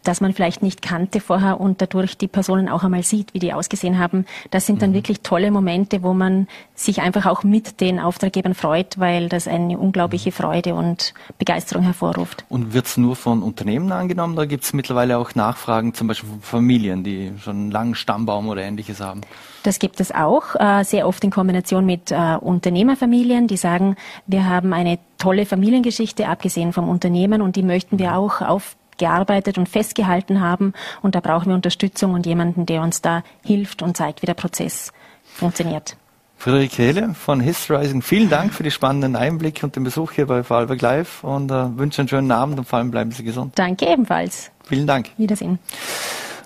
das 0.07 0.21
man 0.21 0.33
vielleicht 0.33 0.63
nicht 0.63 0.83
kannte 0.83 1.21
vorher 1.21 1.61
und 1.61 1.83
dadurch 1.83 2.17
die 2.17 2.29
Personen 2.29 2.69
auch 2.69 2.85
einmal 2.85 3.03
sieht, 3.03 3.35
wie 3.35 3.39
die 3.39 3.53
ausgesehen 3.53 3.99
haben. 3.99 4.27
Das 4.51 4.67
sind 4.67 4.83
dann 4.83 4.91
mhm. 4.91 4.95
wirklich 4.95 5.21
tolle 5.21 5.51
Momente, 5.51 6.03
wo 6.03 6.15
man 6.15 6.47
sich 6.75 7.01
einfach 7.01 7.27
auch 7.27 7.43
mit 7.43 7.81
den 7.81 7.99
Auftraggebern 7.99 8.55
freut, 8.55 8.99
weil 8.99 9.29
das 9.29 9.49
eine 9.49 9.79
unglaubliche 9.79 10.33
Freude 10.33 10.75
und 10.75 11.15
Begeisterung 11.39 11.83
hervorruft. 11.85 12.45
Und 12.49 12.73
wird 12.73 12.87
es 12.87 12.97
nur 12.97 13.17
von 13.17 13.43
Unternehmen 13.43 13.91
angenommen 13.93 14.35
oder 14.35 14.47
gibt 14.47 14.65
es 14.65 14.73
mittlerweile 14.73 15.19
auch 15.19 15.35
Nachfragen, 15.35 15.95
zum 15.95 16.07
Beispiel 16.07 16.29
von 16.29 16.41
Familien, 16.41 17.03
die 17.03 17.33
schon 17.39 17.57
einen 17.57 17.71
langen 17.71 17.95
Stammbaum 17.95 18.49
oder 18.49 18.63
ähnliches 18.63 19.01
haben? 19.01 19.23
Das 19.63 19.81
gibt 19.81 20.01
es 20.01 20.13
auch, 20.15 20.55
äh, 20.55 20.85
sehr 20.85 21.09
oft 21.09 21.25
in 21.25 21.31
Kombination 21.31 21.85
mit 21.85 22.13
äh, 22.13 22.37
Unternehmerfamilien, 22.41 23.49
die 23.49 23.57
sagen, 23.57 23.97
wir 24.27 24.49
haben 24.49 24.73
eine 24.73 25.01
tolle 25.19 25.45
Familiengeschichte, 25.45 26.29
abgesehen 26.29 26.73
vom 26.73 26.89
Unternehmen, 26.89 27.43
und 27.43 27.57
die 27.57 27.65
möchten 27.65 27.99
wir 27.99 28.17
auch 28.17 28.43
auf 28.43 28.77
gearbeitet 28.99 29.59
und 29.59 29.69
festgehalten 29.69 30.41
haben. 30.41 30.73
Und 31.03 31.15
da 31.15 31.21
brauchen 31.21 31.49
wir 31.49 31.55
Unterstützung 31.55 32.15
und 32.15 32.27
jemanden, 32.27 32.67
der 32.67 32.83
uns 32.83 33.03
da 33.03 33.23
hilft 33.45 33.83
und 33.83 33.97
zeigt, 33.97 34.23
wie 34.23 34.27
der 34.27 34.35
Prozess 34.35 34.93
funktioniert. 35.25 35.97
Friederike 36.39 36.83
Hehle 36.83 37.15
von 37.15 37.41
Histrising, 37.41 38.03
vielen 38.03 38.29
Dank 38.29 38.53
für 38.53 38.63
die 38.63 38.71
spannenden 38.71 39.17
Einblicke 39.17 39.65
und 39.65 39.75
den 39.75 39.85
Besuch 39.85 40.13
hier 40.13 40.27
bei 40.27 40.43
Vorarlberg 40.43 40.83
Live 40.83 41.25
und 41.25 41.51
äh, 41.51 41.79
wünsche 41.79 42.03
einen 42.03 42.09
schönen 42.09 42.31
Abend 42.31 42.59
und 42.59 42.67
vor 42.67 42.79
allem 42.79 42.91
bleiben 42.91 43.11
Sie 43.11 43.25
gesund. 43.25 43.59
Danke 43.59 43.87
ebenfalls. 43.87 44.51
Vielen 44.65 44.87
Dank. 44.87 45.11
Wiedersehen. 45.17 45.59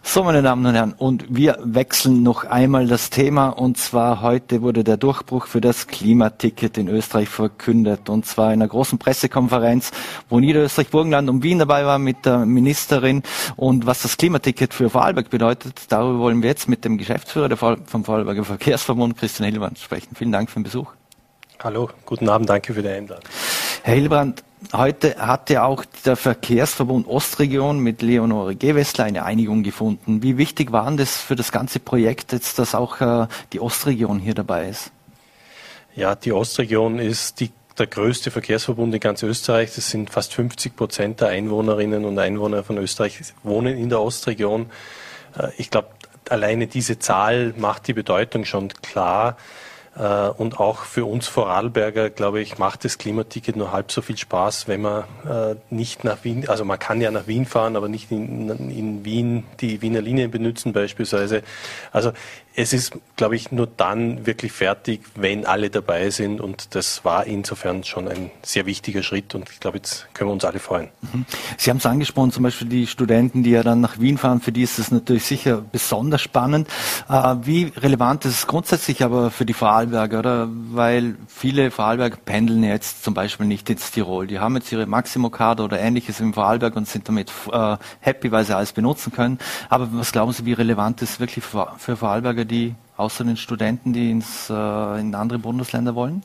So, 0.02 0.24
meine 0.24 0.42
Damen 0.42 0.64
und 0.66 0.74
Herren, 0.74 0.94
und 0.94 1.26
wir 1.28 1.58
wechseln 1.62 2.22
noch 2.22 2.44
einmal 2.44 2.86
das 2.86 3.10
Thema. 3.10 3.50
Und 3.50 3.76
zwar 3.76 4.22
heute 4.22 4.62
wurde 4.62 4.82
der 4.82 4.96
Durchbruch 4.96 5.46
für 5.46 5.60
das 5.60 5.86
Klimaticket 5.86 6.78
in 6.78 6.88
Österreich 6.88 7.28
verkündet. 7.28 8.08
Und 8.08 8.26
zwar 8.26 8.48
in 8.48 8.60
einer 8.60 8.68
großen 8.68 8.98
Pressekonferenz, 8.98 9.92
wo 10.28 10.40
Niederösterreich, 10.40 10.88
Burgenland 10.88 11.28
und 11.28 11.42
Wien 11.42 11.58
dabei 11.58 11.84
war 11.84 11.98
mit 11.98 12.24
der 12.24 12.46
Ministerin. 12.46 13.22
Und 13.56 13.86
was 13.86 14.02
das 14.02 14.16
Klimaticket 14.16 14.74
für 14.74 14.90
Vorarlberg 14.90 15.30
bedeutet, 15.30 15.84
darüber 15.90 16.18
wollen 16.18 16.42
wir 16.42 16.48
jetzt 16.48 16.68
mit 16.68 16.84
dem 16.84 16.98
Geschäftsführer 16.98 17.54
vom 17.56 18.04
Vorarlberger 18.04 18.44
Verkehrsverbund, 18.44 19.16
Christian 19.16 19.48
Hillmann, 19.48 19.76
sprechen. 19.76 20.16
Vielen 20.16 20.32
Dank 20.32 20.50
für 20.50 20.58
den 20.58 20.64
Besuch. 20.64 20.99
Hallo, 21.62 21.90
guten 22.06 22.28
Abend, 22.30 22.48
danke 22.48 22.72
für 22.72 22.82
die 22.82 22.88
Einladung. 22.88 23.24
Herr 23.82 23.94
Hilbrand, 23.94 24.42
Heute 24.74 25.16
hat 25.16 25.48
ja 25.50 25.64
auch 25.64 25.84
der 26.04 26.16
Verkehrsverbund 26.16 27.08
Ostregion 27.08 27.80
mit 27.80 28.02
Leonore 28.02 28.54
Gewessler 28.54 29.04
eine 29.04 29.24
Einigung 29.24 29.62
gefunden. 29.62 30.22
Wie 30.22 30.36
wichtig 30.36 30.70
war 30.70 30.90
das 30.92 31.16
für 31.16 31.34
das 31.34 31.50
ganze 31.50 31.80
Projekt 31.80 32.32
jetzt, 32.32 32.58
dass 32.58 32.74
auch 32.74 33.00
äh, 33.00 33.26
die 33.52 33.60
Ostregion 33.60 34.20
hier 34.20 34.34
dabei 34.34 34.68
ist? 34.68 34.92
Ja, 35.96 36.14
die 36.14 36.32
Ostregion 36.32 36.98
ist 36.98 37.40
die, 37.40 37.50
der 37.78 37.86
größte 37.86 38.30
Verkehrsverbund 38.30 38.94
in 38.94 39.00
ganz 39.00 39.22
Österreich. 39.22 39.74
Das 39.74 39.90
sind 39.90 40.10
fast 40.10 40.34
50 40.34 40.76
Prozent 40.76 41.20
der 41.20 41.28
Einwohnerinnen 41.28 42.04
und 42.04 42.18
Einwohner 42.18 42.62
von 42.62 42.76
Österreich 42.76 43.18
wohnen 43.42 43.76
in 43.76 43.88
der 43.88 44.00
Ostregion. 44.00 44.70
Äh, 45.38 45.48
ich 45.56 45.70
glaube, 45.70 45.88
alleine 46.28 46.66
diese 46.66 46.98
Zahl 46.98 47.54
macht 47.56 47.88
die 47.88 47.94
Bedeutung 47.94 48.44
schon 48.44 48.68
klar. 48.82 49.36
Äh, 49.96 50.28
und 50.28 50.60
auch 50.60 50.84
für 50.84 51.04
uns 51.04 51.26
Vorarlberger, 51.26 52.10
glaube 52.10 52.40
ich, 52.40 52.58
macht 52.58 52.84
das 52.84 52.96
Klimaticket 52.96 53.56
nur 53.56 53.72
halb 53.72 53.90
so 53.90 54.02
viel 54.02 54.16
Spaß, 54.16 54.68
wenn 54.68 54.82
man 54.82 55.04
äh, 55.28 55.56
nicht 55.70 56.04
nach 56.04 56.22
Wien, 56.22 56.48
also 56.48 56.64
man 56.64 56.78
kann 56.78 57.00
ja 57.00 57.10
nach 57.10 57.26
Wien 57.26 57.44
fahren, 57.44 57.74
aber 57.74 57.88
nicht 57.88 58.10
in, 58.12 58.48
in 58.70 59.04
Wien 59.04 59.44
die 59.60 59.82
Wiener 59.82 60.00
Linie 60.00 60.28
benutzen 60.28 60.72
beispielsweise. 60.72 61.42
Also 61.90 62.12
es 62.60 62.72
ist, 62.74 62.92
glaube 63.16 63.36
ich, 63.36 63.52
nur 63.52 63.66
dann 63.66 64.26
wirklich 64.26 64.52
fertig, 64.52 65.00
wenn 65.14 65.46
alle 65.46 65.70
dabei 65.70 66.10
sind. 66.10 66.40
Und 66.40 66.74
das 66.74 67.04
war 67.04 67.26
insofern 67.26 67.84
schon 67.84 68.06
ein 68.06 68.30
sehr 68.42 68.66
wichtiger 68.66 69.02
Schritt. 69.02 69.34
Und 69.34 69.48
ich 69.50 69.60
glaube, 69.60 69.78
jetzt 69.78 70.06
können 70.14 70.28
wir 70.28 70.34
uns 70.34 70.44
alle 70.44 70.58
freuen. 70.58 70.88
Mhm. 71.00 71.24
Sie 71.56 71.70
haben 71.70 71.78
es 71.78 71.86
angesprochen, 71.86 72.32
zum 72.32 72.42
Beispiel 72.42 72.68
die 72.68 72.86
Studenten, 72.86 73.42
die 73.42 73.50
ja 73.50 73.62
dann 73.62 73.80
nach 73.80 73.98
Wien 73.98 74.18
fahren, 74.18 74.40
für 74.40 74.52
die 74.52 74.62
ist 74.62 74.78
das 74.78 74.90
natürlich 74.90 75.24
sicher 75.24 75.62
besonders 75.72 76.20
spannend. 76.20 76.68
Äh, 77.08 77.36
wie 77.42 77.72
relevant 77.76 78.24
ist 78.26 78.38
es 78.38 78.46
grundsätzlich 78.46 79.02
aber 79.02 79.30
für 79.30 79.46
die 79.46 79.54
Vorarlberger, 79.54 80.18
oder? 80.18 80.48
Weil 80.50 81.16
viele 81.28 81.70
Vorarlberger 81.70 82.18
pendeln 82.22 82.62
jetzt 82.62 83.02
zum 83.04 83.14
Beispiel 83.14 83.46
nicht 83.46 83.70
ins 83.70 83.90
Tirol. 83.90 84.26
Die 84.26 84.38
haben 84.38 84.54
jetzt 84.56 84.70
ihre 84.70 84.86
Maximo-Karte 84.86 85.62
oder 85.62 85.80
ähnliches 85.80 86.20
im 86.20 86.34
Vorarlberg 86.34 86.76
und 86.76 86.86
sind 86.86 87.08
damit 87.08 87.32
äh, 87.50 87.76
happy, 88.00 88.30
weil 88.30 88.44
sie 88.44 88.54
alles 88.54 88.72
benutzen 88.72 89.12
können. 89.12 89.38
Aber 89.70 89.88
was 89.92 90.12
glauben 90.12 90.32
Sie, 90.32 90.44
wie 90.44 90.52
relevant 90.52 91.00
ist 91.00 91.20
wirklich 91.20 91.44
für, 91.44 91.96
Vorarlberger 91.96 92.44
die 92.50 92.74
außer 92.96 93.24
den 93.24 93.36
Studenten, 93.36 93.92
die 93.92 94.10
ins, 94.10 94.50
äh, 94.50 95.00
in 95.00 95.14
andere 95.14 95.38
Bundesländer 95.38 95.94
wollen? 95.94 96.22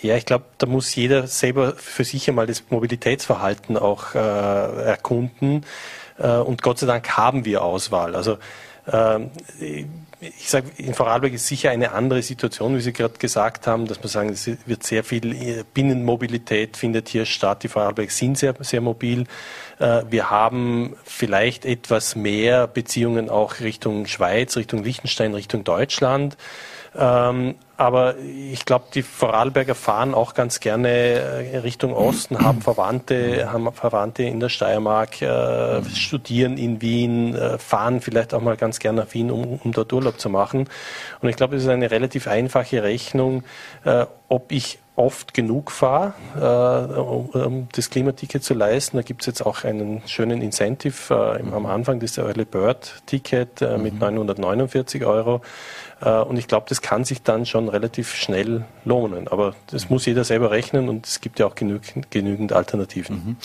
Ja, 0.00 0.16
ich 0.16 0.26
glaube, 0.26 0.44
da 0.58 0.66
muss 0.66 0.94
jeder 0.94 1.26
selber 1.26 1.74
für 1.74 2.04
sich 2.04 2.28
einmal 2.28 2.46
das 2.46 2.64
Mobilitätsverhalten 2.70 3.76
auch 3.76 4.14
äh, 4.14 4.18
erkunden. 4.18 5.64
Äh, 6.18 6.36
und 6.36 6.62
Gott 6.62 6.78
sei 6.78 6.86
Dank 6.86 7.16
haben 7.16 7.44
wir 7.44 7.64
Auswahl. 7.64 8.14
Also 8.14 8.38
ähm, 8.90 9.30
ich 10.22 10.48
sage, 10.48 10.70
in 10.76 10.94
Vorarlberg 10.94 11.32
ist 11.32 11.48
sicher 11.48 11.70
eine 11.70 11.92
andere 11.92 12.22
Situation, 12.22 12.76
wie 12.76 12.80
Sie 12.80 12.92
gerade 12.92 13.18
gesagt 13.18 13.66
haben, 13.66 13.86
dass 13.86 13.98
man 13.98 14.08
sagen, 14.08 14.28
es 14.28 14.46
wird 14.46 14.84
sehr 14.84 15.02
viel 15.02 15.34
äh, 15.34 15.64
Binnenmobilität 15.74 16.76
findet 16.76 17.08
hier 17.08 17.26
statt. 17.26 17.64
Die 17.64 17.68
Vorarlberg 17.68 18.10
sind 18.10 18.38
sehr, 18.38 18.54
sehr 18.60 18.80
mobil. 18.80 19.24
Äh, 19.80 20.02
wir 20.08 20.30
haben 20.30 20.94
vielleicht 21.04 21.64
etwas 21.64 22.14
mehr 22.14 22.68
Beziehungen 22.68 23.30
auch 23.30 23.60
Richtung 23.60 24.06
Schweiz, 24.06 24.56
Richtung 24.56 24.84
Liechtenstein, 24.84 25.34
Richtung 25.34 25.64
Deutschland. 25.64 26.36
Aber 27.82 28.16
ich 28.16 28.64
glaube, 28.64 28.84
die 28.94 29.02
Vorarlberger 29.02 29.74
fahren 29.74 30.14
auch 30.14 30.34
ganz 30.34 30.60
gerne 30.60 30.88
äh, 30.88 31.56
Richtung 31.58 31.92
Osten, 31.92 32.38
haben 32.38 32.62
Verwandte, 32.62 33.50
haben 33.50 33.72
Verwandte 33.72 34.22
in 34.22 34.38
der 34.38 34.50
Steiermark, 34.50 35.20
äh, 35.20 35.82
studieren 35.92 36.58
in 36.58 36.80
Wien, 36.80 37.34
äh, 37.34 37.58
fahren 37.58 38.00
vielleicht 38.00 38.34
auch 38.34 38.40
mal 38.40 38.56
ganz 38.56 38.78
gerne 38.78 39.00
nach 39.00 39.12
Wien, 39.14 39.32
um, 39.32 39.58
um 39.64 39.72
dort 39.72 39.92
Urlaub 39.92 40.20
zu 40.20 40.30
machen. 40.30 40.68
Und 41.20 41.28
ich 41.28 41.34
glaube, 41.34 41.56
es 41.56 41.64
ist 41.64 41.68
eine 41.70 41.90
relativ 41.90 42.28
einfache 42.28 42.84
Rechnung, 42.84 43.42
äh, 43.82 44.06
ob 44.28 44.52
ich 44.52 44.78
oft 44.94 45.32
genug 45.32 45.70
fahre, 45.70 46.12
äh, 46.36 46.98
um, 47.00 47.26
um, 47.30 47.68
das 47.72 47.88
Klimaticket 47.88 48.44
zu 48.44 48.54
leisten. 48.54 48.98
Da 48.98 49.02
gibt 49.02 49.22
es 49.22 49.26
jetzt 49.26 49.44
auch 49.44 49.64
einen 49.64 50.02
schönen 50.06 50.42
Incentive 50.42 51.14
äh, 51.14 51.54
am 51.54 51.66
Anfang, 51.66 51.98
das 51.98 52.10
ist 52.10 52.18
der 52.18 52.26
Early 52.26 52.44
Bird 52.44 53.02
Ticket 53.06 53.62
äh, 53.62 53.78
mit 53.78 53.98
949 53.98 55.00
mhm. 55.00 55.06
Euro. 55.06 55.40
Äh, 56.02 56.20
und 56.22 56.36
ich 56.36 56.48
glaube, 56.48 56.66
das 56.68 56.82
kann 56.82 57.04
sich 57.04 57.22
dann 57.22 57.46
schon 57.46 57.68
relativ 57.68 58.14
schnell 58.14 58.64
lohnen. 58.84 59.28
Aber 59.28 59.54
das 59.70 59.88
muss 59.88 60.06
jeder 60.06 60.24
selber 60.24 60.50
rechnen 60.50 60.88
und 60.88 61.06
es 61.06 61.20
gibt 61.20 61.38
ja 61.38 61.46
auch 61.46 61.54
genügend, 61.54 62.10
genügend 62.10 62.52
Alternativen. 62.52 63.16
Mhm. 63.16 63.36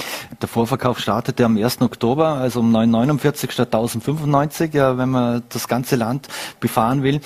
Der 0.42 0.50
Vorverkauf 0.50 1.00
startete 1.00 1.46
am 1.46 1.58
1. 1.58 1.82
Oktober, 1.82 2.30
also 2.30 2.60
um 2.62 2.72
949 2.72 3.52
statt 3.52 3.68
1095, 3.68 4.74
ja, 4.74 4.98
wenn 4.98 5.10
man 5.10 5.44
das 5.50 5.68
ganze 5.68 5.96
Land 5.96 6.28
befahren 6.60 7.04
will. 7.04 7.22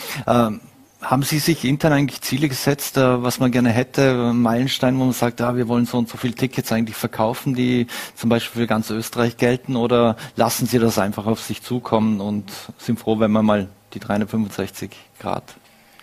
Haben 1.02 1.24
Sie 1.24 1.39
sich 1.39 1.66
intern 1.66 1.93
eigentlich 1.93 2.22
Ziele 2.22 2.47
gesetzt, 2.47 2.95
äh, 2.97 3.24
was 3.24 3.39
man 3.39 3.52
gerne 3.52 3.70
hätte, 3.70 4.34
Meilenstein, 4.34 4.99
wo 4.99 5.04
man 5.04 5.14
sagt, 5.14 5.39
ja, 5.39 5.56
wir 5.56 5.68
wollen 5.68 5.88
so 5.88 5.97
und 5.97 6.08
so 6.08 6.18
viele 6.18 6.36
Tickets 6.36 6.72
eigentlich 6.72 6.95
verkaufen, 6.95 7.56
die 7.56 7.88
zum 8.16 8.30
Beispiel 8.30 8.62
für 8.62 8.68
ganz 8.68 8.89
Österreich 8.91 9.38
gelten, 9.38 9.76
oder 9.76 10.16
lassen 10.36 10.68
Sie 10.68 10.78
das 10.78 10.99
einfach 10.99 11.26
auf 11.26 11.41
sich 11.41 11.64
zukommen 11.64 12.22
und 12.22 12.52
sind 12.78 12.99
froh, 12.99 13.20
wenn 13.20 13.32
man 13.32 13.45
mal 13.45 13.68
die 13.93 13.99
365 13.99 14.91
Grad 15.20 15.43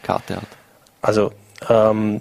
Karte 0.02 0.36
hat? 0.36 0.48
Also 1.00 1.32
ähm, 1.68 2.20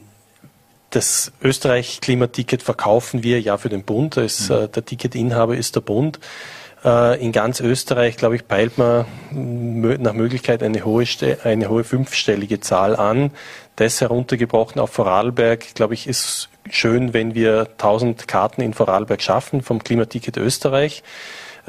das 0.91 1.31
Österreich-Klimaticket 1.41 2.63
verkaufen 2.63 3.23
wir 3.23 3.41
ja 3.41 3.57
für 3.57 3.69
den 3.69 3.83
Bund. 3.83 4.17
Als, 4.17 4.49
mhm. 4.49 4.55
äh, 4.55 4.67
der 4.67 4.85
Ticketinhaber 4.85 5.57
ist 5.57 5.75
der 5.75 5.81
Bund. 5.81 6.19
Äh, 6.87 7.21
in 7.21 7.33
ganz 7.33 7.59
Österreich, 7.59 8.15
glaube 8.15 8.37
ich, 8.37 8.47
peilt 8.47 8.77
man 8.77 9.05
nach 9.31 10.13
Möglichkeit 10.13 10.63
eine 10.63 10.85
hohe, 10.85 11.03
eine 11.43 11.69
hohe 11.69 11.83
fünfstellige 11.83 12.61
Zahl 12.61 12.95
an. 12.95 13.31
Das 13.75 13.99
heruntergebrochen 13.99 14.79
auf 14.79 14.91
Vorarlberg, 14.91 15.75
glaube 15.75 15.95
ich, 15.95 16.07
ist 16.07 16.47
schön, 16.69 17.13
wenn 17.13 17.35
wir 17.35 17.67
1000 17.73 18.27
Karten 18.27 18.61
in 18.61 18.73
Vorarlberg 18.73 19.21
schaffen 19.21 19.61
vom 19.61 19.83
Klimaticket 19.83 20.37
Österreich. 20.37 21.03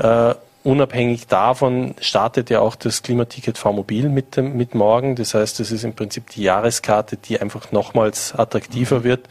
Uh, 0.01 0.35
unabhängig 0.62 1.27
davon 1.27 1.97
startet 2.01 2.51
ja 2.51 2.61
auch 2.61 2.77
das 2.77 3.03
Klimaticket 3.03 3.59
V-Mobil 3.59 4.09
mit, 4.09 4.37
mit 4.37 4.77
morgen. 4.77 5.16
Das 5.16 5.35
heißt, 5.35 5.59
das 5.59 5.73
ist 5.73 5.83
im 5.83 5.95
Prinzip 5.95 6.31
die 6.31 6.45
Jahreskarte, 6.45 7.16
die 7.16 7.41
einfach 7.41 7.73
nochmals 7.73 8.33
attraktiver 8.33 9.01
mhm. 9.01 9.05
wird. 9.05 9.29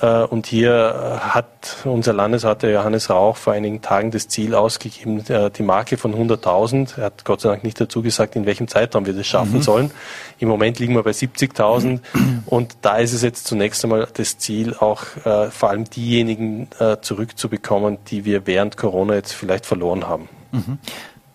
Äh, 0.00 0.22
und 0.24 0.46
hier 0.46 0.72
äh, 0.72 1.18
hat 1.30 1.78
unser 1.84 2.12
Landesrat 2.12 2.62
Johannes 2.62 3.10
Rauch 3.10 3.36
vor 3.36 3.52
einigen 3.52 3.82
Tagen 3.82 4.10
das 4.10 4.28
Ziel 4.28 4.54
ausgegeben, 4.54 5.24
äh, 5.28 5.50
die 5.50 5.62
Marke 5.62 5.96
von 5.96 6.14
100.000. 6.14 6.98
Er 6.98 7.06
hat 7.06 7.24
Gott 7.24 7.40
sei 7.40 7.50
Dank 7.50 7.64
nicht 7.64 7.80
dazu 7.80 8.02
gesagt, 8.02 8.36
in 8.36 8.46
welchem 8.46 8.68
Zeitraum 8.68 9.06
wir 9.06 9.12
das 9.12 9.26
schaffen 9.26 9.58
mhm. 9.58 9.62
sollen. 9.62 9.90
Im 10.38 10.48
Moment 10.48 10.78
liegen 10.78 10.94
wir 10.94 11.02
bei 11.02 11.10
70.000 11.10 12.00
und 12.46 12.76
da 12.82 12.96
ist 12.96 13.12
es 13.12 13.22
jetzt 13.22 13.46
zunächst 13.46 13.84
einmal 13.84 14.08
das 14.12 14.38
Ziel, 14.38 14.74
auch 14.74 15.02
vor 15.50 15.68
allem 15.68 15.84
diejenigen 15.84 16.68
zurückzubekommen, 17.02 17.98
die 18.08 18.24
wir 18.24 18.46
während 18.46 18.78
Corona 18.78 19.14
jetzt 19.14 19.32
vielleicht 19.32 19.66
verloren 19.66 20.08
haben. 20.08 20.30
Mhm. 20.52 20.78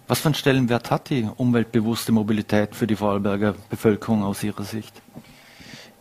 Was 0.08 0.20
für 0.20 0.26
einen 0.26 0.36
Stellenwert 0.36 0.90
hat 0.90 1.10
die 1.10 1.28
umweltbewusste 1.38 2.12
Mobilität 2.12 2.76
für 2.76 2.88
die 2.88 2.96
Vorarlberger 2.96 3.54
Bevölkerung 3.70 4.24
aus 4.24 4.44
Ihrer 4.44 4.64
Sicht? 4.64 5.02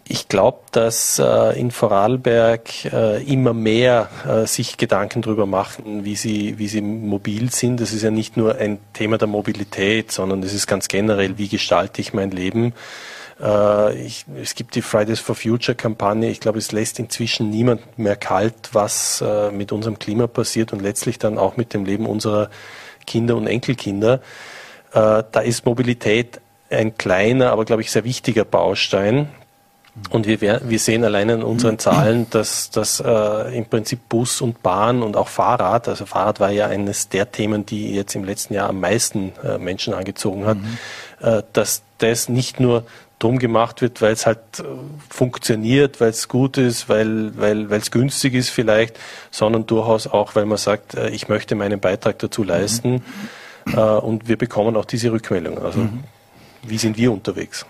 Ich 0.07 0.29
glaube, 0.29 0.59
dass 0.73 1.19
äh, 1.19 1.59
in 1.59 1.71
Vorarlberg 1.71 2.85
äh, 2.93 3.23
immer 3.23 3.55
mehr 3.55 4.11
äh, 4.29 4.47
sich 4.47 4.77
Gedanken 4.77 5.23
darüber 5.23 5.47
machen, 5.47 6.05
wie 6.05 6.15
sie, 6.15 6.59
wie 6.59 6.69
sie 6.69 6.83
mobil 6.83 7.51
sind. 7.51 7.81
Das 7.81 7.95
ist 7.95 8.03
ja 8.03 8.11
nicht 8.11 8.37
nur 8.37 8.57
ein 8.57 8.79
Thema 8.93 9.17
der 9.17 9.29
Mobilität, 9.29 10.13
sondern 10.13 10.43
es 10.43 10.53
ist 10.53 10.67
ganz 10.67 10.89
generell, 10.89 11.39
wie 11.39 11.49
gestalte 11.49 12.03
ich 12.03 12.13
mein 12.13 12.31
Leben. 12.33 12.75
Äh, 13.41 13.97
ich, 14.05 14.27
es 14.41 14.55
gibt 14.55 14.75
die 14.75 14.83
Fridays 14.83 15.21
for 15.21 15.35
Future 15.35 15.75
Kampagne. 15.75 16.29
Ich 16.29 16.41
glaube, 16.41 16.59
es 16.59 16.71
lässt 16.71 16.99
inzwischen 16.99 17.49
niemand 17.49 17.99
mehr 17.99 18.17
kalt, 18.17 18.71
was 18.73 19.23
äh, 19.27 19.51
mit 19.53 19.73
unserem 19.73 19.99
Klima 19.99 20.27
passiert 20.27 20.75
und 20.75 20.83
letztlich 20.83 21.19
dann 21.19 21.39
auch 21.39 21.57
mit 21.57 21.73
dem 21.73 21.87
Leben 21.87 22.05
unserer 22.05 22.51
Kinder 23.07 23.37
und 23.37 23.47
Enkelkinder. 23.47 24.21
Äh, 24.93 25.25
da 25.33 25.41
ist 25.41 25.65
Mobilität 25.65 26.43
ein 26.69 26.99
kleiner, 26.99 27.53
aber 27.53 27.65
glaube 27.65 27.81
ich 27.81 27.91
sehr 27.91 28.05
wichtiger 28.05 28.45
Baustein. 28.45 29.29
Und 30.11 30.27
wir, 30.27 30.41
wir 30.41 30.79
sehen 30.81 31.05
allein 31.05 31.29
in 31.29 31.43
unseren 31.45 31.79
Zahlen, 31.79 32.27
dass, 32.31 32.71
dass 32.71 32.99
äh, 32.99 33.57
im 33.57 33.67
Prinzip 33.67 34.09
Bus 34.09 34.41
und 34.41 34.61
Bahn 34.61 35.03
und 35.03 35.17
auch 35.17 35.29
Fahrrad, 35.29 35.87
also 35.87 36.05
Fahrrad 36.05 36.41
war 36.41 36.51
ja 36.51 36.67
eines 36.67 37.09
der 37.11 37.31
Themen, 37.31 37.65
die 37.65 37.95
jetzt 37.95 38.17
im 38.17 38.25
letzten 38.25 38.55
Jahr 38.55 38.71
am 38.71 38.81
meisten 38.81 39.33
äh, 39.45 39.57
Menschen 39.57 39.95
angezogen 39.95 40.47
hat, 40.47 40.59
mhm. 40.59 40.79
äh, 41.21 41.43
dass 41.53 41.83
das 41.99 42.29
nicht 42.29 42.59
nur 42.59 42.85
drum 43.21 43.39
gemacht 43.39 43.83
wird, 43.83 44.03
weil 44.03 44.13
es 44.13 44.27
halt 44.27 44.41
äh, 44.59 44.65
funktioniert, 45.09 46.01
weil 46.01 46.11
es 46.11 46.27
gut 46.27 46.59
ist, 46.59 46.89
weil 46.89 47.39
weil 47.39 47.71
weil 47.71 47.79
es 47.79 47.93
günstig 47.93 48.35
ist 48.35 48.51
vielleicht, 48.51 48.99
sondern 49.31 49.65
durchaus 49.65 50.09
auch, 50.09 50.35
weil 50.35 50.45
man 50.45 50.59
sagt, 50.59 50.95
äh, 50.95 51.11
ich 51.11 51.29
möchte 51.29 51.55
meinen 51.55 51.79
Beitrag 51.79 52.19
dazu 52.19 52.43
leisten. 52.43 52.95
Mhm. 52.95 53.29
Und 53.67 54.29
wir 54.29 54.37
bekommen 54.37 54.77
auch 54.77 54.85
diese 54.85 55.11
Rückmeldung. 55.11 55.57
Also 55.57 55.79
mhm. 55.79 56.05
wie 56.65 56.77
sind 56.77 56.99
wir 56.99 57.11
unterwegs? 57.11 57.65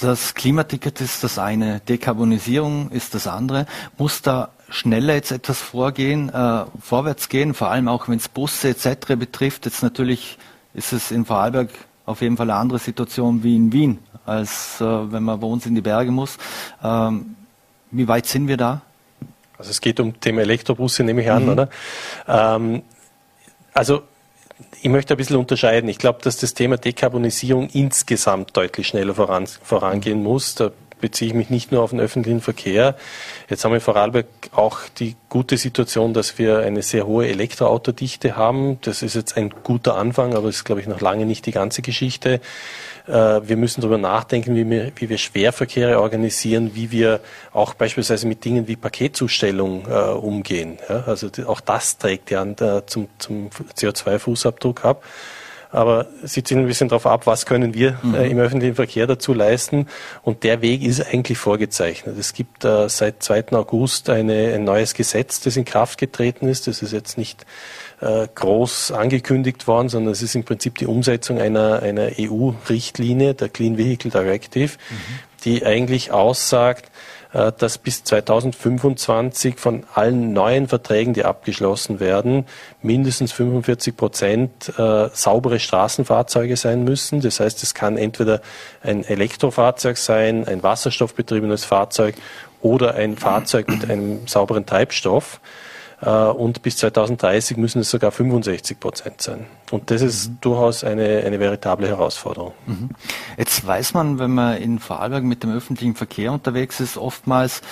Das 0.00 0.34
Klimaticket 0.34 1.00
ist 1.00 1.24
das 1.24 1.38
eine, 1.38 1.80
Dekarbonisierung 1.80 2.90
ist 2.90 3.14
das 3.14 3.26
andere. 3.26 3.66
Muss 3.98 4.22
da 4.22 4.50
schneller 4.68 5.14
jetzt 5.14 5.32
etwas 5.32 5.60
vorgehen, 5.60 6.28
äh, 6.28 6.64
vorwärts 6.80 7.28
gehen, 7.28 7.54
vor 7.54 7.70
allem 7.70 7.88
auch 7.88 8.08
wenn 8.08 8.18
es 8.18 8.28
Busse 8.28 8.68
etc. 8.68 9.16
betrifft. 9.16 9.66
Jetzt 9.66 9.82
natürlich 9.82 10.38
ist 10.74 10.92
es 10.92 11.10
in 11.10 11.24
Vorarlberg 11.24 11.70
auf 12.06 12.20
jeden 12.20 12.36
Fall 12.36 12.50
eine 12.50 12.58
andere 12.58 12.78
Situation 12.78 13.42
wie 13.42 13.56
in 13.56 13.72
Wien, 13.72 13.98
als 14.26 14.80
äh, 14.80 14.84
wenn 14.84 15.22
man 15.22 15.40
bei 15.40 15.46
uns 15.46 15.66
in 15.66 15.74
die 15.74 15.80
Berge 15.80 16.10
muss. 16.10 16.38
Ähm, 16.82 17.34
wie 17.90 18.06
weit 18.06 18.26
sind 18.26 18.46
wir 18.46 18.56
da? 18.56 18.82
Also 19.58 19.70
es 19.70 19.80
geht 19.80 20.00
um 20.00 20.20
Thema 20.20 20.42
Elektrobusse, 20.42 21.04
nehme 21.04 21.22
ich 21.22 21.30
an, 21.30 21.44
mhm. 21.44 21.48
oder? 21.50 21.68
Ähm, 22.28 22.82
also 23.72 24.02
ich 24.84 24.90
möchte 24.90 25.14
ein 25.14 25.16
bisschen 25.16 25.36
unterscheiden. 25.36 25.88
Ich 25.88 25.96
glaube, 25.96 26.18
dass 26.20 26.36
das 26.36 26.52
Thema 26.52 26.76
Dekarbonisierung 26.76 27.70
insgesamt 27.72 28.54
deutlich 28.54 28.86
schneller 28.86 29.14
voran, 29.14 29.46
vorangehen 29.46 30.22
muss. 30.22 30.56
Da 30.56 30.72
beziehe 31.00 31.30
ich 31.30 31.34
mich 31.34 31.48
nicht 31.48 31.72
nur 31.72 31.80
auf 31.80 31.88
den 31.88 32.00
öffentlichen 32.00 32.42
Verkehr. 32.42 32.94
Jetzt 33.48 33.64
haben 33.64 33.72
wir 33.72 33.76
in 33.76 33.80
Vorarlberg 33.80 34.26
auch 34.52 34.80
die 34.98 35.16
gute 35.30 35.56
Situation, 35.56 36.12
dass 36.12 36.36
wir 36.36 36.58
eine 36.58 36.82
sehr 36.82 37.06
hohe 37.06 37.26
Elektroautodichte 37.28 38.36
haben. 38.36 38.78
Das 38.82 39.00
ist 39.00 39.14
jetzt 39.14 39.38
ein 39.38 39.54
guter 39.62 39.96
Anfang, 39.96 40.34
aber 40.34 40.50
ist, 40.50 40.64
glaube 40.64 40.82
ich, 40.82 40.86
noch 40.86 41.00
lange 41.00 41.24
nicht 41.24 41.46
die 41.46 41.52
ganze 41.52 41.80
Geschichte. 41.80 42.42
Äh, 43.06 43.12
wir 43.46 43.56
müssen 43.56 43.80
darüber 43.80 43.98
nachdenken, 43.98 44.54
wie 44.54 44.68
wir, 44.68 44.92
wie 44.96 45.08
wir 45.08 45.18
Schwerverkehre 45.18 46.00
organisieren, 46.00 46.70
wie 46.74 46.90
wir 46.90 47.20
auch 47.52 47.74
beispielsweise 47.74 48.26
mit 48.26 48.44
Dingen 48.44 48.66
wie 48.66 48.76
Paketzustellung 48.76 49.86
äh, 49.88 49.94
umgehen. 49.94 50.78
Ja, 50.88 51.04
also 51.06 51.28
auch 51.46 51.60
das 51.60 51.98
trägt 51.98 52.30
ja 52.30 52.44
äh, 52.44 52.86
zum, 52.86 53.08
zum 53.18 53.50
CO2-Fußabdruck 53.50 54.84
ab. 54.84 55.02
Aber 55.74 56.06
sie 56.22 56.44
ziehen 56.44 56.60
ein 56.60 56.68
bisschen 56.68 56.88
darauf 56.88 57.04
ab, 57.04 57.26
was 57.26 57.46
können 57.46 57.74
wir 57.74 57.98
mhm. 58.00 58.14
äh, 58.14 58.28
im 58.28 58.38
öffentlichen 58.38 58.76
Verkehr 58.76 59.08
dazu 59.08 59.34
leisten. 59.34 59.88
Und 60.22 60.44
der 60.44 60.62
Weg 60.62 60.84
ist 60.84 61.04
eigentlich 61.04 61.36
vorgezeichnet. 61.36 62.16
Es 62.16 62.32
gibt 62.32 62.64
äh, 62.64 62.88
seit 62.88 63.24
2. 63.24 63.46
August 63.52 64.08
eine, 64.08 64.54
ein 64.54 64.62
neues 64.62 64.94
Gesetz, 64.94 65.40
das 65.40 65.56
in 65.56 65.64
Kraft 65.64 65.98
getreten 65.98 66.46
ist. 66.46 66.68
Das 66.68 66.80
ist 66.80 66.92
jetzt 66.92 67.18
nicht 67.18 67.44
äh, 68.00 68.28
groß 68.34 68.92
angekündigt 68.92 69.66
worden, 69.66 69.88
sondern 69.88 70.12
es 70.12 70.22
ist 70.22 70.34
im 70.34 70.44
Prinzip 70.44 70.78
die 70.78 70.86
Umsetzung 70.86 71.40
einer, 71.40 71.82
einer 71.82 72.10
EU-Richtlinie, 72.18 73.34
der 73.34 73.48
Clean 73.48 73.78
Vehicle 73.78 74.10
Directive, 74.10 74.72
mhm. 74.90 74.94
die 75.44 75.64
eigentlich 75.64 76.12
aussagt, 76.12 76.90
äh, 77.34 77.52
dass 77.58 77.78
bis 77.78 78.04
2025 78.04 79.58
von 79.58 79.84
allen 79.92 80.32
neuen 80.32 80.68
Verträgen, 80.68 81.14
die 81.14 81.24
abgeschlossen 81.24 81.98
werden, 81.98 82.46
mindestens 82.80 83.32
45 83.32 83.96
Prozent 83.96 84.72
äh, 84.78 85.08
saubere 85.12 85.58
Straßenfahrzeuge 85.58 86.56
sein 86.56 86.84
müssen. 86.84 87.20
Das 87.20 87.40
heißt, 87.40 87.62
es 87.62 87.74
kann 87.74 87.98
entweder 87.98 88.40
ein 88.82 89.04
Elektrofahrzeug 89.04 89.98
sein, 89.98 90.46
ein 90.46 90.62
wasserstoffbetriebenes 90.62 91.64
Fahrzeug 91.64 92.14
oder 92.62 92.94
ein 92.94 93.16
Fahrzeug 93.16 93.68
mit 93.68 93.90
einem 93.90 94.26
sauberen 94.26 94.64
Treibstoff. 94.64 95.40
Äh, 96.04 96.10
und 96.10 96.62
bis 96.62 96.76
2030 96.78 97.56
müssen 97.56 97.80
es 97.80 97.90
sogar 97.90 98.12
65 98.12 98.78
Prozent 98.78 99.20
sein. 99.20 99.46
Und 99.70 99.90
das 99.90 100.02
ist 100.02 100.28
mhm. 100.28 100.38
durchaus 100.40 100.84
eine, 100.84 101.22
eine 101.24 101.40
veritable 101.40 101.88
Herausforderung. 101.88 102.52
Mhm. 102.66 102.90
Jetzt 103.38 103.66
weiß 103.66 103.94
man, 103.94 104.18
wenn 104.18 104.32
man 104.32 104.58
in 104.58 104.78
Vorarlberg 104.78 105.24
mit 105.24 105.42
dem 105.42 105.52
öffentlichen 105.52 105.94
Verkehr 105.94 106.32
unterwegs 106.32 106.80
ist, 106.80 106.96
oftmals 106.96 107.62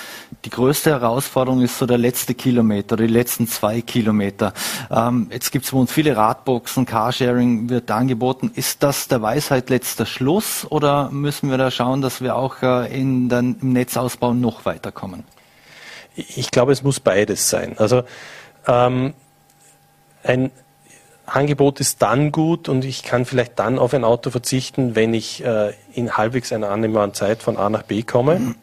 die 0.44 0.50
größte 0.50 0.90
Herausforderung 0.90 1.60
ist 1.62 1.78
so 1.78 1.86
der 1.86 1.98
letzte 1.98 2.34
Kilometer, 2.34 2.96
die 2.96 3.06
letzten 3.06 3.46
zwei 3.46 3.82
Kilometer. 3.82 4.54
Ähm, 4.90 5.28
jetzt 5.30 5.52
gibt 5.52 5.66
es 5.66 5.70
bei 5.70 5.78
uns 5.78 5.92
viele 5.92 6.16
Radboxen, 6.16 6.86
Carsharing 6.86 7.68
wird 7.68 7.90
angeboten. 7.90 8.50
Ist 8.54 8.82
das 8.82 9.08
der 9.08 9.20
Weisheit 9.20 9.68
letzter 9.68 10.06
Schluss 10.06 10.66
oder 10.70 11.10
müssen 11.10 11.50
wir 11.50 11.58
da 11.58 11.70
schauen, 11.70 12.00
dass 12.00 12.22
wir 12.22 12.36
auch 12.36 12.62
äh, 12.62 12.98
in 12.98 13.28
den, 13.28 13.56
im 13.60 13.72
Netzausbau 13.72 14.32
noch 14.32 14.64
weiterkommen? 14.64 15.24
Ich 16.16 16.50
glaube, 16.50 16.72
es 16.72 16.82
muss 16.82 17.00
beides 17.00 17.48
sein. 17.48 17.76
Also 17.78 18.02
ähm, 18.66 19.14
ein 20.22 20.50
Angebot 21.24 21.80
ist 21.80 22.02
dann 22.02 22.32
gut 22.32 22.68
und 22.68 22.84
ich 22.84 23.04
kann 23.04 23.24
vielleicht 23.24 23.58
dann 23.58 23.78
auf 23.78 23.94
ein 23.94 24.04
Auto 24.04 24.30
verzichten, 24.30 24.94
wenn 24.96 25.14
ich 25.14 25.44
äh, 25.44 25.72
in 25.94 26.16
halbwegs 26.16 26.52
einer 26.52 26.70
annehmbaren 26.70 27.14
Zeit 27.14 27.42
von 27.42 27.56
A 27.56 27.70
nach 27.70 27.84
B 27.84 28.02
komme. 28.02 28.54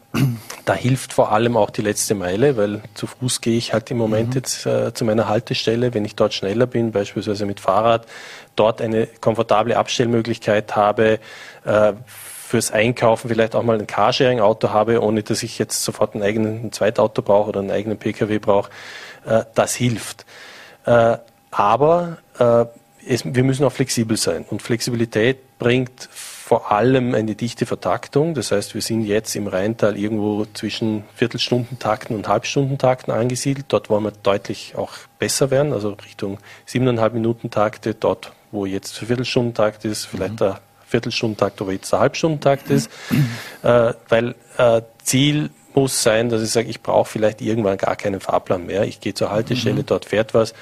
Da 0.66 0.74
hilft 0.74 1.12
vor 1.12 1.32
allem 1.32 1.56
auch 1.56 1.70
die 1.70 1.82
letzte 1.82 2.14
Meile, 2.14 2.56
weil 2.56 2.82
zu 2.94 3.06
Fuß 3.06 3.40
gehe 3.40 3.56
ich 3.56 3.72
halt 3.72 3.90
im 3.90 3.96
Moment 3.96 4.28
mhm. 4.28 4.34
jetzt 4.34 4.66
äh, 4.66 4.92
zu 4.92 5.04
meiner 5.04 5.26
Haltestelle, 5.26 5.94
wenn 5.94 6.04
ich 6.04 6.14
dort 6.14 6.34
schneller 6.34 6.66
bin, 6.66 6.92
beispielsweise 6.92 7.46
mit 7.46 7.60
Fahrrad, 7.60 8.06
dort 8.56 8.80
eine 8.82 9.06
komfortable 9.06 9.76
Abstellmöglichkeit 9.76 10.76
habe, 10.76 11.18
äh, 11.64 11.92
fürs 12.50 12.72
Einkaufen 12.72 13.28
vielleicht 13.28 13.54
auch 13.54 13.62
mal 13.62 13.78
ein 13.78 13.86
Carsharing-Auto 13.86 14.70
habe, 14.70 15.00
ohne 15.00 15.22
dass 15.22 15.44
ich 15.44 15.56
jetzt 15.60 15.84
sofort 15.84 16.16
ein 16.16 16.22
eigenes 16.22 16.64
ein 16.64 16.72
Zweitauto 16.72 17.22
brauche 17.22 17.50
oder 17.50 17.60
einen 17.60 17.70
eigenen 17.70 17.96
Pkw 17.96 18.40
brauche, 18.40 18.70
äh, 19.24 19.44
das 19.54 19.76
hilft. 19.76 20.26
Äh, 20.84 21.18
aber 21.52 22.18
äh, 22.40 22.64
es, 23.06 23.22
wir 23.24 23.44
müssen 23.44 23.64
auch 23.64 23.70
flexibel 23.70 24.16
sein. 24.16 24.44
Und 24.50 24.62
Flexibilität 24.62 25.58
bringt 25.60 26.08
vor 26.10 26.72
allem 26.72 27.14
eine 27.14 27.36
dichte 27.36 27.66
Vertaktung. 27.66 28.34
Das 28.34 28.50
heißt, 28.50 28.74
wir 28.74 28.82
sind 28.82 29.04
jetzt 29.04 29.36
im 29.36 29.46
Rheintal 29.46 29.96
irgendwo 29.96 30.44
zwischen 30.52 31.04
Viertelstundentakten 31.14 32.16
und 32.16 32.26
Halbstundentakten 32.26 33.14
angesiedelt. 33.14 33.66
Dort 33.68 33.90
wollen 33.90 34.02
wir 34.02 34.12
deutlich 34.24 34.74
auch 34.76 34.94
besser 35.20 35.52
werden, 35.52 35.72
also 35.72 35.90
Richtung 36.04 36.38
siebeneinhalb 36.66 37.14
Minuten 37.14 37.50
Takte, 37.50 37.94
dort 37.94 38.32
wo 38.50 38.66
jetzt 38.66 38.98
Viertelstundentakt 38.98 39.84
ist, 39.84 40.06
vielleicht 40.06 40.32
mhm. 40.32 40.38
der 40.38 40.60
Viertelstundentakt 40.90 41.60
oder 41.62 41.72
jetzt 41.72 41.92
der 41.92 42.00
Halbstundentakt 42.00 42.68
ist, 42.70 42.90
äh, 43.62 43.94
weil 44.08 44.34
äh, 44.58 44.82
Ziel 45.02 45.50
muss 45.74 46.02
sein, 46.02 46.28
dass 46.28 46.42
ich 46.42 46.50
sage, 46.50 46.68
ich 46.68 46.82
brauche 46.82 47.08
vielleicht 47.08 47.40
irgendwann 47.40 47.78
gar 47.78 47.96
keinen 47.96 48.20
Fahrplan 48.20 48.66
mehr. 48.66 48.84
Ich 48.84 49.00
gehe 49.00 49.14
zur 49.14 49.30
Haltestelle, 49.30 49.82
mhm. 49.82 49.86
dort 49.86 50.04
fährt 50.04 50.34
was 50.34 50.52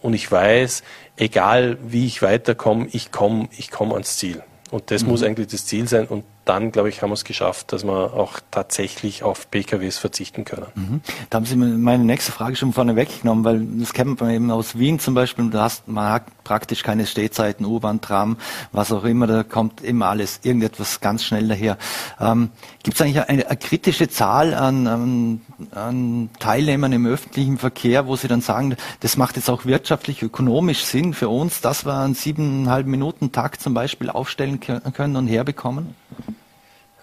und 0.00 0.14
ich 0.14 0.30
weiß, 0.30 0.82
egal 1.16 1.78
wie 1.82 2.06
ich 2.06 2.22
weiterkomme, 2.22 2.86
ich 2.92 3.10
komme 3.10 3.48
ich 3.56 3.70
komm 3.70 3.92
ans 3.92 4.16
Ziel. 4.16 4.42
Und 4.70 4.90
das 4.90 5.02
mhm. 5.02 5.10
muss 5.10 5.22
eigentlich 5.22 5.48
das 5.48 5.66
Ziel 5.66 5.88
sein. 5.88 6.06
Und 6.06 6.24
dann, 6.48 6.72
glaube 6.72 6.88
ich, 6.88 7.02
haben 7.02 7.10
wir 7.10 7.14
es 7.14 7.24
geschafft, 7.24 7.72
dass 7.72 7.84
wir 7.84 8.14
auch 8.14 8.40
tatsächlich 8.50 9.22
auf 9.22 9.50
PKWs 9.50 9.98
verzichten 9.98 10.44
können. 10.46 10.66
Mhm. 10.74 11.00
Da 11.28 11.36
haben 11.36 11.44
Sie 11.44 11.56
meine 11.56 12.04
nächste 12.04 12.32
Frage 12.32 12.56
schon 12.56 12.72
vorne 12.72 12.96
weggenommen, 12.96 13.44
weil 13.44 13.66
das 13.80 13.92
kennt 13.92 14.18
man 14.20 14.30
eben 14.30 14.50
aus 14.50 14.78
Wien 14.78 14.98
zum 14.98 15.12
Beispiel. 15.12 15.50
Da 15.50 15.64
hast, 15.64 15.86
man 15.88 16.10
hat 16.10 16.44
praktisch 16.44 16.82
keine 16.82 17.06
Stehzeiten, 17.06 17.66
U-Bahn, 17.66 18.00
Tram, 18.00 18.38
was 18.72 18.92
auch 18.92 19.04
immer. 19.04 19.26
Da 19.26 19.42
kommt 19.42 19.82
immer 19.82 20.06
alles, 20.06 20.40
irgendetwas 20.42 21.00
ganz 21.00 21.24
schnell 21.24 21.48
daher. 21.48 21.76
Ähm, 22.18 22.50
Gibt 22.82 22.96
es 22.96 23.02
eigentlich 23.02 23.28
eine, 23.28 23.46
eine, 23.46 23.56
kritische 23.58 24.08
Zahl 24.08 24.54
an, 24.54 24.86
an, 24.86 25.40
an 25.72 26.30
Teilnehmern 26.38 26.92
im 26.92 27.06
öffentlichen 27.06 27.58
Verkehr, 27.58 28.06
wo 28.06 28.16
Sie 28.16 28.28
dann 28.28 28.40
sagen, 28.40 28.76
das 29.00 29.18
macht 29.18 29.36
jetzt 29.36 29.50
auch 29.50 29.66
wirtschaftlich, 29.66 30.22
ökonomisch 30.22 30.84
Sinn 30.84 31.12
für 31.12 31.28
uns, 31.28 31.60
dass 31.60 31.84
wir 31.84 31.94
einen 31.98 32.14
siebeneinhalb 32.14 32.86
Minuten 32.86 33.32
Tag 33.32 33.60
zum 33.60 33.74
Beispiel 33.74 34.08
aufstellen 34.08 34.60
können 34.60 35.16
und 35.16 35.26
herbekommen? 35.26 35.94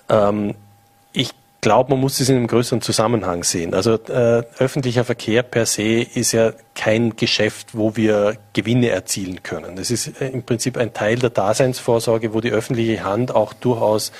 Ähm, 0.09 0.55
ich 1.13 1.31
glaube, 1.61 1.91
man 1.91 1.99
muss 1.99 2.19
es 2.19 2.29
in 2.29 2.35
einem 2.35 2.47
größeren 2.47 2.81
Zusammenhang 2.81 3.43
sehen. 3.43 3.73
Also 3.73 3.95
äh, 3.95 4.43
öffentlicher 4.59 5.03
Verkehr 5.03 5.41
per 5.41 5.65
se 5.65 6.01
ist 6.01 6.31
ja 6.31 6.53
kein 6.75 7.15
Geschäft, 7.15 7.69
wo 7.73 7.95
wir 7.95 8.37
Gewinne 8.53 8.89
erzielen 8.89 9.41
können. 9.41 9.79
Es 9.79 9.89
ist 9.89 10.21
äh, 10.21 10.29
im 10.29 10.43
Prinzip 10.43 10.77
ein 10.77 10.93
Teil 10.93 11.17
der 11.17 11.31
Daseinsvorsorge, 11.31 12.35
wo 12.35 12.41
die 12.41 12.51
öffentliche 12.51 13.03
Hand 13.03 13.33
auch 13.33 13.53
durchaus 13.53 14.11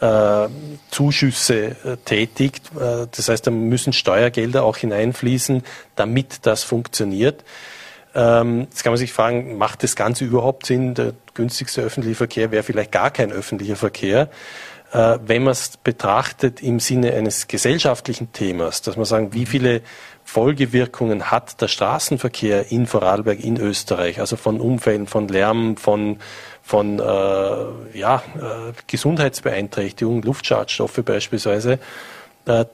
äh, 0.00 0.48
Zuschüsse 0.90 1.76
äh, 1.84 1.96
tätigt. 2.04 2.70
Das 2.74 3.28
heißt, 3.28 3.46
da 3.46 3.50
müssen 3.50 3.92
Steuergelder 3.92 4.64
auch 4.64 4.76
hineinfließen, 4.76 5.62
damit 5.96 6.40
das 6.42 6.64
funktioniert. 6.64 7.44
Ähm, 8.14 8.62
jetzt 8.70 8.82
kann 8.82 8.92
man 8.92 8.98
sich 8.98 9.12
fragen, 9.12 9.56
macht 9.56 9.82
das 9.82 9.96
Ganze 9.96 10.24
überhaupt 10.24 10.66
Sinn? 10.66 10.94
Der 10.94 11.12
günstigste 11.34 11.82
öffentliche 11.82 12.16
Verkehr 12.16 12.50
wäre 12.50 12.62
vielleicht 12.62 12.92
gar 12.92 13.10
kein 13.10 13.30
öffentlicher 13.32 13.76
Verkehr. 13.76 14.28
Äh, 14.92 15.18
wenn 15.24 15.44
man 15.44 15.52
es 15.52 15.76
betrachtet 15.76 16.62
im 16.62 16.80
Sinne 16.80 17.12
eines 17.14 17.46
gesellschaftlichen 17.46 18.32
Themas, 18.32 18.82
dass 18.82 18.96
man 18.96 19.04
sagen, 19.04 19.32
wie 19.32 19.46
viele 19.46 19.82
Folgewirkungen 20.24 21.30
hat 21.30 21.60
der 21.60 21.68
Straßenverkehr 21.68 22.72
in 22.72 22.86
Vorarlberg, 22.86 23.38
in 23.38 23.56
Österreich, 23.56 24.18
also 24.18 24.36
von 24.36 24.60
Unfällen, 24.60 25.06
von 25.06 25.28
Lärm, 25.28 25.76
von, 25.76 26.18
von 26.62 26.98
äh, 26.98 27.98
ja, 27.98 28.22
äh, 28.36 28.72
Gesundheitsbeeinträchtigungen, 28.88 30.22
Luftschadstoffe 30.22 31.02
beispielsweise, 31.04 31.78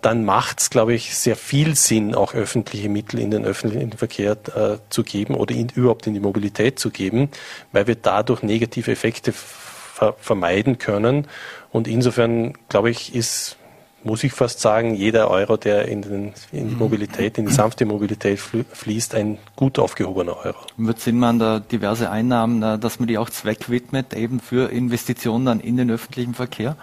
dann 0.01 0.25
macht 0.25 0.61
es, 0.61 0.71
glaube 0.71 0.95
ich, 0.95 1.17
sehr 1.17 1.37
viel 1.37 1.75
Sinn, 1.75 2.15
auch 2.15 2.35
öffentliche 2.35 2.89
Mittel 2.89 3.21
in 3.21 3.31
den 3.31 3.45
öffentlichen 3.45 3.93
Verkehr 3.93 4.37
äh, 4.55 4.79
zu 4.91 5.03
geben 5.03 5.35
oder 5.35 5.55
in, 5.55 5.69
überhaupt 5.71 6.07
in 6.07 6.15
die 6.15 6.21
Mobilität 6.21 6.79
zu 6.79 6.91
geben, 6.91 7.31
weil 7.73 7.87
wir 7.87 7.97
dadurch 7.97 8.43
negative 8.43 8.91
Effekte 8.91 9.33
ver 9.33 10.15
vermeiden 10.21 10.79
können. 10.79 11.27
Und 11.73 11.89
insofern, 11.89 12.53
glaube 12.69 12.91
ich, 12.91 13.15
ist, 13.15 13.57
muss 14.05 14.23
ich 14.25 14.33
fast 14.33 14.61
sagen, 14.61 14.95
jeder 14.95 15.31
Euro, 15.31 15.57
der 15.57 15.89
in, 15.89 16.03
den, 16.03 16.35
in 16.53 16.69
die 16.69 16.75
mhm. 16.75 16.79
Mobilität, 16.79 17.39
in 17.39 17.47
die 17.47 17.53
sanfte 17.53 17.87
Mobilität 17.87 18.39
fließt, 18.39 19.15
ein 19.15 19.39
gut 19.57 19.79
aufgehobener 19.79 20.37
Euro. 20.45 20.59
Wird 20.77 21.01
Sinn 21.01 21.19
machen, 21.19 21.39
da 21.39 21.59
diverse 21.61 22.11
Einnahmen, 22.11 22.81
dass 22.81 22.99
man 22.99 23.09
die 23.09 23.19
auch 23.19 23.31
zweckwidmet, 23.31 24.15
eben 24.15 24.41
für 24.41 24.71
Investitionen 24.71 25.47
dann 25.47 25.61
in 25.61 25.77
den 25.77 25.91
öffentlichen 25.91 26.35
Verkehr? 26.35 26.77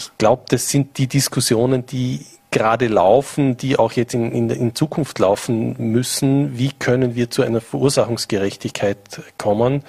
Ich 0.00 0.18
glaube, 0.18 0.44
das 0.48 0.70
sind 0.70 0.96
die 0.96 1.06
Diskussionen, 1.06 1.84
die 1.84 2.24
gerade 2.50 2.88
laufen, 2.88 3.56
die 3.58 3.78
auch 3.78 3.92
jetzt 3.92 4.14
in, 4.14 4.32
in, 4.32 4.48
in, 4.48 4.74
Zukunft 4.74 5.18
laufen 5.18 5.76
müssen. 5.78 6.58
Wie 6.58 6.72
können 6.72 7.14
wir 7.14 7.30
zu 7.30 7.42
einer 7.42 7.60
Verursachungsgerechtigkeit 7.60 8.98
kommen? 9.36 9.84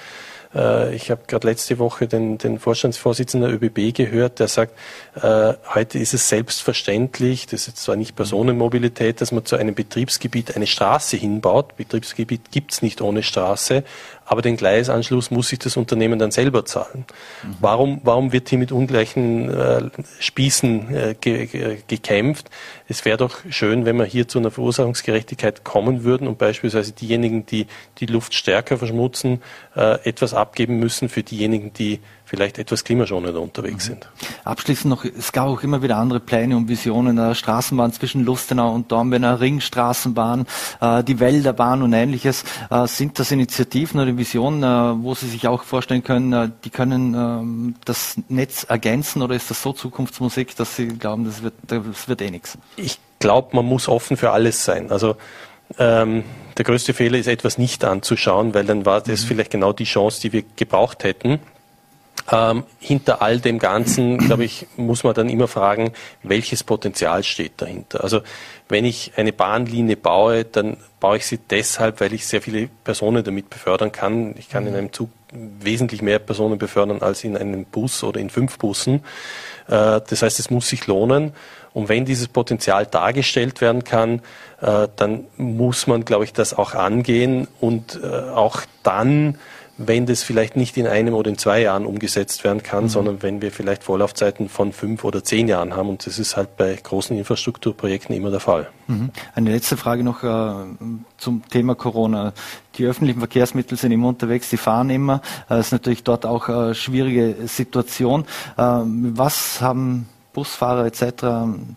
Äh, 0.53 0.93
ich 0.95 1.09
habe 1.11 1.21
gerade 1.27 1.47
letzte 1.47 1.79
Woche 1.79 2.07
den, 2.07 2.37
den 2.37 2.59
Vorstandsvorsitzenden 2.59 3.49
der 3.49 3.61
ÖBB 3.61 3.95
gehört, 3.95 4.39
der 4.39 4.47
sagt, 4.47 4.77
äh, 5.15 5.53
heute 5.73 5.97
ist 5.97 6.13
es 6.13 6.29
selbstverständlich, 6.29 7.47
das 7.47 7.67
ist 7.67 7.77
zwar 7.77 7.95
nicht 7.95 8.15
Personenmobilität, 8.15 9.21
dass 9.21 9.31
man 9.31 9.45
zu 9.45 9.55
einem 9.55 9.73
Betriebsgebiet 9.75 10.55
eine 10.55 10.67
Straße 10.67 11.17
hinbaut. 11.17 11.77
Betriebsgebiet 11.77 12.51
gibt's 12.51 12.81
nicht 12.81 13.01
ohne 13.01 13.23
Straße, 13.23 13.83
aber 14.31 14.41
den 14.41 14.55
Gleisanschluss 14.55 15.29
muss 15.29 15.49
sich 15.49 15.59
das 15.59 15.75
Unternehmen 15.75 16.17
dann 16.17 16.31
selber 16.31 16.63
zahlen. 16.63 17.03
Mhm. 17.43 17.55
Warum, 17.59 18.01
warum 18.05 18.31
wird 18.31 18.47
hier 18.47 18.59
mit 18.59 18.71
ungleichen 18.71 19.49
äh, 19.49 19.89
Spießen 20.19 20.95
äh, 20.95 21.15
ge, 21.19 21.47
ge, 21.47 21.79
gekämpft? 21.85 22.49
Es 22.87 23.03
wäre 23.03 23.17
doch 23.17 23.39
schön, 23.49 23.83
wenn 23.83 23.97
wir 23.97 24.05
hier 24.05 24.29
zu 24.29 24.39
einer 24.39 24.49
Verursachungsgerechtigkeit 24.49 25.65
kommen 25.65 26.05
würden 26.05 26.29
und 26.29 26.37
beispielsweise 26.37 26.93
diejenigen, 26.93 27.45
die 27.45 27.67
die 27.97 28.05
Luft 28.05 28.33
stärker 28.33 28.77
verschmutzen, 28.77 29.41
äh, 29.75 29.99
etwas 30.07 30.33
abgeben 30.33 30.79
müssen 30.79 31.09
für 31.09 31.23
diejenigen, 31.23 31.73
die 31.73 31.99
vielleicht 32.31 32.59
etwas 32.59 32.85
klimaschonender 32.85 33.41
unterwegs 33.41 33.89
mhm. 33.89 33.93
sind. 33.93 34.09
Abschließend 34.45 34.89
noch, 34.89 35.03
es 35.03 35.33
gab 35.33 35.47
auch 35.47 35.63
immer 35.63 35.83
wieder 35.83 35.97
andere 35.97 36.21
Pläne 36.21 36.55
und 36.55 36.69
Visionen, 36.69 37.17
der 37.17 37.35
Straßenbahn 37.35 37.91
zwischen 37.91 38.23
Lustenau 38.23 38.73
und 38.73 38.89
Dornbirner, 38.89 39.41
Ringstraßenbahn, 39.41 40.47
äh, 40.79 41.03
die 41.03 41.19
Wälderbahn 41.19 41.81
und 41.81 41.91
ähnliches. 41.91 42.45
Äh, 42.69 42.87
sind 42.87 43.19
das 43.19 43.31
Initiativen 43.31 43.99
oder 43.99 44.15
Visionen, 44.15 44.63
äh, 44.63 45.03
wo 45.03 45.13
Sie 45.13 45.27
sich 45.27 45.45
auch 45.49 45.63
vorstellen 45.63 46.05
können, 46.05 46.31
äh, 46.31 46.49
die 46.63 46.69
können 46.69 47.13
ähm, 47.13 47.75
das 47.83 48.15
Netz 48.29 48.63
ergänzen 48.63 49.21
oder 49.21 49.35
ist 49.35 49.49
das 49.49 49.61
so 49.61 49.73
Zukunftsmusik, 49.73 50.55
dass 50.55 50.77
Sie 50.77 50.87
glauben, 50.87 51.25
das 51.25 51.43
wird, 51.43 51.55
das 51.67 52.07
wird 52.07 52.21
eh 52.21 52.31
nichts? 52.31 52.57
Ich 52.77 52.97
glaube, 53.19 53.57
man 53.57 53.65
muss 53.65 53.89
offen 53.89 54.15
für 54.15 54.31
alles 54.31 54.63
sein. 54.63 54.89
Also 54.89 55.17
ähm, 55.77 56.23
der 56.57 56.63
größte 56.63 56.93
Fehler 56.93 57.17
ist, 57.17 57.27
etwas 57.27 57.57
nicht 57.57 57.83
anzuschauen, 57.83 58.53
weil 58.53 58.63
dann 58.63 58.85
war 58.85 59.01
das 59.01 59.23
mhm. 59.23 59.27
vielleicht 59.27 59.51
genau 59.51 59.73
die 59.73 59.83
Chance, 59.83 60.21
die 60.21 60.31
wir 60.31 60.43
gebraucht 60.55 61.03
hätten. 61.03 61.41
Ähm, 62.31 62.63
hinter 62.79 63.21
all 63.21 63.39
dem 63.39 63.57
Ganzen, 63.57 64.17
glaube 64.17 64.43
ich, 64.43 64.67
muss 64.77 65.03
man 65.03 65.13
dann 65.13 65.29
immer 65.29 65.47
fragen, 65.47 65.91
welches 66.23 66.63
Potenzial 66.63 67.23
steht 67.23 67.53
dahinter. 67.57 68.03
Also 68.03 68.21
wenn 68.69 68.85
ich 68.85 69.13
eine 69.17 69.33
Bahnlinie 69.33 69.97
baue, 69.97 70.45
dann 70.45 70.77
baue 70.99 71.17
ich 71.17 71.25
sie 71.25 71.37
deshalb, 71.37 71.99
weil 71.99 72.13
ich 72.13 72.27
sehr 72.27 72.41
viele 72.41 72.69
Personen 72.83 73.23
damit 73.23 73.49
befördern 73.49 73.91
kann. 73.91 74.35
Ich 74.37 74.49
kann 74.49 74.67
in 74.67 74.75
einem 74.75 74.93
Zug 74.93 75.09
wesentlich 75.31 76.01
mehr 76.01 76.19
Personen 76.19 76.57
befördern 76.57 77.01
als 77.01 77.23
in 77.23 77.35
einem 77.37 77.65
Bus 77.65 78.03
oder 78.03 78.19
in 78.19 78.29
fünf 78.29 78.57
Bussen. 78.57 79.03
Äh, 79.67 80.01
das 80.07 80.21
heißt, 80.21 80.39
es 80.39 80.49
muss 80.49 80.69
sich 80.69 80.87
lohnen. 80.87 81.33
Und 81.73 81.87
wenn 81.89 82.05
dieses 82.05 82.27
Potenzial 82.27 82.85
dargestellt 82.85 83.61
werden 83.61 83.83
kann, 83.83 84.21
äh, 84.61 84.87
dann 84.95 85.25
muss 85.37 85.87
man, 85.87 86.03
glaube 86.03 86.25
ich, 86.25 86.33
das 86.33 86.53
auch 86.53 86.73
angehen 86.73 87.47
und 87.59 87.99
äh, 88.03 88.29
auch 88.29 88.61
dann 88.83 89.37
wenn 89.87 90.05
das 90.05 90.23
vielleicht 90.23 90.55
nicht 90.55 90.77
in 90.77 90.87
einem 90.87 91.13
oder 91.13 91.29
in 91.29 91.37
zwei 91.37 91.61
Jahren 91.61 91.85
umgesetzt 91.85 92.43
werden 92.43 92.63
kann, 92.63 92.85
mhm. 92.85 92.89
sondern 92.89 93.21
wenn 93.21 93.41
wir 93.41 93.51
vielleicht 93.51 93.83
Vorlaufzeiten 93.83 94.49
von 94.49 94.73
fünf 94.73 95.03
oder 95.03 95.23
zehn 95.23 95.47
Jahren 95.47 95.75
haben. 95.75 95.89
Und 95.89 96.05
das 96.05 96.19
ist 96.19 96.37
halt 96.37 96.57
bei 96.57 96.75
großen 96.75 97.17
Infrastrukturprojekten 97.17 98.15
immer 98.15 98.31
der 98.31 98.39
Fall. 98.39 98.69
Mhm. 98.87 99.09
Eine 99.35 99.51
letzte 99.51 99.77
Frage 99.77 100.03
noch 100.03 100.23
äh, 100.23 100.53
zum 101.17 101.47
Thema 101.49 101.75
Corona. 101.75 102.33
Die 102.75 102.85
öffentlichen 102.85 103.19
Verkehrsmittel 103.19 103.77
sind 103.77 103.91
immer 103.91 104.07
unterwegs, 104.07 104.49
die 104.49 104.57
fahren 104.57 104.89
immer. 104.89 105.21
Das 105.49 105.57
äh, 105.57 105.59
ist 105.61 105.71
natürlich 105.71 106.03
dort 106.03 106.25
auch 106.25 106.49
eine 106.49 106.75
schwierige 106.75 107.47
Situation. 107.47 108.25
Äh, 108.57 108.63
was 108.63 109.61
haben 109.61 110.09
Busfahrer 110.33 110.85
etc. 110.85 111.25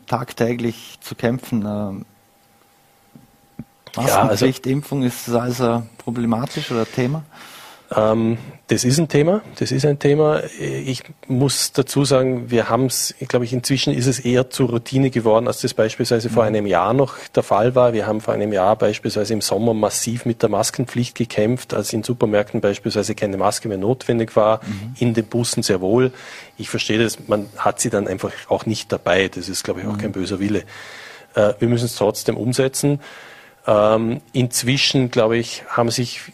tagtäglich 0.07 0.99
zu 1.01 1.15
kämpfen? 1.15 1.65
Äh, 1.67 2.05
Maskenpflicht, 3.97 4.67
ja, 4.67 4.71
also, 4.71 4.77
Impfung, 4.77 5.03
ist 5.03 5.29
das 5.29 5.35
also 5.35 5.83
problematisch 5.99 6.71
oder 6.71 6.85
Thema? 6.85 7.23
Ähm, 7.95 8.39
das 8.69 8.85
ist 8.85 8.99
ein 8.99 9.09
Thema, 9.09 9.43
das 9.59 9.71
ist 9.71 9.85
ein 9.85 9.99
Thema. 9.99 10.43
Ich 10.59 11.03
muss 11.29 11.73
dazu 11.73 12.07
sagen, 12.07 12.51
wir 12.51 12.71
haben 12.71 12.87
es, 12.87 13.15
glaube 13.29 13.45
ich, 13.45 13.53
inzwischen 13.53 13.93
ist 13.93 14.07
es 14.07 14.19
eher 14.19 14.49
zur 14.49 14.71
Routine 14.71 15.11
geworden, 15.11 15.47
als 15.49 15.61
das 15.61 15.75
beispielsweise 15.75 16.31
vor 16.31 16.45
mhm. 16.45 16.49
einem 16.49 16.67
Jahr 16.67 16.95
noch 16.95 17.15
der 17.35 17.43
Fall 17.43 17.75
war. 17.75 17.93
Wir 17.93 18.07
haben 18.07 18.23
vor 18.23 18.33
einem 18.33 18.55
Jahr 18.55 18.77
beispielsweise 18.77 19.35
im 19.35 19.43
Sommer 19.43 19.75
massiv 19.75 20.25
mit 20.25 20.43
der 20.43 20.49
Maskenpflicht 20.49 21.15
gekämpft, 21.15 21.75
als 21.75 21.93
in 21.93 22.03
Supermärkten 22.03 22.63
beispielsweise 22.63 23.15
keine 23.15 23.37
Maske 23.37 23.69
mehr 23.69 23.79
notwendig 23.79 24.35
war, 24.35 24.61
mhm. 24.65 24.95
in 24.99 25.15
den 25.15 25.27
Bussen 25.27 25.63
sehr 25.63 25.83
wohl. 25.83 26.11
Ich 26.57 26.71
verstehe 26.71 27.03
das, 27.03 27.19
man 27.29 27.49
hat 27.59 27.81
sie 27.81 27.91
dann 27.91 28.09
einfach 28.09 28.33
auch 28.49 28.65
nicht 28.65 28.91
dabei. 28.93 29.29
Das 29.29 29.51
ist, 29.51 29.63
glaube 29.63 29.81
ich, 29.81 29.87
auch 29.87 29.93
mhm. 29.93 29.99
kein 29.99 30.13
böser 30.13 30.41
Wille. 30.41 30.65
Äh, 31.35 31.53
wir 31.59 31.69
müssen 31.69 31.85
es 31.85 31.97
trotzdem 31.97 32.39
umsetzen. 32.39 33.01
Ähm, 33.67 34.23
inzwischen, 34.33 35.11
glaube 35.11 35.37
ich, 35.37 35.65
haben 35.69 35.91
sich 35.91 36.33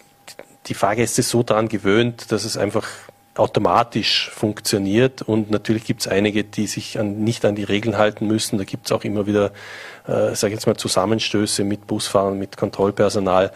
die 0.66 0.74
Fahrgäste 0.74 1.22
so 1.22 1.42
daran 1.42 1.68
gewöhnt, 1.68 2.32
dass 2.32 2.44
es 2.44 2.56
einfach 2.56 2.86
automatisch 3.34 4.30
funktioniert 4.30 5.22
und 5.22 5.50
natürlich 5.50 5.84
gibt 5.84 6.02
es 6.02 6.08
einige, 6.08 6.44
die 6.44 6.66
sich 6.66 6.98
an, 6.98 7.24
nicht 7.24 7.44
an 7.44 7.54
die 7.54 7.64
Regeln 7.64 7.96
halten 7.96 8.26
müssen. 8.26 8.58
Da 8.58 8.64
gibt 8.64 8.86
es 8.86 8.92
auch 8.92 9.04
immer 9.04 9.26
wieder, 9.26 9.52
äh, 10.06 10.34
sage 10.34 10.48
ich 10.48 10.54
jetzt 10.54 10.66
mal, 10.66 10.76
Zusammenstöße 10.76 11.64
mit 11.64 11.86
Busfahrern, 11.86 12.38
mit 12.38 12.56
Kontrollpersonal. 12.56 13.52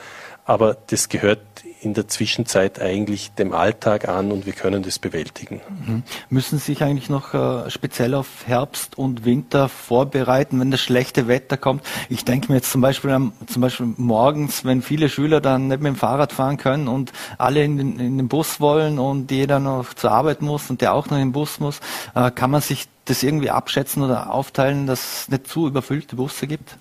Aber 0.47 0.77
das 0.87 1.09
gehört 1.09 1.41
in 1.85 1.95
der 1.95 2.09
Zwischenzeit 2.09 2.81
eigentlich 2.81 3.33
dem 3.33 3.53
Alltag 3.53 4.09
an 4.09 4.33
und 4.33 4.47
wir 4.47 4.53
können 4.53 4.83
das 4.83 4.99
bewältigen. 4.99 5.61
Mhm. 5.87 6.03
Müssen 6.31 6.59
Sie 6.59 6.73
sich 6.73 6.83
eigentlich 6.83 7.11
noch 7.11 7.35
äh, 7.35 7.71
speziell 7.71 8.15
auf 8.15 8.47
Herbst 8.47 8.97
und 8.97 9.25
Winter 9.25 9.69
vorbereiten, 9.69 10.61
wenn 10.61 10.71
das 10.71 10.81
schlechte 10.81 11.29
Wetter 11.29 11.57
kommt? 11.57 11.85
Ich 12.09 12.25
denke 12.25 12.51
mir 12.51 12.57
jetzt 12.57 12.73
zum 12.73 12.81
Beispiel, 12.81 13.11
am, 13.11 13.33
zum 13.47 13.63
Beispiel 13.63 13.95
morgens, 13.97 14.65
wenn 14.65 14.83
viele 14.83 15.09
Schüler 15.09 15.41
dann 15.41 15.69
nicht 15.69 15.81
mit 15.81 15.93
dem 15.93 15.97
Fahrrad 15.97 16.33
fahren 16.33 16.57
können 16.57 16.89
und 16.89 17.13
alle 17.39 17.63
in 17.63 17.77
den, 17.77 17.99
in 17.99 18.19
den 18.19 18.29
Bus 18.29 18.61
wollen 18.61 18.99
und 18.99 19.31
jeder 19.31 19.61
noch 19.61 19.95
zur 19.95 20.13
Arbeit 20.13 20.43
muss 20.43 20.71
und 20.71 20.81
der 20.81 20.95
auch 20.95 21.07
noch 21.07 21.19
in 21.19 21.29
den 21.29 21.33
Bus 21.33 21.61
muss, 21.61 21.81
äh, 22.15 22.31
kann 22.31 22.51
man 22.51 22.61
sich 22.61 22.89
das 23.05 23.23
irgendwie 23.23 23.51
abschätzen 23.51 24.03
oder 24.03 24.33
aufteilen, 24.33 24.87
dass 24.87 25.23
es 25.23 25.29
nicht 25.29 25.47
zu 25.47 25.69
überfüllte 25.69 26.17
Busse 26.17 26.47
gibt? 26.47 26.77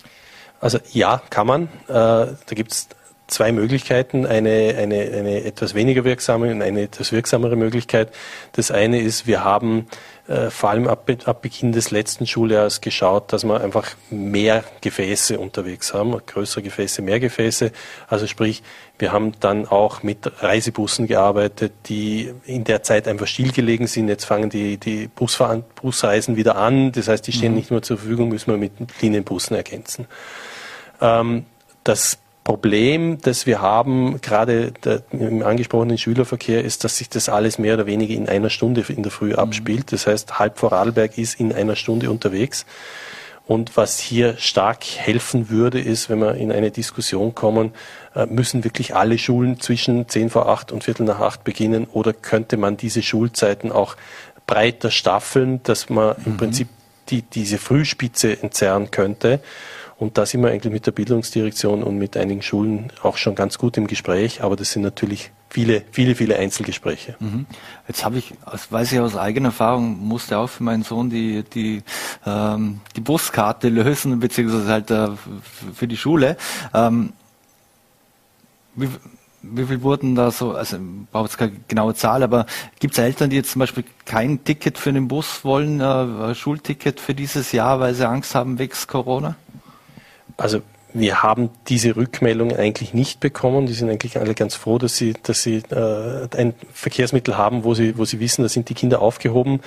Also 0.60 0.78
ja, 0.92 1.20
kann 1.28 1.46
man. 1.46 1.64
Äh, 1.88 1.88
da 1.88 2.36
gibt 2.50 2.72
es 2.72 2.88
zwei 3.26 3.52
Möglichkeiten, 3.52 4.26
eine, 4.26 4.74
eine, 4.78 5.00
eine 5.00 5.44
etwas 5.44 5.74
weniger 5.74 6.04
wirksame 6.04 6.50
und 6.50 6.62
eine 6.62 6.82
etwas 6.82 7.12
wirksamere 7.12 7.56
Möglichkeit. 7.56 8.10
Das 8.52 8.70
eine 8.70 9.00
ist, 9.00 9.26
wir 9.26 9.42
haben 9.42 9.86
äh, 10.28 10.50
vor 10.50 10.70
allem 10.70 10.86
ab, 10.88 11.10
ab 11.24 11.42
Beginn 11.42 11.72
des 11.72 11.90
letzten 11.90 12.26
Schuljahres 12.26 12.80
geschaut, 12.80 13.32
dass 13.32 13.44
wir 13.44 13.60
einfach 13.60 13.96
mehr 14.10 14.62
Gefäße 14.82 15.38
unterwegs 15.38 15.94
haben, 15.94 16.14
größere 16.26 16.62
Gefäße, 16.62 17.02
mehr 17.02 17.18
Gefäße. 17.18 17.72
Also 18.08 18.26
sprich, 18.26 18.62
wir 18.98 19.12
haben 19.12 19.32
dann 19.40 19.66
auch 19.66 20.02
mit 20.02 20.42
Reisebussen 20.42 21.06
gearbeitet, 21.06 21.72
die 21.86 22.32
in 22.44 22.64
der 22.64 22.82
Zeit 22.82 23.08
einfach 23.08 23.26
stillgelegen 23.26 23.86
sind. 23.86 24.08
Jetzt 24.08 24.24
fangen 24.24 24.50
die, 24.50 24.76
die 24.76 25.08
Busfahren, 25.08 25.64
Busreisen 25.80 26.36
wieder 26.36 26.56
an. 26.56 26.92
Das 26.92 27.08
heißt, 27.08 27.26
die 27.26 27.32
stehen 27.32 27.52
mhm. 27.52 27.58
nicht 27.58 27.70
mehr 27.70 27.82
zur 27.82 27.96
Verfügung, 27.98 28.28
müssen 28.28 28.50
wir 28.50 28.58
mit 28.58 28.72
Linienbussen 29.00 29.56
ergänzen. 29.56 30.06
Ähm, 31.00 31.46
das 31.84 32.18
Problem, 32.44 33.18
das 33.22 33.46
wir 33.46 33.62
haben, 33.62 34.20
gerade 34.20 34.72
der, 34.84 35.02
im 35.12 35.42
angesprochenen 35.42 35.96
Schülerverkehr, 35.96 36.62
ist, 36.62 36.84
dass 36.84 36.98
sich 36.98 37.08
das 37.08 37.30
alles 37.30 37.58
mehr 37.58 37.74
oder 37.74 37.86
weniger 37.86 38.14
in 38.14 38.28
einer 38.28 38.50
Stunde 38.50 38.84
in 38.86 39.02
der 39.02 39.10
Früh 39.10 39.30
mhm. 39.30 39.38
abspielt. 39.38 39.92
Das 39.92 40.06
heißt, 40.06 40.38
halb 40.38 40.58
vor 40.58 40.72
Radlberg 40.72 41.16
ist 41.16 41.40
in 41.40 41.54
einer 41.54 41.74
Stunde 41.74 42.10
unterwegs. 42.10 42.66
Und 43.46 43.76
was 43.76 43.98
hier 43.98 44.36
stark 44.38 44.84
helfen 44.84 45.50
würde, 45.50 45.80
ist, 45.80 46.08
wenn 46.08 46.18
wir 46.18 46.34
in 46.34 46.52
eine 46.52 46.70
Diskussion 46.70 47.34
kommen, 47.34 47.72
äh, 48.14 48.26
müssen 48.26 48.62
wirklich 48.62 48.94
alle 48.94 49.18
Schulen 49.18 49.58
zwischen 49.60 50.08
10 50.08 50.30
vor 50.30 50.48
8 50.48 50.70
und 50.70 50.84
Viertel 50.84 51.04
nach 51.04 51.20
8 51.20 51.44
beginnen 51.44 51.86
oder 51.92 52.12
könnte 52.12 52.56
man 52.56 52.76
diese 52.76 53.02
Schulzeiten 53.02 53.72
auch 53.72 53.96
breiter 54.46 54.90
staffeln, 54.90 55.62
dass 55.62 55.88
man 55.88 56.16
mhm. 56.18 56.24
im 56.26 56.36
Prinzip 56.36 56.68
die, 57.08 57.22
diese 57.22 57.58
Frühspitze 57.58 58.42
entzerren 58.42 58.90
könnte. 58.90 59.40
Und 59.96 60.18
da 60.18 60.26
sind 60.26 60.42
wir 60.42 60.50
eigentlich 60.50 60.72
mit 60.72 60.86
der 60.86 60.92
Bildungsdirektion 60.92 61.82
und 61.82 61.98
mit 61.98 62.16
einigen 62.16 62.42
Schulen 62.42 62.92
auch 63.02 63.16
schon 63.16 63.34
ganz 63.34 63.58
gut 63.58 63.76
im 63.76 63.86
Gespräch, 63.86 64.42
aber 64.42 64.56
das 64.56 64.72
sind 64.72 64.82
natürlich 64.82 65.30
viele, 65.48 65.82
viele, 65.92 66.16
viele 66.16 66.36
Einzelgespräche. 66.36 67.14
Mhm. 67.20 67.46
Jetzt 67.86 68.04
habe 68.04 68.18
ich, 68.18 68.34
das 68.50 68.72
weiß 68.72 68.92
ich 68.92 68.98
aus 68.98 69.16
eigener 69.16 69.48
Erfahrung, 69.48 69.98
musste 70.00 70.38
auch 70.38 70.48
für 70.48 70.64
meinen 70.64 70.82
Sohn 70.82 71.10
die, 71.10 71.44
die, 71.44 71.82
ähm, 72.26 72.80
die 72.96 73.00
Buskarte 73.00 73.68
lösen, 73.68 74.18
beziehungsweise 74.18 74.68
halt 74.68 74.90
äh, 74.90 75.10
für 75.74 75.86
die 75.86 75.96
Schule. 75.96 76.36
Ähm, 76.74 77.12
wie, 78.74 78.88
wie 79.42 79.64
viel 79.64 79.82
wurden 79.82 80.16
da 80.16 80.32
so, 80.32 80.52
also 80.52 80.76
ich 80.76 80.82
brauche 81.12 81.26
jetzt 81.26 81.38
keine 81.38 81.52
genaue 81.68 81.94
Zahl, 81.94 82.24
aber 82.24 82.46
gibt 82.80 82.94
es 82.94 82.98
Eltern, 82.98 83.30
die 83.30 83.36
jetzt 83.36 83.52
zum 83.52 83.60
Beispiel 83.60 83.84
kein 84.06 84.42
Ticket 84.42 84.76
für 84.76 84.92
den 84.92 85.06
Bus 85.06 85.44
wollen, 85.44 85.80
äh, 85.80 86.34
Schulticket 86.34 86.98
für 86.98 87.14
dieses 87.14 87.52
Jahr, 87.52 87.78
weil 87.78 87.94
sie 87.94 88.08
Angst 88.08 88.34
haben 88.34 88.58
wegen 88.58 88.74
Corona? 88.88 89.36
Also 90.36 90.62
wir 90.94 91.24
haben 91.24 91.50
diese 91.68 91.96
Rückmeldung 91.96 92.56
eigentlich 92.56 92.94
nicht 92.94 93.18
bekommen. 93.18 93.66
Die 93.66 93.72
sind 93.72 93.90
eigentlich 93.90 94.18
alle 94.18 94.34
ganz 94.34 94.54
froh, 94.54 94.78
dass 94.78 94.96
sie, 94.96 95.14
dass 95.24 95.42
sie 95.42 95.56
äh, 95.70 96.28
ein 96.36 96.54
Verkehrsmittel 96.72 97.36
haben, 97.36 97.64
wo 97.64 97.74
sie, 97.74 97.98
wo 97.98 98.04
sie 98.04 98.20
wissen, 98.20 98.42
da 98.42 98.48
sind 98.48 98.68
die 98.68 98.74
Kinder 98.74 99.02
aufgehoben. 99.02 99.60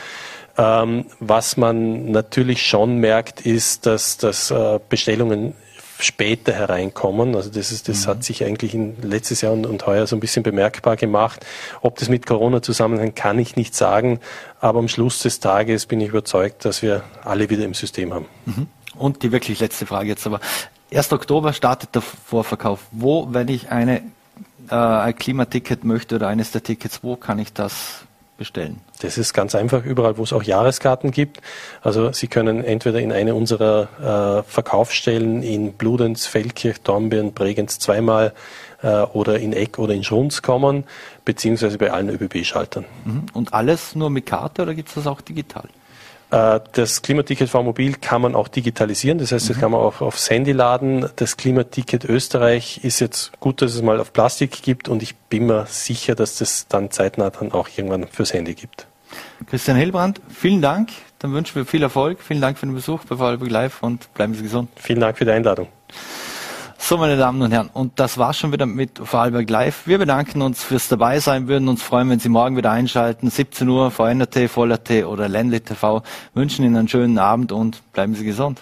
Ähm, 0.57 1.05
was 1.20 1.57
man 1.57 2.11
natürlich 2.11 2.65
schon 2.65 2.97
merkt, 2.97 3.41
ist, 3.41 3.86
dass, 3.86 4.18
dass 4.18 4.51
äh, 4.51 4.80
Bestellungen 4.88 5.53
später 5.99 6.53
hereinkommen. 6.53 7.36
Also 7.36 7.49
das 7.49 7.72
ist, 7.72 7.89
das 7.89 8.05
mhm. 8.05 8.09
hat 8.09 8.24
sich 8.24 8.45
eigentlich 8.45 8.74
in 8.74 8.95
letztes 9.01 9.41
Jahr 9.41 9.51
und, 9.51 9.65
und 9.65 9.86
heuer 9.86 10.07
so 10.07 10.15
ein 10.15 10.20
bisschen 10.20 10.43
bemerkbar 10.43 10.95
gemacht. 10.95 11.45
Ob 11.82 11.97
das 11.97 12.07
mit 12.07 12.26
Corona 12.26 12.61
zusammenhängt, 12.61 13.15
kann 13.15 13.38
ich 13.38 13.55
nicht 13.55 13.76
sagen. 13.76 14.20
Aber 14.59 14.80
am 14.80 14.88
Schluss 14.88 15.20
des 15.20 15.39
Tages 15.39 15.88
bin 15.88 15.99
ich 15.99 16.09
überzeugt, 16.09 16.65
dass 16.65 16.82
wir 16.82 17.03
alle 17.24 17.49
wieder 17.49 17.65
im 17.65 17.74
System 17.74 18.13
haben. 18.13 18.26
Mhm. 18.45 18.68
Und 18.98 19.24
die 19.24 19.32
wirklich 19.32 19.60
letzte 19.60 19.86
Frage 19.86 20.10
jetzt 20.10 20.26
aber. 20.26 20.39
1. 20.93 21.12
Oktober 21.12 21.54
startet 21.54 21.95
der 21.95 22.02
Vorverkauf. 22.02 22.80
Wo, 22.91 23.28
wenn 23.32 23.50
ich 23.50 23.70
eine, 23.70 24.02
äh, 24.70 24.76
ein 24.76 25.16
Klimaticket 25.16 25.84
möchte 25.84 26.16
oder 26.16 26.28
eines 26.28 26.52
der 26.52 26.64
Tickets, 26.64 27.04
wo 27.04 27.16
kann 27.16 27.39
ich 27.39 27.52
das 27.54 28.06
bestellen? 28.38 28.80
Das 29.02 29.18
ist 29.18 29.34
ganz 29.34 29.54
einfach 29.56 29.84
überall, 29.84 30.18
wo 30.18 30.24
es 30.24 30.32
auch 30.32 30.43
Jahreskarten 30.43 31.12
gibt. 31.12 31.41
Also 31.82 32.12
Sie 32.14 32.28
können 32.28 32.64
entweder 32.64 33.00
in 33.00 33.12
eine 33.12 33.36
unserer 33.36 34.43
äh, 34.45 34.50
Verkaufsstellen 34.50 35.43
in 35.43 35.74
Bludenz, 35.74 36.26
Feldkirch, 36.26 36.82
Dornbirn, 36.82 37.34
Bregenz 37.34 37.80
zweimal 37.80 38.34
äh, 38.82 39.02
oder 39.02 39.39
in 39.39 39.54
Eck 39.54 39.80
oder 39.80 39.93
in 39.93 40.04
Schrunz 40.04 40.41
kommen, 40.41 40.86
beziehungsweise 41.26 41.78
bei 41.78 41.91
allen 41.91 42.10
ÖBB-Schaltern. 42.10 42.86
Mhm. 43.06 43.26
Und 43.34 43.54
alles 43.54 43.95
nur 43.95 44.10
mit 44.10 44.26
Karte 44.26 44.62
oder 44.62 44.74
gibt 44.74 44.89
es 44.89 44.95
das 44.95 45.08
auch 45.08 45.22
digital? 45.22 45.66
Äh, 46.32 46.59
das 46.73 47.01
Klimaticket 47.01 47.49
V 47.49 47.63
Mobil 47.63 47.95
kann 47.95 48.21
man 48.21 48.36
auch 48.36 48.47
digitalisieren, 48.47 49.17
das 49.17 49.32
heißt, 49.32 49.49
das 49.49 49.57
mhm. 49.57 49.61
kann 49.61 49.71
man 49.71 49.82
auch 49.82 50.01
aufs 50.01 50.30
Handy 50.30 50.51
laden. 50.51 51.09
Das 51.15 51.38
Klimaticket 51.38 52.05
Österreich 52.05 52.84
ist 52.84 52.99
jetzt 52.99 53.32
gut, 53.39 53.61
dass 53.61 53.73
es 53.73 53.82
mal 53.82 53.99
auf 53.99 54.13
Plastik 54.13 54.61
gibt 54.61 54.89
und 54.89 55.01
ich 55.01 55.15
bin 55.15 55.45
mir 55.45 55.65
sicher, 55.67 56.15
dass 56.15 56.38
das 56.38 56.67
dann 56.67 56.91
zeitnah 56.91 57.30
dann 57.30 57.51
auch 57.51 57.69
irgendwann 57.75 58.07
fürs 58.07 58.34
Handy 58.34 58.55
gibt. 58.55 58.88
Christian 59.49 59.78
Hillbrand, 59.78 60.21
vielen 60.30 60.61
Dank. 60.61 60.89
Dann 61.19 61.34
wünschen 61.34 61.55
wir 61.55 61.65
viel 61.65 61.82
Erfolg. 61.82 62.19
Vielen 62.21 62.41
Dank 62.41 62.59
für 62.59 62.65
den 62.65 62.75
Besuch 62.75 63.05
bei 63.05 63.15
Vorarlberg 63.15 63.49
Live 63.49 63.82
und 63.82 64.13
bleiben 64.13 64.34
Sie 64.34 64.43
gesund. 64.43 64.69
Vielen 64.75 64.99
Dank 64.99 65.17
für 65.17 65.25
die 65.25 65.32
Einladung. 65.32 65.67
So, 66.80 66.97
meine 66.97 67.17
Damen 67.17 67.41
und 67.41 67.51
Herren, 67.51 67.69
und 67.73 67.99
das 67.99 68.17
war's 68.17 68.38
schon 68.38 68.51
wieder 68.53 68.65
mit 68.65 68.99
Vorarlberg 69.03 69.49
Live. 69.49 69.88
Wir 69.88 69.97
bedanken 69.97 70.41
uns 70.41 70.63
fürs 70.63 70.88
Dabeisein, 70.88 71.47
würden 71.47 71.67
uns 71.67 71.82
freuen, 71.82 72.09
wenn 72.09 72.19
Sie 72.19 72.30
morgen 72.30 72.55
wieder 72.55 72.71
einschalten. 72.71 73.30
17 73.30 73.67
Uhr, 73.67 73.91
VNRT, 73.91 74.49
Voller.t 74.49 75.03
oder 75.03 75.28
Ländle 75.28 75.59
TV. 75.59 76.03
Wünschen 76.34 76.63
Ihnen 76.63 76.78
einen 76.78 76.88
schönen 76.88 77.17
Abend 77.17 77.51
und 77.51 77.82
bleiben 77.93 78.15
Sie 78.15 78.23
gesund. 78.23 78.61